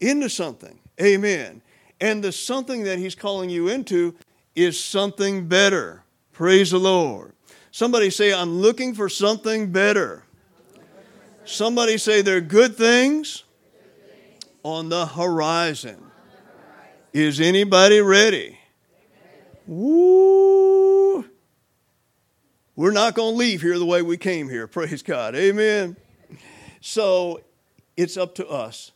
into 0.00 0.28
something. 0.28 0.78
Amen. 1.00 1.62
And 2.00 2.24
the 2.24 2.32
something 2.32 2.84
that 2.84 2.98
He's 2.98 3.14
calling 3.14 3.50
you 3.50 3.68
into 3.68 4.16
is 4.56 4.82
something 4.82 5.46
better. 5.46 6.02
Praise 6.32 6.72
the 6.72 6.78
Lord. 6.78 7.32
Somebody 7.70 8.10
say, 8.10 8.32
I'm 8.32 8.60
looking 8.60 8.94
for 8.94 9.08
something 9.08 9.70
better. 9.70 10.24
Somebody 11.44 11.98
say, 11.98 12.22
there 12.22 12.36
are 12.36 12.42
good 12.42 12.76
things 12.76 13.44
on 14.62 14.88
the 14.88 15.06
horizon. 15.06 16.02
Is 17.12 17.40
anybody 17.40 18.00
ready? 18.00 18.58
Woo! 19.66 21.24
We're 22.76 22.92
not 22.92 23.14
going 23.14 23.34
to 23.34 23.38
leave 23.38 23.62
here 23.62 23.78
the 23.78 23.86
way 23.86 24.02
we 24.02 24.16
came 24.16 24.48
here. 24.48 24.66
Praise 24.68 25.02
God. 25.02 25.34
Amen. 25.34 25.96
So 26.80 27.42
it's 27.96 28.16
up 28.16 28.34
to 28.36 28.46
us. 28.48 28.92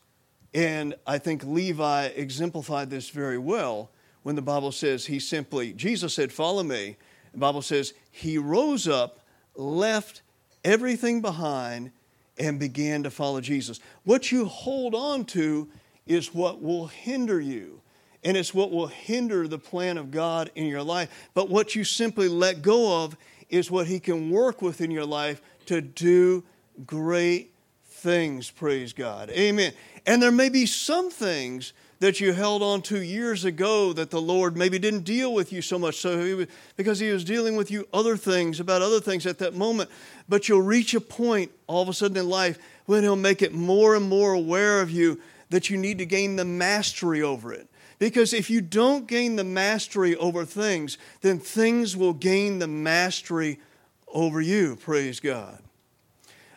And 0.55 0.95
I 1.07 1.19
think 1.19 1.45
Levi 1.45 2.07
exemplified 2.07 2.89
this 2.89 3.11
very 3.11 3.39
well 3.39 3.91
when 4.23 4.37
the 4.37 4.43
Bible 4.43 4.73
says 4.73 5.07
he 5.07 5.19
simply, 5.19 5.73
Jesus 5.73 6.15
said, 6.15 6.33
Follow 6.33 6.63
me. 6.63 6.97
The 7.33 7.39
Bible 7.39 7.63
says 7.63 7.93
he 8.11 8.39
rose 8.39 8.87
up, 8.87 9.19
left 9.57 10.23
everything 10.65 11.21
behind, 11.21 11.91
and 12.39 12.59
began 12.59 13.03
to 13.05 13.11
follow 13.11 13.41
Jesus. 13.41 13.81
What 14.05 14.33
you 14.33 14.47
hold 14.47 14.95
on 14.95 15.25
to 15.27 15.69
is 16.07 16.35
what 16.35 16.61
will 16.63 16.87
hinder 16.87 17.41
you. 17.41 17.81
And 18.23 18.37
it's 18.37 18.55
what 18.55 18.71
will 18.71 18.87
hinder 18.87 19.47
the 19.47 19.59
plan 19.59 19.99
of 19.99 20.11
God 20.11 20.51
in 20.55 20.67
your 20.67 20.83
life. 20.83 21.29
But 21.35 21.51
what 21.51 21.75
you 21.75 21.85
simply 21.85 22.29
let 22.29 22.63
go 22.63 23.05
of 23.05 23.17
is 23.51 23.71
what 23.71 23.87
He 23.87 24.01
can 24.01 24.31
work 24.31 24.63
with 24.63 24.81
in 24.81 24.91
your 24.91 25.05
life 25.05 25.43
to 25.67 25.81
do 25.81 26.43
great 26.87 27.53
things, 27.85 28.51
praise 28.51 28.93
God. 28.93 29.31
Amen. 29.31 29.73
And 30.07 30.23
there 30.23 30.33
may 30.33 30.49
be 30.49 30.67
some 30.67 31.11
things 31.11 31.73
that 32.01 32.21
you 32.21 32.33
held 32.33 32.63
on 32.63 32.83
to 32.83 33.03
years 33.03 33.45
ago 33.45 33.93
that 33.93 34.11
the 34.11 34.21
Lord 34.21 34.57
maybe 34.57 34.79
didn't 34.79 35.05
deal 35.05 35.33
with 35.33 35.53
you 35.53 35.63
so 35.63 35.79
much. 35.79 35.97
So 35.97 36.23
he 36.25 36.35
was, 36.35 36.47
because 36.77 36.99
he 36.99 37.11
was 37.11 37.25
dealing 37.25 37.57
with 37.57 37.71
you 37.71 37.87
other 37.93 38.17
things 38.17 38.61
about 38.61 38.83
other 38.83 39.01
things 39.01 39.27
at 39.27 39.39
that 39.39 39.55
moment. 39.55 39.91
But 40.29 40.49
you'll 40.49 40.63
reach 40.63 40.95
a 40.95 41.01
point 41.01 41.53
all 41.67 41.83
of 41.83 41.89
a 41.89 41.93
sudden 41.93 42.17
in 42.17 42.29
life 42.29 42.59
when 42.87 43.03
he'll 43.03 43.17
make 43.17 43.43
it 43.43 43.55
more 43.55 43.95
and 43.95 44.09
more 44.09 44.33
aware 44.33 44.81
of 44.81 44.91
you 44.91 45.21
that 45.51 45.71
you 45.71 45.77
need 45.77 45.99
to 45.99 46.07
gain 46.07 46.37
the 46.37 46.45
mastery 46.45 47.23
over 47.23 47.53
it. 47.53 47.69
Because 47.99 48.33
if 48.33 48.51
you 48.51 48.61
don't 48.61 49.07
gain 49.07 49.37
the 49.37 49.45
mastery 49.45 50.17
over 50.17 50.45
things 50.45 50.99
then 51.21 51.39
things 51.39 51.97
will 51.97 52.13
gain 52.13 52.59
the 52.59 52.67
mastery 52.67 53.61
over 54.09 54.41
you. 54.41 54.77
Praise 54.77 55.21
God. 55.21 55.59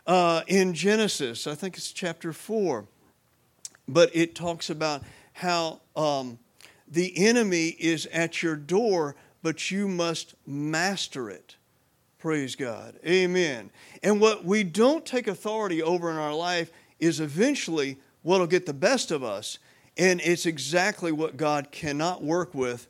Uh, 0.06 0.42
in 0.48 0.74
Genesis 0.74 1.48
I 1.48 1.56
think 1.56 1.78
it's 1.78 1.92
chapter 1.92 2.34
4 2.34 2.86
but 3.88 4.14
it 4.14 4.36
talks 4.36 4.70
about 4.70 5.02
how 5.38 5.80
um, 5.96 6.40
the 6.88 7.14
enemy 7.28 7.68
is 7.68 8.08
at 8.08 8.42
your 8.42 8.56
door, 8.56 9.16
but 9.44 9.70
you 9.70 9.88
must 9.88 10.34
master 10.48 11.30
it. 11.30 11.58
Praise 12.18 12.56
God. 12.56 12.96
Amen. 13.06 13.70
And 14.02 14.20
what 14.20 14.44
we 14.44 14.64
don't 14.64 15.06
take 15.06 15.28
authority 15.28 15.84
over 15.84 16.10
in 16.10 16.18
our 16.18 16.34
life 16.34 16.72
is 17.00 17.20
eventually 17.20 18.00
what 18.24 18.40
will 18.40 18.48
get 18.48 18.66
the 18.66 18.74
best 18.74 19.12
of 19.12 19.24
us. 19.24 19.60
And 19.96 20.20
it's 20.22 20.48
exactly 20.48 21.12
what 21.12 21.38
God 21.38 21.72
cannot 21.72 22.24
work 22.24 22.56
with 22.56 22.88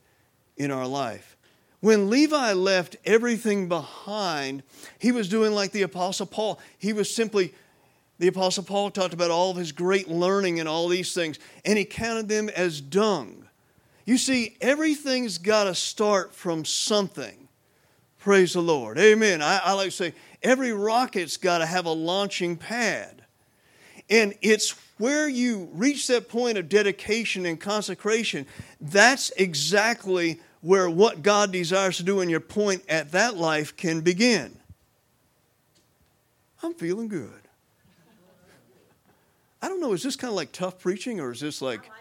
in 0.55 0.71
our 0.71 0.87
life. 0.87 1.35
When 1.81 2.09
Levi 2.09 2.53
left 2.53 2.95
everything 3.03 3.67
behind, 3.67 4.63
he 4.99 5.11
was 5.11 5.27
doing 5.27 5.51
like 5.51 5.73
the 5.73 5.81
Apostle 5.81 6.27
Paul. 6.27 6.61
He 6.77 6.93
was 6.93 7.13
simply 7.13 7.53
the 8.19 8.27
Apostle 8.27 8.63
Paul 8.63 8.89
talked 8.91 9.13
about 9.13 9.31
all 9.31 9.51
of 9.51 9.57
his 9.57 9.71
great 9.71 10.07
learning 10.07 10.59
and 10.59 10.67
all 10.67 10.87
these 10.87 11.13
things, 11.13 11.37
and 11.65 11.77
he 11.77 11.85
counted 11.85 12.27
them 12.27 12.49
as 12.49 12.81
dung. 12.81 13.47
You 14.05 14.17
see, 14.17 14.57
everything's 14.61 15.37
got 15.37 15.65
to 15.65 15.75
start 15.75 16.33
from 16.33 16.65
something. 16.65 17.47
Praise 18.19 18.53
the 18.53 18.61
Lord. 18.61 18.97
Amen. 18.97 19.41
I, 19.41 19.59
I 19.63 19.73
like 19.73 19.89
to 19.89 19.91
say 19.91 20.13
every 20.41 20.73
rocket's 20.73 21.37
got 21.37 21.59
to 21.59 21.65
have 21.65 21.85
a 21.85 21.91
launching 21.91 22.57
pad. 22.57 23.23
And 24.09 24.33
it's 24.41 24.75
where 24.97 25.27
you 25.27 25.69
reach 25.73 26.07
that 26.07 26.29
point 26.29 26.57
of 26.57 26.69
dedication 26.69 27.45
and 27.45 27.59
consecration, 27.59 28.47
that's 28.81 29.31
exactly 29.37 30.39
where 30.61 30.89
what 30.89 31.21
God 31.21 31.51
desires 31.51 31.97
to 31.97 32.03
do 32.03 32.21
in 32.21 32.29
your 32.29 32.39
point 32.39 32.83
at 32.89 33.11
that 33.11 33.37
life 33.37 33.75
can 33.75 34.01
begin. 34.01 34.57
I'm 36.63 36.73
feeling 36.73 37.07
good. 37.07 37.46
I 39.61 39.69
don't 39.69 39.81
know, 39.81 39.93
is 39.93 40.03
this 40.03 40.15
kind 40.15 40.29
of 40.29 40.35
like 40.35 40.51
tough 40.51 40.79
preaching 40.79 41.19
or 41.19 41.31
is 41.31 41.39
this 41.39 41.61
like, 41.61 41.85
I, 41.85 41.89
like 41.89 41.91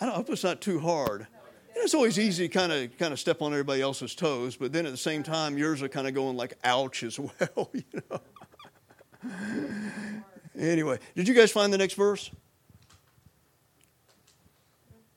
I 0.00 0.06
don't 0.06 0.14
hope 0.14 0.30
it's 0.30 0.44
not 0.44 0.60
too 0.60 0.80
hard. 0.80 1.26
It's, 1.74 1.84
it's 1.84 1.94
always 1.94 2.18
easy 2.18 2.48
to 2.48 2.52
kind 2.52 2.72
of 2.72 2.96
kind 2.98 3.12
of 3.12 3.20
step 3.20 3.42
on 3.42 3.52
everybody 3.52 3.82
else's 3.82 4.14
toes, 4.14 4.56
but 4.56 4.72
then 4.72 4.86
at 4.86 4.92
the 4.92 4.98
same 4.98 5.22
time, 5.22 5.58
yours 5.58 5.82
are 5.82 5.88
kind 5.88 6.06
of 6.06 6.14
going 6.14 6.36
like 6.36 6.54
ouch 6.64 7.02
as 7.02 7.18
well, 7.18 7.70
you 7.72 8.02
know. 8.10 8.20
anyway, 10.58 10.98
did 11.14 11.28
you 11.28 11.34
guys 11.34 11.50
find 11.52 11.72
the 11.72 11.78
next 11.78 11.94
verse? 11.94 12.30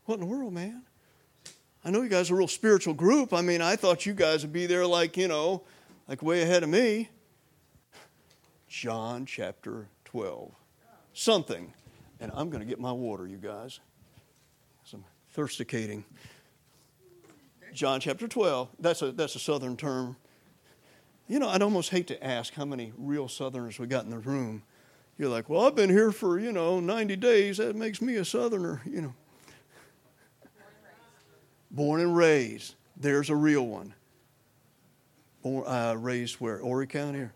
What 0.05 0.15
in 0.15 0.21
the 0.21 0.25
world, 0.25 0.53
man? 0.53 0.83
I 1.83 1.89
know 1.89 2.01
you 2.01 2.09
guys 2.09 2.31
are 2.31 2.33
a 2.33 2.37
real 2.37 2.47
spiritual 2.47 2.93
group. 2.93 3.33
I 3.33 3.41
mean, 3.41 3.61
I 3.61 3.75
thought 3.75 4.05
you 4.05 4.13
guys 4.13 4.41
would 4.41 4.53
be 4.53 4.65
there 4.65 4.85
like, 4.85 5.15
you 5.15 5.27
know, 5.27 5.63
like 6.07 6.21
way 6.21 6.41
ahead 6.41 6.63
of 6.63 6.69
me. 6.69 7.09
John 8.67 9.25
chapter 9.25 9.87
12 10.05 10.51
something. 11.17 11.73
And 12.19 12.31
I'm 12.33 12.49
going 12.49 12.61
to 12.61 12.65
get 12.67 12.79
my 12.79 12.91
water, 12.91 13.27
you 13.27 13.37
guys. 13.37 13.79
Some 14.83 15.03
thirsticating. 15.31 16.03
John 17.73 17.99
chapter 17.99 18.27
12. 18.27 18.69
That's 18.79 19.01
a, 19.01 19.11
that's 19.11 19.35
a 19.35 19.39
southern 19.39 19.77
term. 19.77 20.15
You 21.27 21.39
know, 21.39 21.49
I'd 21.49 21.61
almost 21.61 21.89
hate 21.89 22.07
to 22.07 22.23
ask 22.23 22.53
how 22.53 22.65
many 22.65 22.93
real 22.97 23.27
southerners 23.27 23.77
we 23.77 23.87
got 23.87 24.05
in 24.05 24.09
the 24.09 24.19
room. 24.19 24.63
You're 25.17 25.29
like, 25.29 25.49
well, 25.49 25.65
I've 25.65 25.75
been 25.75 25.89
here 25.89 26.11
for, 26.11 26.39
you 26.39 26.51
know, 26.51 26.79
90 26.79 27.15
days. 27.17 27.57
That 27.57 27.75
makes 27.75 28.01
me 28.01 28.15
a 28.15 28.25
southerner, 28.25 28.81
you 28.85 29.01
know. 29.01 29.13
Born 31.69 31.99
and 31.99 32.15
raised. 32.15 32.75
There's 32.95 33.29
a 33.29 33.35
real 33.35 33.67
one. 33.67 33.93
Born, 35.41 35.65
uh, 35.67 35.95
raised 35.97 36.35
where? 36.35 36.59
Horry 36.59 36.87
County? 36.87 37.27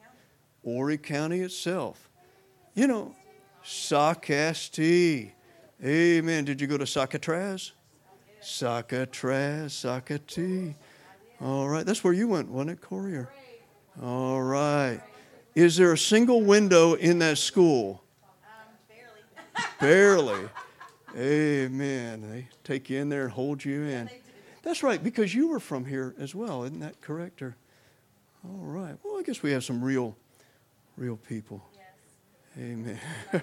Horry 0.63 0.97
County 0.97 1.41
itself. 1.41 2.09
You 2.73 2.87
know, 2.87 3.13
Socastee. 3.63 5.31
Amen. 5.83 6.45
Did 6.45 6.61
you 6.61 6.67
go 6.67 6.77
to 6.77 6.85
Sakatraz? 6.85 7.71
Sakatraz, 8.41 9.71
Sakati. 9.71 10.75
All 11.39 11.67
right. 11.67 11.85
That's 11.85 12.03
where 12.03 12.13
you 12.13 12.27
went, 12.27 12.49
wasn't 12.49 12.71
it, 12.71 12.81
Corey? 12.81 13.25
All 14.01 14.41
right. 14.41 15.01
Is 15.55 15.75
there 15.75 15.93
a 15.93 15.97
single 15.97 16.41
window 16.41 16.93
in 16.93 17.19
that 17.19 17.37
school? 17.37 18.03
Barely. 19.79 20.47
Amen. 21.17 22.21
They 22.21 22.47
take 22.63 22.89
you 22.89 22.99
in 22.99 23.09
there 23.09 23.23
and 23.23 23.31
hold 23.31 23.65
you 23.65 23.83
in. 23.83 24.09
That's 24.63 24.83
right, 24.83 25.03
because 25.03 25.33
you 25.33 25.47
were 25.49 25.59
from 25.59 25.85
here 25.85 26.13
as 26.19 26.35
well, 26.35 26.63
isn't 26.63 26.79
that 26.79 27.01
correct? 27.01 27.41
Or, 27.41 27.55
all 28.45 28.59
right. 28.59 28.95
Well, 29.03 29.19
I 29.19 29.23
guess 29.23 29.41
we 29.41 29.51
have 29.51 29.63
some 29.63 29.83
real, 29.83 30.15
real 30.95 31.17
people. 31.17 31.63
Amen. 32.57 32.99
I 33.33 33.39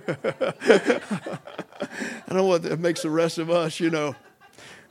don't 2.28 2.36
know 2.36 2.44
what 2.44 2.62
that 2.64 2.78
makes 2.78 3.02
the 3.02 3.10
rest 3.10 3.38
of 3.38 3.50
us, 3.50 3.80
you 3.80 3.90
know. 3.90 4.14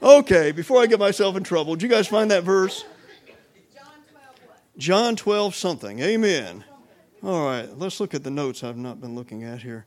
Okay, 0.02 0.52
before 0.52 0.82
I 0.82 0.88
get 0.88 1.00
myself 1.00 1.36
in 1.36 1.44
trouble, 1.44 1.76
did 1.76 1.84
you 1.84 1.90
guys 1.90 2.08
find 2.08 2.32
that 2.32 2.44
verse? 2.44 2.84
John 4.78 5.16
12 5.16 5.56
something. 5.56 6.00
Amen. 6.00 6.64
All 7.24 7.46
right, 7.46 7.68
let's 7.78 8.00
look 8.00 8.14
at 8.14 8.24
the 8.24 8.30
notes 8.30 8.64
I've 8.64 8.78
not 8.78 9.02
been 9.02 9.16
looking 9.16 9.44
at 9.44 9.62
here. 9.62 9.86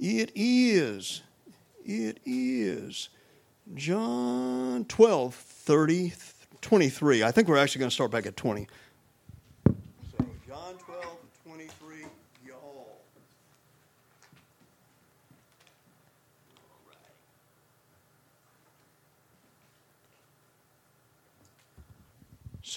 It 0.00 0.30
is, 0.34 1.22
it 1.84 2.20
is 2.24 3.08
John 3.74 4.84
12, 4.84 5.34
30, 5.34 6.12
23. 6.60 7.24
I 7.24 7.32
think 7.32 7.48
we're 7.48 7.58
actually 7.58 7.80
going 7.80 7.90
to 7.90 7.94
start 7.94 8.10
back 8.12 8.26
at 8.26 8.36
20. 8.36 8.68
So 9.66 10.26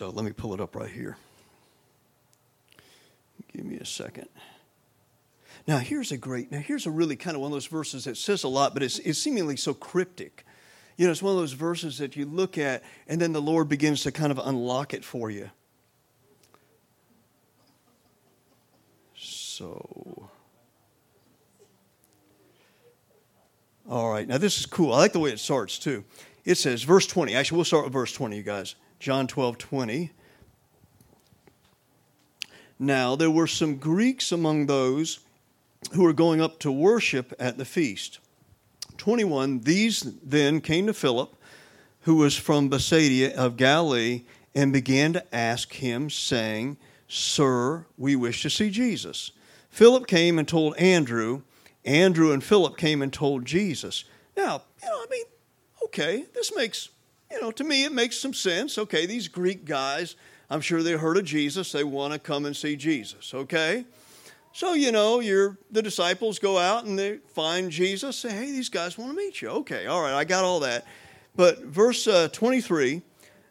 let 0.07 0.23
me 0.23 0.31
pull 0.31 0.53
it 0.53 0.61
up 0.61 0.75
right 0.75 0.89
here. 0.89 1.17
Give 3.53 3.65
me 3.65 3.77
a 3.77 3.85
second. 3.85 4.29
Now, 5.67 5.77
here's 5.77 6.11
a 6.11 6.17
great, 6.17 6.51
now, 6.51 6.59
here's 6.59 6.85
a 6.85 6.91
really 6.91 7.15
kind 7.15 7.35
of 7.35 7.41
one 7.41 7.51
of 7.51 7.55
those 7.55 7.67
verses 7.67 8.05
that 8.05 8.17
says 8.17 8.43
a 8.43 8.47
lot, 8.47 8.73
but 8.73 8.81
it's, 8.81 8.99
it's 8.99 9.19
seemingly 9.19 9.57
so 9.57 9.73
cryptic. 9.73 10.45
You 10.97 11.05
know, 11.05 11.11
it's 11.11 11.21
one 11.21 11.33
of 11.33 11.39
those 11.39 11.53
verses 11.53 11.97
that 11.99 12.15
you 12.15 12.25
look 12.25 12.57
at, 12.57 12.83
and 13.07 13.21
then 13.21 13.33
the 13.33 13.41
Lord 13.41 13.69
begins 13.69 14.03
to 14.03 14.11
kind 14.11 14.31
of 14.31 14.39
unlock 14.39 14.93
it 14.93 15.03
for 15.03 15.29
you. 15.29 15.49
So, 19.15 20.29
all 23.89 24.11
right, 24.11 24.27
now 24.27 24.37
this 24.37 24.59
is 24.59 24.65
cool. 24.65 24.93
I 24.93 24.99
like 24.99 25.13
the 25.13 25.19
way 25.19 25.31
it 25.31 25.39
starts 25.39 25.77
too. 25.77 26.03
It 26.45 26.55
says, 26.55 26.83
verse 26.83 27.05
20. 27.05 27.35
Actually, 27.35 27.57
we'll 27.57 27.65
start 27.65 27.83
with 27.83 27.93
verse 27.93 28.13
20, 28.13 28.37
you 28.37 28.43
guys. 28.43 28.75
John 28.99 29.27
12 29.27 29.57
20. 29.57 30.11
Now, 32.77 33.15
there 33.15 33.31
were 33.31 33.47
some 33.47 33.75
Greeks 33.75 34.31
among 34.31 34.65
those 34.65 35.19
who 35.93 36.03
were 36.03 36.13
going 36.13 36.41
up 36.41 36.59
to 36.59 36.71
worship 36.71 37.33
at 37.39 37.57
the 37.57 37.65
feast. 37.65 38.19
21. 38.97 39.59
These 39.59 40.01
then 40.23 40.61
came 40.61 40.87
to 40.87 40.93
Philip, 40.93 41.35
who 42.01 42.15
was 42.15 42.37
from 42.37 42.69
Bethsaida 42.69 43.37
of 43.37 43.57
Galilee, 43.57 44.23
and 44.55 44.73
began 44.73 45.13
to 45.13 45.35
ask 45.35 45.73
him, 45.73 46.09
saying, 46.09 46.77
Sir, 47.07 47.85
we 47.97 48.15
wish 48.15 48.41
to 48.43 48.49
see 48.49 48.69
Jesus. 48.69 49.31
Philip 49.69 50.07
came 50.07 50.37
and 50.39 50.47
told 50.47 50.77
Andrew. 50.77 51.41
Andrew 51.85 52.31
and 52.31 52.43
Philip 52.43 52.77
came 52.77 53.01
and 53.01 53.11
told 53.11 53.45
Jesus. 53.45 54.03
Now, 54.35 54.63
you 54.81 54.89
know, 54.89 54.95
I 54.95 55.05
mean, 55.09 55.25
okay, 55.85 56.25
this 56.33 56.55
makes 56.55 56.89
you 57.31 57.41
know, 57.41 57.51
to 57.51 57.63
me, 57.63 57.85
it 57.85 57.91
makes 57.91 58.17
some 58.17 58.33
sense. 58.33 58.77
Okay, 58.77 59.05
these 59.05 59.27
Greek 59.27 59.65
guys, 59.65 60.15
I'm 60.49 60.61
sure 60.61 60.81
they 60.81 60.93
heard 60.93 61.17
of 61.17 61.25
Jesus. 61.25 61.71
They 61.71 61.83
want 61.83 62.13
to 62.13 62.19
come 62.19 62.45
and 62.45 62.55
see 62.55 62.75
Jesus, 62.75 63.33
okay? 63.33 63.85
So, 64.51 64.73
you 64.73 64.91
know, 64.91 65.19
you 65.19 65.57
the 65.69 65.81
disciples 65.81 66.39
go 66.39 66.57
out 66.57 66.85
and 66.85 66.97
they 66.97 67.17
find 67.17 67.69
Jesus, 67.71 68.17
say, 68.17 68.31
hey, 68.31 68.51
these 68.51 68.69
guys 68.69 68.97
want 68.97 69.11
to 69.11 69.17
meet 69.17 69.41
you. 69.41 69.49
Okay, 69.49 69.85
all 69.85 70.01
right, 70.01 70.13
I 70.13 70.23
got 70.23 70.43
all 70.43 70.61
that. 70.61 70.85
But 71.35 71.59
verse 71.63 72.07
uh, 72.07 72.29
23 72.31 73.03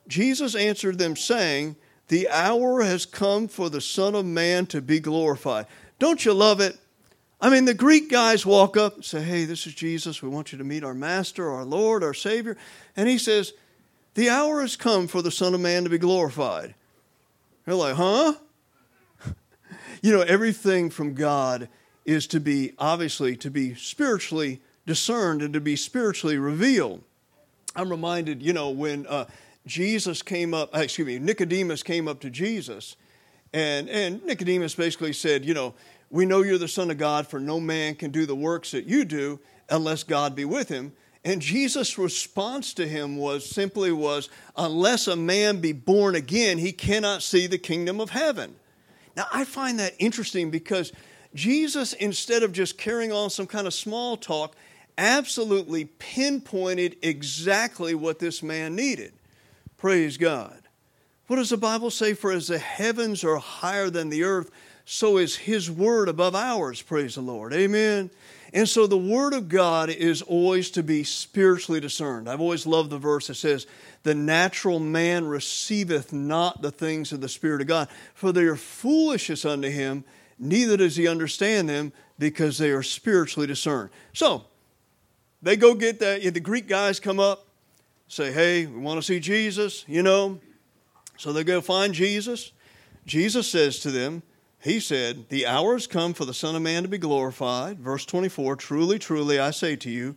Jesus 0.08 0.54
answered 0.54 0.98
them, 0.98 1.14
saying, 1.14 1.76
The 2.08 2.28
hour 2.30 2.82
has 2.82 3.06
come 3.06 3.46
for 3.46 3.68
the 3.68 3.80
Son 3.80 4.14
of 4.14 4.24
Man 4.24 4.66
to 4.66 4.80
be 4.80 4.98
glorified. 4.98 5.66
Don't 5.98 6.24
you 6.24 6.32
love 6.32 6.60
it? 6.60 6.76
I 7.40 7.50
mean, 7.50 7.66
the 7.66 7.74
Greek 7.74 8.10
guys 8.10 8.44
walk 8.44 8.76
up 8.76 8.96
and 8.96 9.04
say, 9.04 9.22
Hey, 9.22 9.44
this 9.44 9.66
is 9.66 9.74
Jesus. 9.74 10.22
We 10.22 10.28
want 10.28 10.50
you 10.50 10.58
to 10.58 10.64
meet 10.64 10.82
our 10.82 10.94
Master, 10.94 11.50
our 11.50 11.64
Lord, 11.64 12.02
our 12.02 12.14
Savior. 12.14 12.56
And 12.96 13.08
he 13.08 13.18
says, 13.18 13.52
The 14.18 14.30
hour 14.30 14.62
has 14.62 14.74
come 14.74 15.06
for 15.06 15.22
the 15.22 15.30
Son 15.30 15.54
of 15.54 15.60
Man 15.60 15.84
to 15.84 15.90
be 15.90 15.96
glorified. 15.96 16.74
They're 17.64 17.76
like, 17.76 17.94
Huh? 17.94 18.34
you 20.02 20.10
know, 20.10 20.22
everything 20.22 20.90
from 20.90 21.14
God 21.14 21.68
is 22.04 22.26
to 22.26 22.40
be, 22.40 22.72
obviously, 22.80 23.36
to 23.36 23.48
be 23.48 23.76
spiritually 23.76 24.60
discerned 24.86 25.40
and 25.40 25.54
to 25.54 25.60
be 25.60 25.76
spiritually 25.76 26.36
revealed. 26.36 27.04
I'm 27.76 27.90
reminded, 27.90 28.42
you 28.42 28.52
know, 28.52 28.70
when 28.70 29.06
uh, 29.06 29.26
Jesus 29.66 30.20
came 30.20 30.52
up, 30.52 30.76
uh, 30.76 30.80
excuse 30.80 31.06
me, 31.06 31.20
Nicodemus 31.20 31.84
came 31.84 32.08
up 32.08 32.18
to 32.22 32.28
Jesus, 32.28 32.96
and, 33.52 33.88
and 33.88 34.24
Nicodemus 34.24 34.74
basically 34.74 35.12
said, 35.12 35.44
you 35.44 35.54
know, 35.54 35.74
we 36.10 36.26
know 36.26 36.42
you're 36.42 36.58
the 36.58 36.66
Son 36.66 36.90
of 36.90 36.98
God, 36.98 37.28
for 37.28 37.38
no 37.38 37.60
man 37.60 37.94
can 37.94 38.10
do 38.10 38.26
the 38.26 38.34
works 38.34 38.72
that 38.72 38.84
you 38.84 39.04
do 39.04 39.38
unless 39.70 40.02
God 40.02 40.34
be 40.34 40.44
with 40.44 40.68
him. 40.68 40.92
And 41.28 41.42
Jesus' 41.42 41.98
response 41.98 42.72
to 42.72 42.88
him 42.88 43.18
was 43.18 43.44
simply 43.44 43.92
was, 43.92 44.30
unless 44.56 45.06
a 45.06 45.14
man 45.14 45.60
be 45.60 45.72
born 45.72 46.14
again, 46.14 46.56
he 46.56 46.72
cannot 46.72 47.22
see 47.22 47.46
the 47.46 47.58
kingdom 47.58 48.00
of 48.00 48.08
heaven. 48.08 48.56
Now 49.14 49.26
I 49.30 49.44
find 49.44 49.78
that 49.78 49.92
interesting 49.98 50.50
because 50.50 50.90
Jesus, 51.34 51.92
instead 51.92 52.42
of 52.42 52.54
just 52.54 52.78
carrying 52.78 53.12
on 53.12 53.28
some 53.28 53.46
kind 53.46 53.66
of 53.66 53.74
small 53.74 54.16
talk, 54.16 54.56
absolutely 54.96 55.84
pinpointed 55.84 56.96
exactly 57.02 57.94
what 57.94 58.20
this 58.20 58.42
man 58.42 58.74
needed. 58.74 59.12
Praise 59.76 60.16
God. 60.16 60.62
What 61.26 61.36
does 61.36 61.50
the 61.50 61.58
Bible 61.58 61.90
say? 61.90 62.14
For 62.14 62.32
as 62.32 62.46
the 62.48 62.56
heavens 62.56 63.22
are 63.22 63.36
higher 63.36 63.90
than 63.90 64.08
the 64.08 64.24
earth, 64.24 64.50
so 64.86 65.18
is 65.18 65.36
His 65.36 65.70
word 65.70 66.08
above 66.08 66.34
ours. 66.34 66.80
Praise 66.80 67.16
the 67.16 67.20
Lord. 67.20 67.52
Amen. 67.52 68.08
And 68.52 68.68
so 68.68 68.86
the 68.86 68.96
Word 68.96 69.34
of 69.34 69.48
God 69.48 69.90
is 69.90 70.22
always 70.22 70.70
to 70.70 70.82
be 70.82 71.04
spiritually 71.04 71.80
discerned. 71.80 72.28
I've 72.28 72.40
always 72.40 72.66
loved 72.66 72.90
the 72.90 72.98
verse 72.98 73.26
that 73.26 73.34
says, 73.34 73.66
The 74.04 74.14
natural 74.14 74.78
man 74.78 75.26
receiveth 75.26 76.12
not 76.12 76.62
the 76.62 76.70
things 76.70 77.12
of 77.12 77.20
the 77.20 77.28
Spirit 77.28 77.60
of 77.60 77.66
God, 77.66 77.88
for 78.14 78.32
they 78.32 78.44
are 78.44 78.56
foolishness 78.56 79.44
unto 79.44 79.68
him, 79.68 80.04
neither 80.38 80.76
does 80.76 80.96
he 80.96 81.06
understand 81.06 81.68
them, 81.68 81.92
because 82.18 82.58
they 82.58 82.70
are 82.70 82.82
spiritually 82.82 83.46
discerned. 83.46 83.90
So, 84.12 84.44
they 85.42 85.56
go 85.56 85.74
get 85.74 86.00
that. 86.00 86.22
The 86.22 86.40
Greek 86.40 86.66
guys 86.66 86.98
come 86.98 87.20
up, 87.20 87.46
say, 88.08 88.32
Hey, 88.32 88.66
we 88.66 88.80
want 88.80 88.98
to 88.98 89.06
see 89.06 89.20
Jesus, 89.20 89.84
you 89.86 90.02
know. 90.02 90.40
So 91.16 91.32
they 91.32 91.44
go 91.44 91.60
find 91.60 91.92
Jesus. 91.92 92.52
Jesus 93.04 93.48
says 93.48 93.80
to 93.80 93.90
them, 93.90 94.22
He 94.60 94.80
said, 94.80 95.28
The 95.28 95.46
hour 95.46 95.74
has 95.74 95.86
come 95.86 96.14
for 96.14 96.24
the 96.24 96.34
Son 96.34 96.56
of 96.56 96.62
Man 96.62 96.82
to 96.82 96.88
be 96.88 96.98
glorified. 96.98 97.78
Verse 97.78 98.04
24 98.04 98.56
Truly, 98.56 98.98
truly, 98.98 99.38
I 99.38 99.50
say 99.50 99.76
to 99.76 99.90
you, 99.90 100.16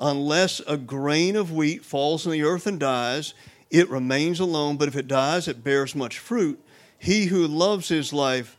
unless 0.00 0.60
a 0.60 0.76
grain 0.76 1.36
of 1.36 1.52
wheat 1.52 1.84
falls 1.84 2.24
in 2.26 2.32
the 2.32 2.42
earth 2.42 2.66
and 2.66 2.80
dies, 2.80 3.34
it 3.70 3.88
remains 3.88 4.40
alone, 4.40 4.76
but 4.76 4.88
if 4.88 4.96
it 4.96 5.08
dies, 5.08 5.48
it 5.48 5.64
bears 5.64 5.94
much 5.94 6.18
fruit. 6.18 6.62
He 6.98 7.26
who 7.26 7.46
loves 7.46 7.88
his 7.88 8.12
life 8.12 8.58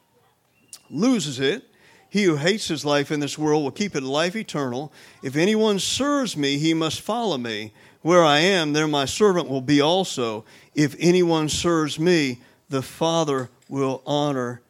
loses 0.89 1.39
it. 1.39 1.69
He 2.09 2.23
who 2.23 2.35
hates 2.35 2.67
his 2.67 2.83
life 2.83 3.11
in 3.11 3.19
this 3.19 3.37
world 3.37 3.63
will 3.63 3.71
keep 3.71 3.95
it 3.95 4.03
life 4.03 4.35
eternal. 4.35 4.91
If 5.23 5.35
anyone 5.35 5.79
serves 5.79 6.35
me, 6.35 6.57
he 6.57 6.73
must 6.73 7.01
follow 7.01 7.37
me. 7.37 7.73
Where 8.01 8.23
I 8.23 8.39
am, 8.39 8.73
there 8.73 8.87
my 8.87 9.05
servant 9.05 9.49
will 9.49 9.61
be 9.61 9.81
also. 9.81 10.45
If 10.75 10.95
anyone 10.99 11.47
serves 11.47 11.97
me, 11.97 12.41
the 12.69 12.81
Father 12.81 13.49
will 13.69 14.01
honor 14.05 14.62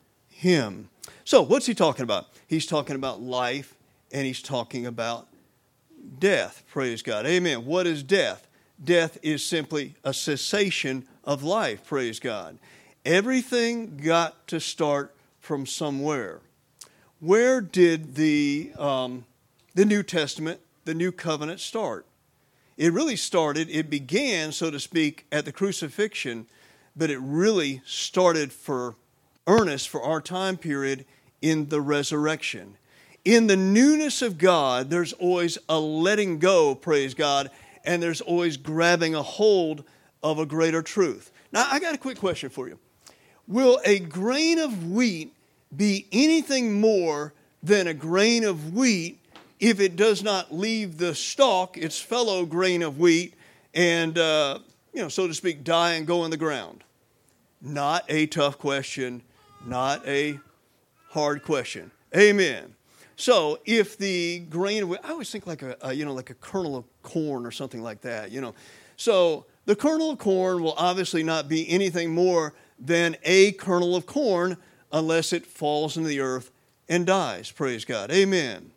him. 0.43 0.89
So, 1.23 1.41
what's 1.41 1.65
he 1.65 1.73
talking 1.73 2.03
about? 2.03 2.27
He's 2.47 2.65
talking 2.65 2.95
about 2.95 3.21
life 3.21 3.75
and 4.11 4.27
he's 4.27 4.41
talking 4.41 4.85
about 4.85 5.27
death. 6.19 6.63
Praise 6.69 7.01
God. 7.01 7.25
Amen. 7.25 7.65
What 7.65 7.87
is 7.87 8.03
death? 8.03 8.47
Death 8.83 9.17
is 9.23 9.43
simply 9.43 9.95
a 10.03 10.13
cessation 10.13 11.07
of 11.23 11.43
life. 11.43 11.85
Praise 11.85 12.19
God. 12.19 12.59
Everything 13.05 13.97
got 13.97 14.47
to 14.47 14.59
start 14.59 15.15
from 15.39 15.65
somewhere. 15.65 16.41
Where 17.19 17.61
did 17.61 18.15
the, 18.15 18.71
um, 18.77 19.25
the 19.75 19.85
New 19.85 20.03
Testament, 20.03 20.59
the 20.83 20.93
New 20.93 21.13
Covenant 21.13 21.61
start? 21.61 22.05
It 22.75 22.91
really 22.91 23.15
started, 23.15 23.69
it 23.69 23.89
began, 23.89 24.51
so 24.51 24.71
to 24.71 24.79
speak, 24.79 25.25
at 25.31 25.45
the 25.45 25.53
crucifixion, 25.53 26.47
but 26.95 27.09
it 27.09 27.19
really 27.19 27.81
started 27.85 28.51
for 28.51 28.95
earnest 29.47 29.89
for 29.89 30.01
our 30.01 30.21
time 30.21 30.57
period 30.57 31.05
in 31.41 31.69
the 31.69 31.81
resurrection. 31.81 32.77
In 33.25 33.47
the 33.47 33.55
newness 33.55 34.21
of 34.21 34.37
God, 34.37 34.89
there's 34.89 35.13
always 35.13 35.57
a 35.69 35.79
letting 35.79 36.39
go, 36.39 36.75
praise 36.75 37.13
God, 37.13 37.49
and 37.85 38.01
there's 38.01 38.21
always 38.21 38.57
grabbing 38.57 39.15
a 39.15 39.21
hold 39.21 39.83
of 40.21 40.39
a 40.39 40.45
greater 40.45 40.81
truth. 40.81 41.31
Now, 41.51 41.67
I 41.69 41.79
got 41.79 41.93
a 41.93 41.97
quick 41.97 42.17
question 42.17 42.49
for 42.49 42.67
you. 42.67 42.79
Will 43.47 43.79
a 43.85 43.99
grain 43.99 44.59
of 44.59 44.91
wheat 44.91 45.33
be 45.75 46.07
anything 46.11 46.79
more 46.79 47.33
than 47.61 47.87
a 47.87 47.93
grain 47.93 48.43
of 48.43 48.73
wheat 48.73 49.19
if 49.59 49.79
it 49.79 49.95
does 49.95 50.23
not 50.23 50.53
leave 50.53 50.97
the 50.97 51.15
stalk, 51.15 51.77
its 51.77 51.99
fellow 51.99 52.45
grain 52.45 52.81
of 52.81 52.99
wheat, 52.99 53.33
and, 53.73 54.17
uh, 54.17 54.59
you 54.93 55.01
know, 55.01 55.07
so 55.07 55.27
to 55.27 55.33
speak, 55.33 55.63
die 55.63 55.93
and 55.93 56.05
go 56.05 56.25
in 56.25 56.31
the 56.31 56.37
ground? 56.37 56.83
Not 57.61 58.03
a 58.09 58.25
tough 58.27 58.57
question, 58.57 59.21
not 59.65 60.05
a 60.07 60.39
hard 61.09 61.43
question. 61.43 61.91
Amen. 62.15 62.75
So, 63.15 63.59
if 63.65 63.97
the 63.97 64.39
grain, 64.39 64.95
I 65.03 65.11
always 65.11 65.29
think 65.29 65.45
like 65.45 65.61
a, 65.61 65.77
a, 65.81 65.93
you 65.93 66.03
know 66.03 66.13
like 66.13 66.31
a 66.31 66.35
kernel 66.35 66.75
of 66.75 66.85
corn 67.03 67.45
or 67.45 67.51
something 67.51 67.81
like 67.81 68.01
that. 68.01 68.31
You 68.31 68.41
know, 68.41 68.55
so 68.97 69.45
the 69.65 69.75
kernel 69.75 70.11
of 70.11 70.19
corn 70.19 70.63
will 70.63 70.73
obviously 70.77 71.23
not 71.23 71.47
be 71.47 71.69
anything 71.69 72.13
more 72.13 72.53
than 72.79 73.15
a 73.23 73.51
kernel 73.53 73.95
of 73.95 74.05
corn 74.05 74.57
unless 74.91 75.31
it 75.31 75.45
falls 75.45 75.95
into 75.95 76.09
the 76.09 76.19
earth 76.19 76.51
and 76.89 77.05
dies. 77.05 77.51
Praise 77.51 77.85
God. 77.85 78.11
Amen. 78.11 78.71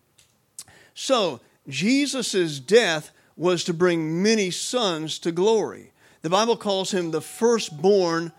So, 0.94 1.40
Jesus' 1.68 2.60
death 2.60 3.10
was 3.36 3.64
to 3.64 3.74
bring 3.74 4.22
many 4.22 4.50
sons 4.50 5.18
to 5.20 5.32
glory. 5.32 5.92
The 6.22 6.30
Bible 6.30 6.56
calls 6.56 6.92
him 6.92 7.10
the 7.10 7.20
firstborn 7.20 8.32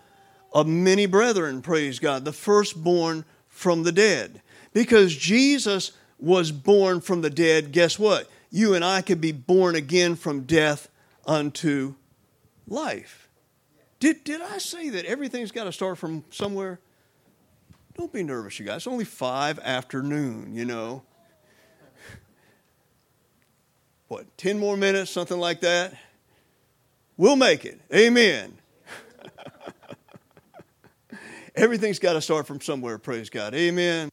of 0.52 0.66
many 0.66 1.06
brethren, 1.06 1.62
praise 1.62 1.98
God, 1.98 2.24
the 2.24 2.32
firstborn 2.32 3.24
from 3.48 3.82
the 3.82 3.92
dead. 3.92 4.42
Because 4.72 5.14
Jesus 5.14 5.92
was 6.18 6.52
born 6.52 7.00
from 7.00 7.22
the 7.22 7.30
dead, 7.30 7.72
guess 7.72 7.98
what? 7.98 8.30
You 8.50 8.74
and 8.74 8.84
I 8.84 9.02
could 9.02 9.20
be 9.20 9.32
born 9.32 9.74
again 9.74 10.16
from 10.16 10.42
death 10.42 10.88
unto 11.26 11.94
life. 12.66 13.28
Did, 14.00 14.24
did 14.24 14.40
I 14.40 14.58
say 14.58 14.88
that 14.90 15.04
everything's 15.04 15.50
got 15.50 15.64
to 15.64 15.72
start 15.72 15.98
from 15.98 16.24
somewhere? 16.30 16.80
Don't 17.96 18.12
be 18.12 18.22
nervous, 18.22 18.58
you 18.58 18.64
guys. 18.64 18.76
It's 18.76 18.86
only 18.86 19.04
five 19.04 19.58
afternoon, 19.58 20.54
you 20.54 20.64
know. 20.64 21.02
What, 24.06 24.38
10 24.38 24.58
more 24.58 24.76
minutes, 24.76 25.10
something 25.10 25.38
like 25.38 25.60
that? 25.60 25.94
We'll 27.16 27.36
make 27.36 27.64
it. 27.64 27.80
Amen. 27.92 28.56
Everything's 31.58 31.98
got 31.98 32.12
to 32.12 32.20
start 32.20 32.46
from 32.46 32.60
somewhere, 32.60 32.98
praise 32.98 33.28
God. 33.28 33.52
Amen. 33.52 34.10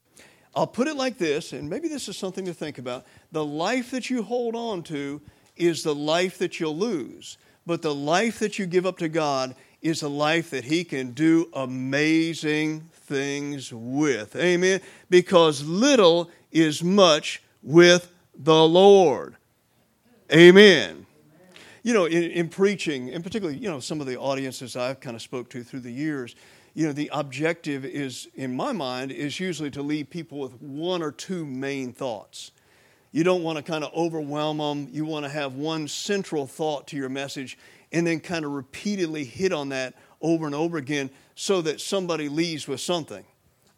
I'll 0.56 0.66
put 0.66 0.88
it 0.88 0.96
like 0.96 1.20
this, 1.20 1.54
and 1.54 1.70
maybe 1.70 1.88
this 1.88 2.10
is 2.10 2.18
something 2.18 2.46
to 2.46 2.56
think 2.56 2.80
about. 2.80 3.06
The 3.32 3.46
life 3.46 3.92
that 3.92 4.10
you 4.10 4.24
hold 4.24 4.56
on 4.56 4.82
to 4.84 5.22
is 5.56 5.84
the 5.84 5.94
life 5.94 6.40
that 6.40 6.60
you'll 6.60 6.76
lose, 6.76 7.38
but 7.64 7.84
the 7.84 7.94
life 7.94 8.40
that 8.40 8.58
you 8.58 8.66
give 8.66 8.88
up 8.88 8.98
to 8.98 9.10
God 9.10 9.56
is 9.84 10.02
a 10.02 10.10
life 10.10 10.50
that 10.50 10.64
He 10.64 10.84
can 10.84 11.12
do 11.12 11.48
amazing 11.54 12.82
things 12.94 13.72
with. 13.72 14.36
Amen. 14.36 14.82
Because 15.12 15.64
little 15.64 16.32
is 16.52 16.84
much 16.84 17.44
with 17.62 18.12
the 18.36 18.68
Lord. 18.68 19.36
Amen. 20.34 21.06
You 21.84 21.94
know, 21.94 22.06
in, 22.06 22.24
in 22.32 22.50
preaching, 22.50 23.12
and 23.12 23.24
particularly, 23.24 23.60
you 23.60 23.70
know, 23.70 23.80
some 23.80 24.02
of 24.02 24.08
the 24.08 24.18
audiences 24.18 24.76
I've 24.76 25.00
kind 25.00 25.16
of 25.16 25.22
spoke 25.22 25.50
to 25.50 25.64
through 25.64 25.82
the 25.82 25.92
years, 25.92 26.36
you 26.76 26.86
know, 26.86 26.92
the 26.92 27.10
objective 27.14 27.86
is, 27.86 28.28
in 28.36 28.54
my 28.54 28.74
mind, 28.74 29.12
is 29.12 29.40
usually 29.40 29.72
to 29.72 29.82
leave 29.82 30.10
people 30.10 30.40
with 30.40 30.62
one 30.62 31.02
or 31.02 31.12
two 31.12 31.46
main 31.46 31.94
thoughts. 31.94 32.52
You 33.14 33.24
don't 33.24 33.44
want 33.44 33.58
to 33.58 33.64
kind 33.64 33.86
of 33.86 33.94
overwhelm 33.96 34.58
them. 34.58 34.90
You 34.92 35.06
want 35.06 35.24
to 35.24 35.30
have 35.30 35.56
one 35.56 35.88
central 35.88 36.46
thought 36.46 36.88
to 36.88 36.98
your 36.98 37.08
message, 37.08 37.58
and 37.94 38.06
then 38.06 38.20
kind 38.20 38.44
of 38.44 38.52
repeatedly 38.52 39.24
hit 39.24 39.54
on 39.54 39.70
that 39.70 39.96
over 40.22 40.46
and 40.46 40.54
over 40.54 40.78
again 40.78 41.10
so 41.34 41.62
that 41.62 41.80
somebody 41.80 42.28
leaves 42.28 42.68
with 42.68 42.82
something. 42.82 43.24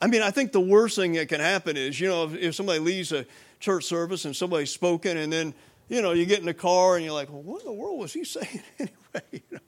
I 0.01 0.07
mean, 0.07 0.23
I 0.23 0.31
think 0.31 0.51
the 0.51 0.59
worst 0.59 0.95
thing 0.95 1.13
that 1.13 1.29
can 1.29 1.39
happen 1.39 1.77
is, 1.77 1.99
you 1.99 2.07
know, 2.07 2.25
if, 2.25 2.33
if 2.33 2.55
somebody 2.55 2.79
leaves 2.79 3.11
a 3.11 3.27
church 3.59 3.83
service 3.83 4.25
and 4.25 4.35
somebody's 4.35 4.71
spoken, 4.71 5.17
and 5.17 5.31
then, 5.31 5.53
you 5.87 6.01
know, 6.01 6.13
you 6.13 6.25
get 6.25 6.39
in 6.39 6.45
the 6.45 6.53
car 6.53 6.95
and 6.95 7.05
you're 7.05 7.13
like, 7.13 7.29
well, 7.29 7.43
what 7.43 7.61
in 7.61 7.67
the 7.67 7.73
world 7.73 7.99
was 7.99 8.11
he 8.11 8.23
saying 8.23 8.63
anyway? 8.79 8.93
You 9.31 9.41
know? 9.51 9.59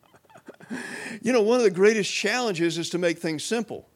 You 1.22 1.34
know, 1.34 1.42
one 1.42 1.58
of 1.58 1.64
the 1.64 1.72
greatest 1.72 2.12
challenges 2.14 2.78
is 2.78 2.90
to 2.92 2.98
make 2.98 3.18
things 3.20 3.44
simple. 3.44 3.90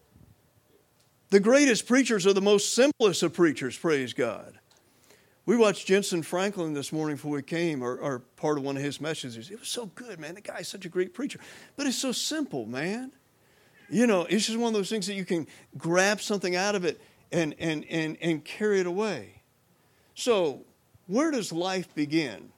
The 1.29 1.39
greatest 1.39 1.87
preachers 1.87 2.27
are 2.27 2.33
the 2.33 2.41
most 2.41 2.73
simplest 2.73 3.23
of 3.23 3.33
preachers, 3.33 3.77
praise 3.77 4.13
God. 4.13 4.59
We 5.45 5.57
watched 5.57 5.87
Jentezen 5.87 6.23
Franklin 6.23 6.73
this 6.73 6.93
morning 6.93 7.17
before 7.17 7.31
we 7.31 7.41
came, 7.41 7.81
or, 7.81 7.97
or, 7.97 8.19
part 8.37 8.57
of 8.57 8.63
one 8.63 8.77
of 8.77 8.83
his 8.83 9.01
messages. 9.01 9.49
It 9.51 9.59
was 9.59 9.67
so 9.67 9.87
good, 9.87 10.19
man. 10.19 10.35
The 10.35 10.41
guy's 10.41 10.69
such 10.69 10.85
a 10.85 10.89
great 10.89 11.13
preacher. 11.13 11.39
But 11.75 11.85
it's 11.85 11.97
so 11.97 12.13
simple, 12.13 12.65
man. 12.65 13.11
You 13.89 14.07
know, 14.07 14.21
it's 14.29 14.45
just 14.45 14.57
one 14.57 14.69
of 14.69 14.73
those 14.73 14.89
things 14.89 15.07
that 15.07 15.15
you 15.15 15.25
can 15.25 15.47
grab 15.77 16.21
something 16.21 16.55
out 16.55 16.75
of 16.75 16.85
it 16.85 17.01
and, 17.31 17.53
and, 17.59 17.83
and, 17.89 18.17
and 18.21 18.45
carry 18.45 18.79
it 18.79 18.85
away. 18.85 19.41
So, 20.15 20.65
where 21.07 21.31
does 21.31 21.51
life 21.51 21.93
begin? 21.93 22.53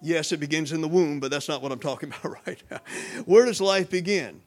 Yes, 0.00 0.32
it 0.32 0.38
begins 0.38 0.72
in 0.72 0.80
the 0.80 0.88
womb, 0.88 1.20
but 1.20 1.30
that's 1.30 1.48
not 1.48 1.62
what 1.62 1.72
I'm 1.72 1.78
talking 1.78 2.12
about 2.20 2.38
right 2.46 2.62
now. 2.70 2.80
Where 3.24 3.44
does 3.44 3.60
life 3.60 3.90
begin? 3.90 4.40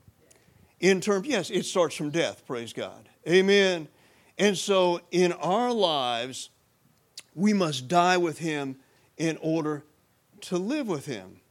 In 0.79 1.01
terms, 1.01 1.27
yes, 1.27 1.49
it 1.49 1.65
starts 1.65 1.95
from 1.95 2.09
death, 2.09 2.45
praise 2.47 2.73
God. 2.73 3.07
Amen. 3.27 3.87
And 4.37 4.57
so, 4.57 5.01
in 5.11 5.31
our 5.33 5.71
lives, 5.71 6.49
we 7.35 7.53
must 7.53 7.87
die 7.87 8.17
with 8.17 8.39
him 8.39 8.77
in 9.17 9.37
order 9.41 9.83
to 10.41 10.57
live 10.57 10.87
with 10.87 11.05
him. 11.05 11.41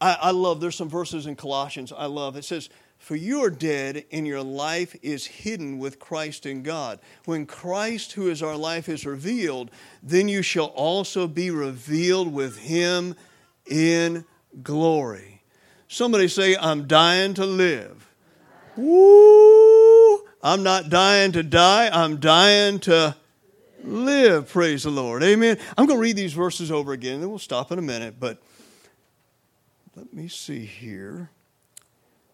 I, 0.00 0.16
I, 0.20 0.30
love, 0.32 0.60
there's 0.60 0.74
some 0.74 0.88
verses 0.88 1.26
in 1.26 1.36
Colossians 1.36 1.92
I 1.92 2.06
love. 2.06 2.36
It 2.36 2.44
says, 2.44 2.68
For 2.98 3.16
you 3.16 3.42
are 3.44 3.50
dead, 3.50 4.04
and 4.12 4.26
your 4.26 4.42
life 4.42 4.94
is 5.02 5.24
hidden 5.24 5.78
with 5.78 5.98
Christ 5.98 6.44
in 6.44 6.62
God. 6.62 7.00
When 7.24 7.46
Christ, 7.46 8.12
who 8.12 8.28
is 8.28 8.42
our 8.42 8.56
life, 8.56 8.88
is 8.88 9.06
revealed, 9.06 9.70
then 10.02 10.28
you 10.28 10.42
shall 10.42 10.66
also 10.66 11.26
be 11.26 11.50
revealed 11.50 12.32
with 12.32 12.58
him 12.58 13.14
in 13.66 14.24
glory. 14.62 15.42
Somebody 15.86 16.28
say, 16.28 16.56
I'm 16.56 16.86
dying 16.86 17.34
to 17.34 17.46
live. 17.46 18.10
Woo! 18.76 20.18
I'm 20.42 20.62
not 20.62 20.90
dying 20.90 21.32
to 21.32 21.42
die, 21.42 21.88
I'm 21.88 22.18
dying 22.18 22.78
to 22.80 23.16
live. 23.82 24.48
Praise 24.50 24.82
the 24.82 24.90
Lord. 24.90 25.22
Amen. 25.22 25.58
I'm 25.76 25.86
going 25.86 25.98
to 25.98 26.02
read 26.02 26.16
these 26.16 26.32
verses 26.32 26.70
over 26.70 26.92
again, 26.92 27.14
and 27.14 27.22
then 27.22 27.30
we'll 27.30 27.38
stop 27.38 27.72
in 27.72 27.78
a 27.78 27.82
minute. 27.82 28.16
But 28.20 28.38
let 29.96 30.12
me 30.12 30.28
see 30.28 30.64
here. 30.64 31.30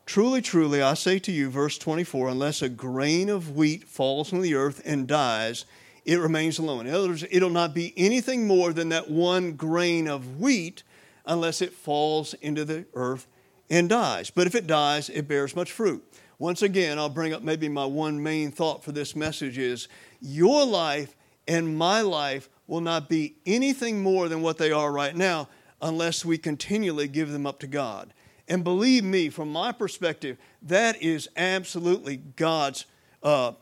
Truly, 0.06 0.42
truly, 0.42 0.82
I 0.82 0.94
say 0.94 1.18
to 1.20 1.32
you, 1.32 1.48
verse 1.48 1.78
24, 1.78 2.28
unless 2.28 2.60
a 2.60 2.68
grain 2.68 3.30
of 3.30 3.56
wheat 3.56 3.88
falls 3.88 4.32
on 4.32 4.42
the 4.42 4.54
earth 4.54 4.82
and 4.84 5.08
dies, 5.08 5.64
it 6.04 6.20
remains 6.20 6.58
alone. 6.58 6.86
In 6.86 6.94
other 6.94 7.08
words, 7.08 7.24
it'll 7.30 7.48
not 7.48 7.74
be 7.74 7.94
anything 7.96 8.46
more 8.46 8.72
than 8.74 8.90
that 8.90 9.10
one 9.10 9.54
grain 9.54 10.06
of 10.06 10.38
wheat 10.40 10.82
unless 11.24 11.62
it 11.62 11.72
falls 11.72 12.34
into 12.34 12.66
the 12.66 12.84
earth 12.92 13.26
and 13.70 13.88
dies. 13.88 14.30
But 14.30 14.46
if 14.46 14.54
it 14.54 14.66
dies, 14.66 15.08
it 15.08 15.26
bears 15.26 15.56
much 15.56 15.72
fruit. 15.72 16.04
Once 16.38 16.60
again, 16.60 16.98
I'll 16.98 17.08
bring 17.08 17.32
up 17.32 17.42
maybe 17.42 17.68
my 17.68 17.86
one 17.86 18.22
main 18.22 18.50
thought 18.50 18.84
for 18.84 18.92
this 18.92 19.16
message 19.16 19.56
is 19.56 19.88
your 20.20 20.66
life 20.66 21.16
and 21.48 21.78
my 21.78 22.02
life 22.02 22.50
will 22.66 22.80
not 22.80 23.08
be 23.08 23.36
anything 23.46 24.02
more 24.02 24.28
than 24.28 24.42
what 24.42 24.58
they 24.58 24.70
are 24.70 24.92
right 24.92 25.16
now 25.16 25.48
unless 25.80 26.24
we 26.24 26.36
continually 26.36 27.08
give 27.08 27.30
them 27.30 27.46
up 27.46 27.60
to 27.60 27.66
God. 27.66 28.12
And 28.48 28.62
believe 28.62 29.04
me, 29.04 29.30
from 29.30 29.50
my 29.50 29.72
perspective, 29.72 30.36
that 30.62 31.02
is 31.02 31.28
absolutely 31.36 32.18
God's 32.18 32.84
uh, 33.22 33.52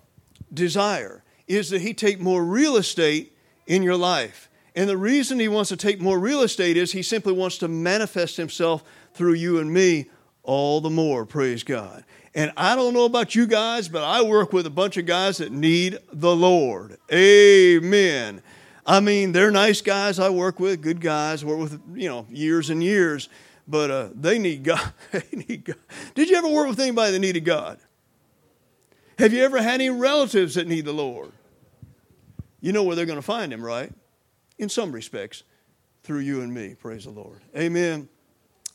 desire, 0.53 1.23
is 1.47 1.71
that 1.71 1.83
He 1.83 1.95
take 1.95 2.21
more 2.21 2.45
real 2.45 2.77
estate 2.77 3.37
in 3.67 3.83
your 3.83 3.97
life. 3.97 4.49
And 4.75 4.89
the 4.89 4.97
reason 4.97 5.39
He 5.39 5.49
wants 5.49 5.69
to 5.69 5.77
take 5.77 6.01
more 6.01 6.19
real 6.19 6.43
estate 6.43 6.77
is 6.77 6.93
He 6.93 7.03
simply 7.03 7.33
wants 7.33 7.59
to 7.59 7.69
manifest 7.69 8.37
Himself 8.37 8.83
through 9.15 9.35
you 9.35 9.59
and 9.59 9.73
me 9.73 10.11
all 10.43 10.81
the 10.81 10.91
more, 10.91 11.25
praise 11.25 11.63
God. 11.63 12.05
And 12.35 12.51
I 12.57 12.75
don't 12.75 12.95
know 12.95 13.05
about 13.05 13.35
you 13.35 13.47
guys, 13.47 13.89
but 13.89 14.03
I 14.03 14.23
work 14.23 14.53
with 14.53 14.67
a 14.67 14.71
bunch 14.71 14.97
of 14.97 15.07
guys 15.07 15.37
that 15.37 15.53
need 15.53 15.99
the 16.13 16.35
Lord. 16.35 16.97
Amen. 17.13 18.43
I 18.85 19.01
mean, 19.01 19.33
they're 19.33 19.51
nice 19.51 19.81
guys 19.81 20.19
I 20.19 20.31
work 20.31 20.59
with, 20.59 20.83
good 20.83 21.01
guys, 21.01 21.45
work 21.45 21.59
with, 21.59 21.81
you 21.95 22.09
know, 22.09 22.27
years 22.31 22.71
and 22.71 22.83
years, 22.83 23.29
but 23.67 23.91
uh, 23.91 24.09
they 24.15 24.39
need 24.39 24.65
God. 24.65 24.93
they 25.13 25.25
need 25.33 25.65
God. 25.65 25.77
Did 26.15 26.29
you 26.29 26.37
ever 26.37 26.49
work 26.49 26.69
with 26.69 26.81
anybody 26.81 27.13
that 27.13 27.19
needed 27.19 27.45
God? 27.45 27.79
Have 29.19 29.33
you 29.33 29.43
ever 29.45 29.63
had 29.63 29.75
any 29.75 29.91
relatives 29.91 30.55
that 30.55 30.67
need 30.67 30.85
the 30.85 30.93
Lord? 30.93 31.33
You 32.61 32.73
know 32.73 32.83
where 32.83 32.97
they're 32.97 33.07
going 33.07 33.19
to 33.19 33.23
find 33.23 33.53
Him, 33.53 33.65
right? 33.65 33.93
In 34.59 34.69
some 34.69 34.93
respects, 34.93 35.43
through 36.03 36.21
you 36.21 36.41
and 36.41 36.53
me. 36.53 36.75
Praise 36.75 37.05
the 37.05 37.11
Lord. 37.11 37.41
Amen. 37.57 38.09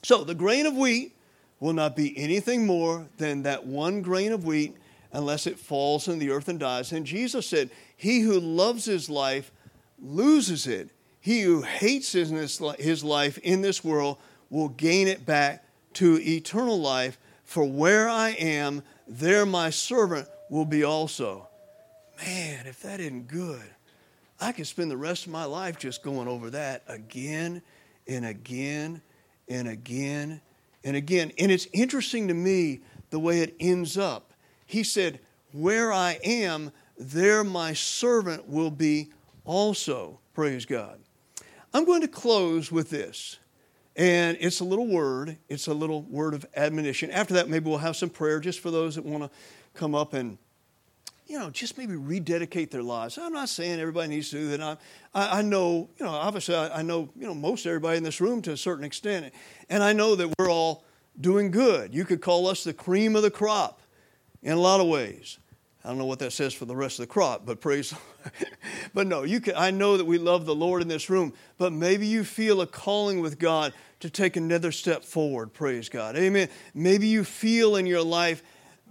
So, 0.04 0.24
the 0.24 0.36
grain 0.36 0.66
of 0.66 0.76
wheat 0.76 1.16
will 1.60 1.74
not 1.74 1.96
be 1.96 2.18
anything 2.18 2.66
more 2.66 3.08
than 3.18 3.44
that 3.44 3.66
one 3.66 4.02
grain 4.02 4.32
of 4.32 4.46
wheat 4.46 4.76
unless 5.12 5.48
it 5.48 5.58
falls 5.58 6.08
in 6.08 6.20
the 6.20 6.30
earth 6.30 6.48
and 6.48 6.60
dies. 6.60 6.92
And 6.92 7.06
Jesus 7.06 7.48
said, 7.48 7.70
He 7.96 8.22
who 8.22 8.40
loves 8.40 8.86
his 8.86 9.10
life 9.10 9.52
loses 10.00 10.68
it. 10.68 10.92
He 11.20 11.42
who 11.42 11.64
hates 11.64 12.14
his 12.14 13.04
life 13.04 13.38
in 13.40 13.62
this 13.62 13.84
world 13.84 14.18
will 14.50 14.70
gain 14.70 15.08
it 15.08 15.26
back 15.26 15.64
to 15.94 16.20
eternal 16.22 16.80
life. 16.80 17.18
For 17.44 17.64
where 17.64 18.10
I 18.10 18.32
am, 18.32 18.84
there 19.08 19.46
my 19.46 19.70
servant 19.70 20.28
will 20.50 20.66
be 20.66 20.84
also. 20.84 21.48
Man, 22.26 22.66
if 22.68 22.82
that 22.82 23.00
isn't 23.00 23.28
good, 23.28 23.64
I 24.40 24.52
could 24.52 24.68
spend 24.68 24.92
the 24.92 24.98
rest 24.98 25.26
of 25.26 25.32
my 25.32 25.46
life 25.46 25.78
just 25.78 26.04
going 26.04 26.28
over 26.28 26.50
that 26.52 26.84
again 26.88 27.62
and 28.08 28.26
again 28.26 29.02
and 29.48 29.68
again 29.68 30.42
and 30.84 30.96
again. 30.96 31.32
And 31.40 31.52
it's 31.52 31.68
interesting 31.74 32.28
to 32.28 32.34
me 32.34 32.82
the 33.10 33.20
way 33.20 33.42
it 33.42 33.56
ends 33.60 33.98
up. 33.98 34.34
He 34.66 34.84
said, 34.84 35.20
Where 35.52 35.92
I 35.92 36.20
am, 36.24 36.72
there 36.98 37.44
my 37.44 37.74
servant 37.74 38.48
will 38.48 38.72
be 38.72 39.10
also. 39.46 40.20
Praise 40.34 40.66
God. 40.66 41.00
I'm 41.74 41.86
going 41.86 42.02
to 42.02 42.08
close 42.08 42.72
with 42.72 42.90
this. 42.90 43.38
And 43.98 44.38
it's 44.40 44.60
a 44.60 44.64
little 44.64 44.88
word, 44.88 45.38
it's 45.50 45.68
a 45.68 45.74
little 45.74 46.04
word 46.04 46.36
of 46.36 46.46
admonition. 46.56 47.10
After 47.10 47.34
that, 47.34 47.50
maybe 47.50 47.68
we'll 47.68 47.80
have 47.80 47.96
some 47.96 48.12
prayer 48.12 48.40
just 48.40 48.60
for 48.60 48.70
those 48.72 48.96
that 48.96 49.04
want 49.04 49.24
to 49.24 49.30
come 49.74 49.96
up 49.96 50.14
and 50.14 50.38
you 51.28 51.38
know, 51.38 51.50
just 51.50 51.78
maybe 51.78 51.96
rededicate 51.96 52.72
their 52.72 52.84
lives. 52.84 53.18
I'm 53.18 53.34
not 53.34 53.50
saying 53.50 53.80
everybody 53.80 54.08
needs 54.08 54.30
to 54.30 54.38
do 54.38 54.48
that. 54.50 54.62
I, 54.62 54.78
I, 55.14 55.40
I 55.40 55.42
know, 55.42 55.90
you 55.98 56.06
know, 56.06 56.12
obviously 56.12 56.56
I, 56.56 56.80
I, 56.80 56.82
know, 56.84 57.10
you 57.20 57.28
know, 57.28 57.34
most 57.34 57.66
everybody 57.66 57.98
in 57.98 58.04
this 58.04 58.22
room 58.22 58.42
to 58.44 58.54
a 58.54 58.58
certain 58.58 58.86
extent. 58.86 59.34
And 59.70 59.84
I 59.84 59.92
know 59.92 60.16
that 60.16 60.34
we're 60.40 60.50
all 60.50 60.86
doing 61.20 61.52
good. 61.52 61.94
You 61.94 62.06
could 62.06 62.22
call 62.22 62.48
us 62.48 62.64
the 62.64 62.74
cream 62.74 63.16
of 63.16 63.24
the 63.24 63.32
crop 63.32 63.82
in 64.42 64.54
a 64.54 64.60
lot 64.60 64.80
of 64.80 64.88
ways. 64.88 65.38
I 65.88 65.92
don't 65.92 66.00
know 66.00 66.06
what 66.06 66.20
that 66.20 66.34
says 66.34 66.54
for 66.54 66.66
the 66.66 66.76
rest 66.76 67.00
of 67.00 67.04
the 67.04 67.08
crop, 67.08 67.46
but 67.46 67.62
praise. 67.62 67.94
but 68.94 69.08
no, 69.08 69.24
you 69.24 69.40
can, 69.40 69.54
I 69.56 69.72
know 69.72 69.96
that 69.96 70.04
we 70.04 70.18
love 70.18 70.46
the 70.46 70.54
Lord 70.54 70.82
in 70.82 70.90
this 70.90 71.10
room, 71.10 71.32
but 71.58 71.72
maybe 71.72 72.06
you 72.06 72.26
feel 72.26 72.60
a 72.60 72.68
calling 72.68 73.22
with 73.22 73.40
God 73.40 73.72
to 74.02 74.10
take 74.10 74.36
another 74.36 74.74
step 74.74 75.06
forward. 75.06 75.54
Praise 75.54 75.88
God. 75.88 76.18
Amen. 76.18 76.50
Maybe 76.74 77.08
you 77.08 77.24
feel 77.24 77.78
in 77.78 77.86
your 77.86 78.04
life 78.04 78.44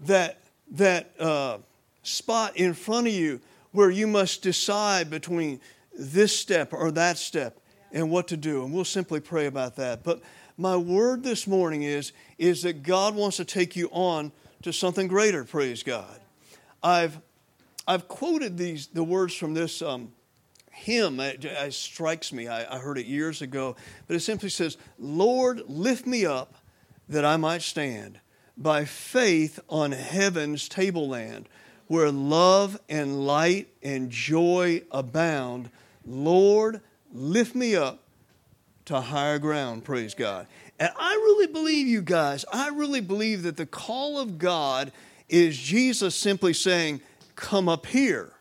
that 0.07 0.41
that 0.73 1.11
uh, 1.21 1.59
spot 2.03 2.57
in 2.57 2.73
front 2.73 3.09
of 3.09 3.13
you 3.13 3.43
where 3.73 3.91
you 3.91 4.07
must 4.07 4.41
decide 4.41 5.11
between 5.11 5.61
this 5.99 6.35
step 6.35 6.73
or 6.73 6.91
that 6.93 7.19
step 7.19 7.61
and 7.93 8.11
what 8.11 8.29
to 8.29 8.39
do. 8.39 8.65
And 8.65 8.73
we'll 8.73 8.87
simply 8.87 9.21
pray 9.21 9.45
about 9.45 9.77
that. 9.77 10.03
But 10.03 10.23
my 10.57 10.79
word 10.79 11.23
this 11.23 11.47
morning 11.47 11.83
is, 11.83 12.13
is 12.39 12.63
that 12.63 12.83
God 12.83 13.15
wants 13.15 13.37
to 13.37 13.45
take 13.45 13.77
you 13.77 13.91
on 13.93 14.33
to 14.63 14.73
something 14.73 15.09
greater, 15.09 15.45
praise 15.45 15.83
God. 15.83 16.21
I've, 16.83 17.21
I've 17.87 18.09
quoted 18.09 18.57
these, 18.57 18.89
the 18.89 19.05
words 19.05 19.35
from 19.35 19.55
this 19.55 19.83
um, 19.83 20.13
hymn. 20.71 21.21
It, 21.21 21.45
it, 21.45 21.73
strikes 21.75 22.33
me. 22.33 22.49
I, 22.49 22.77
I 22.77 22.79
heard 22.79 22.99
it 22.99 23.07
years 23.07 23.43
ago. 23.43 23.77
But 24.07 24.17
it 24.17 24.21
simply 24.21 24.51
says, 24.51 24.77
Lord, 24.99 25.63
lift 25.67 26.07
me 26.07 26.27
up 26.27 26.55
that 27.09 27.25
I 27.25 27.37
might 27.37 27.63
stand 27.63 28.21
by 28.57 28.85
faith 28.85 29.61
on 29.69 29.93
heaven's 29.93 30.69
tableland 30.69 31.49
where 31.89 32.11
love 32.11 32.81
and 32.89 33.27
light 33.27 33.69
and 33.83 34.11
joy 34.11 34.83
abound. 34.91 35.71
Lord, 36.05 36.81
lift 37.13 37.55
me 37.55 37.77
up 37.77 38.03
to 38.87 39.01
higher 39.01 39.39
ground, 39.39 39.85
praise 39.85 40.15
God. 40.15 40.47
And 40.79 40.91
I 40.99 41.13
really 41.15 41.47
believe, 41.47 41.87
you 41.87 42.03
guys, 42.03 42.45
I 42.53 42.69
really 42.69 43.01
believe 43.01 43.43
that 43.45 43.57
the 43.57 43.67
call 43.67 44.19
of 44.19 44.39
God 44.39 44.93
is 45.29 45.57
Jesus 45.57 46.15
simply 46.15 46.53
saying, 46.53 47.01
Come 47.35 47.69
up 47.69 47.87
here. 47.87 48.33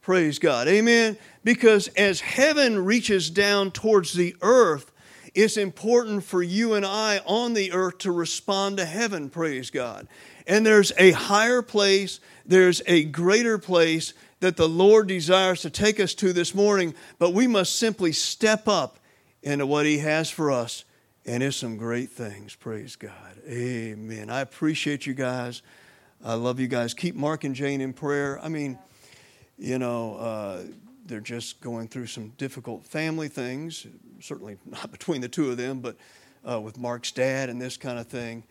Praise 0.00 0.38
God. 0.38 0.68
Amen. 0.68 1.16
Because 1.44 1.88
as 1.88 2.20
heaven 2.20 2.84
reaches 2.84 3.30
down 3.30 3.70
towards 3.70 4.12
the 4.12 4.36
earth, 4.42 4.92
it's 5.34 5.56
important 5.56 6.24
for 6.24 6.42
you 6.42 6.74
and 6.74 6.86
I 6.86 7.20
on 7.26 7.54
the 7.54 7.72
earth 7.72 7.98
to 7.98 8.12
respond 8.12 8.76
to 8.76 8.84
heaven, 8.84 9.30
praise 9.30 9.70
God. 9.70 10.06
And 10.46 10.64
there's 10.64 10.92
a 10.98 11.12
higher 11.12 11.62
place, 11.62 12.20
there's 12.46 12.82
a 12.86 13.04
greater 13.04 13.58
place 13.58 14.14
that 14.40 14.56
the 14.56 14.68
Lord 14.68 15.08
desires 15.08 15.62
to 15.62 15.70
take 15.70 15.98
us 15.98 16.14
to 16.14 16.32
this 16.32 16.54
morning, 16.54 16.94
but 17.18 17.32
we 17.32 17.46
must 17.46 17.76
simply 17.76 18.12
step 18.12 18.68
up 18.68 18.98
into 19.42 19.66
what 19.66 19.86
He 19.86 19.98
has 19.98 20.30
for 20.30 20.50
us. 20.50 20.84
And 21.26 21.42
it's 21.42 21.56
some 21.56 21.78
great 21.78 22.10
things, 22.10 22.54
praise 22.54 22.94
God. 22.96 23.12
Amen. 23.48 24.28
I 24.28 24.40
appreciate 24.40 25.06
you 25.06 25.14
guys. 25.14 25.62
I 26.26 26.34
love 26.34 26.58
you 26.58 26.68
guys. 26.68 26.94
Keep 26.94 27.16
Mark 27.16 27.44
and 27.44 27.54
Jane 27.54 27.82
in 27.82 27.92
prayer. 27.92 28.40
I 28.42 28.48
mean, 28.48 28.78
you 29.58 29.78
know, 29.78 30.16
uh, 30.16 30.62
they're 31.04 31.20
just 31.20 31.60
going 31.60 31.86
through 31.86 32.06
some 32.06 32.30
difficult 32.38 32.86
family 32.86 33.28
things, 33.28 33.86
certainly 34.20 34.56
not 34.64 34.90
between 34.90 35.20
the 35.20 35.28
two 35.28 35.50
of 35.50 35.58
them, 35.58 35.80
but 35.80 35.98
uh, 36.48 36.58
with 36.58 36.78
Mark's 36.78 37.12
dad 37.12 37.50
and 37.50 37.60
this 37.60 37.76
kind 37.76 37.98
of 37.98 38.06
thing. 38.06 38.42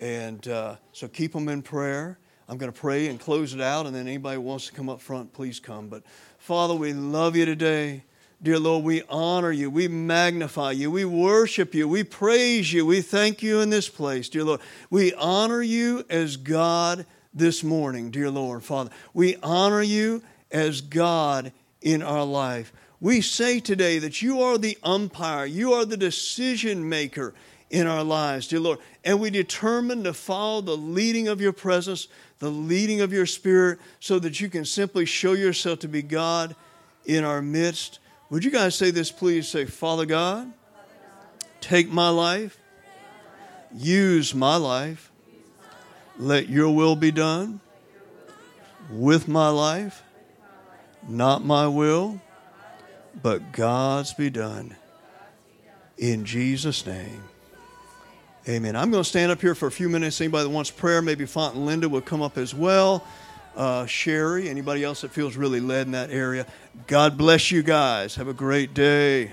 And 0.00 0.46
uh, 0.46 0.76
so 0.92 1.08
keep 1.08 1.32
them 1.32 1.48
in 1.48 1.62
prayer. 1.62 2.16
I'm 2.48 2.58
going 2.58 2.72
to 2.72 2.80
pray 2.80 3.08
and 3.08 3.18
close 3.18 3.54
it 3.54 3.60
out, 3.60 3.86
and 3.86 3.94
then 3.96 4.06
anybody 4.06 4.38
wants 4.38 4.68
to 4.68 4.72
come 4.72 4.88
up 4.88 5.00
front, 5.00 5.32
please 5.32 5.58
come. 5.58 5.88
But 5.88 6.04
Father, 6.38 6.76
we 6.76 6.92
love 6.92 7.34
you 7.34 7.44
today. 7.44 8.04
Dear 8.40 8.60
Lord, 8.60 8.84
we 8.84 9.02
honor 9.08 9.50
you. 9.50 9.68
We 9.68 9.88
magnify 9.88 10.72
you. 10.72 10.92
We 10.92 11.04
worship 11.04 11.74
you. 11.74 11.88
We 11.88 12.04
praise 12.04 12.72
you. 12.72 12.86
We 12.86 13.00
thank 13.00 13.42
you 13.42 13.60
in 13.60 13.70
this 13.70 13.88
place, 13.88 14.28
dear 14.28 14.44
Lord. 14.44 14.60
We 14.90 15.12
honor 15.14 15.60
you 15.60 16.04
as 16.08 16.36
God 16.36 17.04
this 17.36 17.62
morning, 17.62 18.10
dear 18.10 18.30
Lord, 18.30 18.64
Father. 18.64 18.90
We 19.14 19.36
honor 19.42 19.82
you 19.82 20.22
as 20.50 20.80
God 20.80 21.52
in 21.82 22.02
our 22.02 22.24
life. 22.24 22.72
We 23.00 23.20
say 23.20 23.60
today 23.60 23.98
that 23.98 24.22
you 24.22 24.40
are 24.40 24.58
the 24.58 24.78
umpire, 24.82 25.44
you 25.44 25.74
are 25.74 25.84
the 25.84 25.98
decision 25.98 26.88
maker 26.88 27.34
in 27.68 27.86
our 27.86 28.02
lives, 28.02 28.48
dear 28.48 28.60
Lord. 28.60 28.78
And 29.04 29.20
we 29.20 29.30
determine 29.30 30.04
to 30.04 30.14
follow 30.14 30.62
the 30.62 30.76
leading 30.76 31.28
of 31.28 31.40
your 31.40 31.52
presence, 31.52 32.08
the 32.38 32.50
leading 32.50 33.00
of 33.02 33.12
your 33.12 33.26
spirit, 33.26 33.78
so 34.00 34.18
that 34.18 34.40
you 34.40 34.48
can 34.48 34.64
simply 34.64 35.04
show 35.04 35.34
yourself 35.34 35.80
to 35.80 35.88
be 35.88 36.02
God 36.02 36.56
in 37.04 37.22
our 37.22 37.42
midst. 37.42 37.98
Would 38.30 38.44
you 38.44 38.50
guys 38.50 38.74
say 38.74 38.90
this, 38.90 39.12
please? 39.12 39.46
Say, 39.46 39.66
Father 39.66 40.06
God, 40.06 40.52
take 41.60 41.88
my 41.90 42.08
life, 42.08 42.58
use 43.74 44.34
my 44.34 44.56
life, 44.56 45.12
let 46.18 46.48
your 46.48 46.74
will 46.74 46.96
be 46.96 47.10
done 47.10 47.60
with 48.90 49.28
my 49.28 49.48
life, 49.48 50.02
not 51.08 51.44
my 51.44 51.66
will, 51.66 52.20
but 53.22 53.52
God's 53.52 54.14
be 54.14 54.30
done. 54.30 54.76
In 55.98 56.24
Jesus' 56.24 56.84
name. 56.86 57.22
Amen. 58.48 58.76
I'm 58.76 58.90
going 58.90 59.02
to 59.02 59.08
stand 59.08 59.32
up 59.32 59.40
here 59.40 59.54
for 59.54 59.66
a 59.66 59.72
few 59.72 59.88
minutes. 59.88 60.20
Anybody 60.20 60.44
that 60.44 60.50
wants 60.50 60.70
prayer, 60.70 61.02
maybe 61.02 61.26
Fawn 61.26 61.56
and 61.56 61.66
Linda 61.66 61.88
will 61.88 62.00
come 62.00 62.22
up 62.22 62.38
as 62.38 62.54
well. 62.54 63.04
Uh, 63.56 63.86
Sherry, 63.86 64.48
anybody 64.48 64.84
else 64.84 65.00
that 65.00 65.10
feels 65.10 65.36
really 65.36 65.60
led 65.60 65.86
in 65.86 65.92
that 65.92 66.10
area. 66.10 66.46
God 66.86 67.16
bless 67.16 67.50
you 67.50 67.62
guys. 67.62 68.14
Have 68.14 68.28
a 68.28 68.34
great 68.34 68.74
day. 68.74 69.32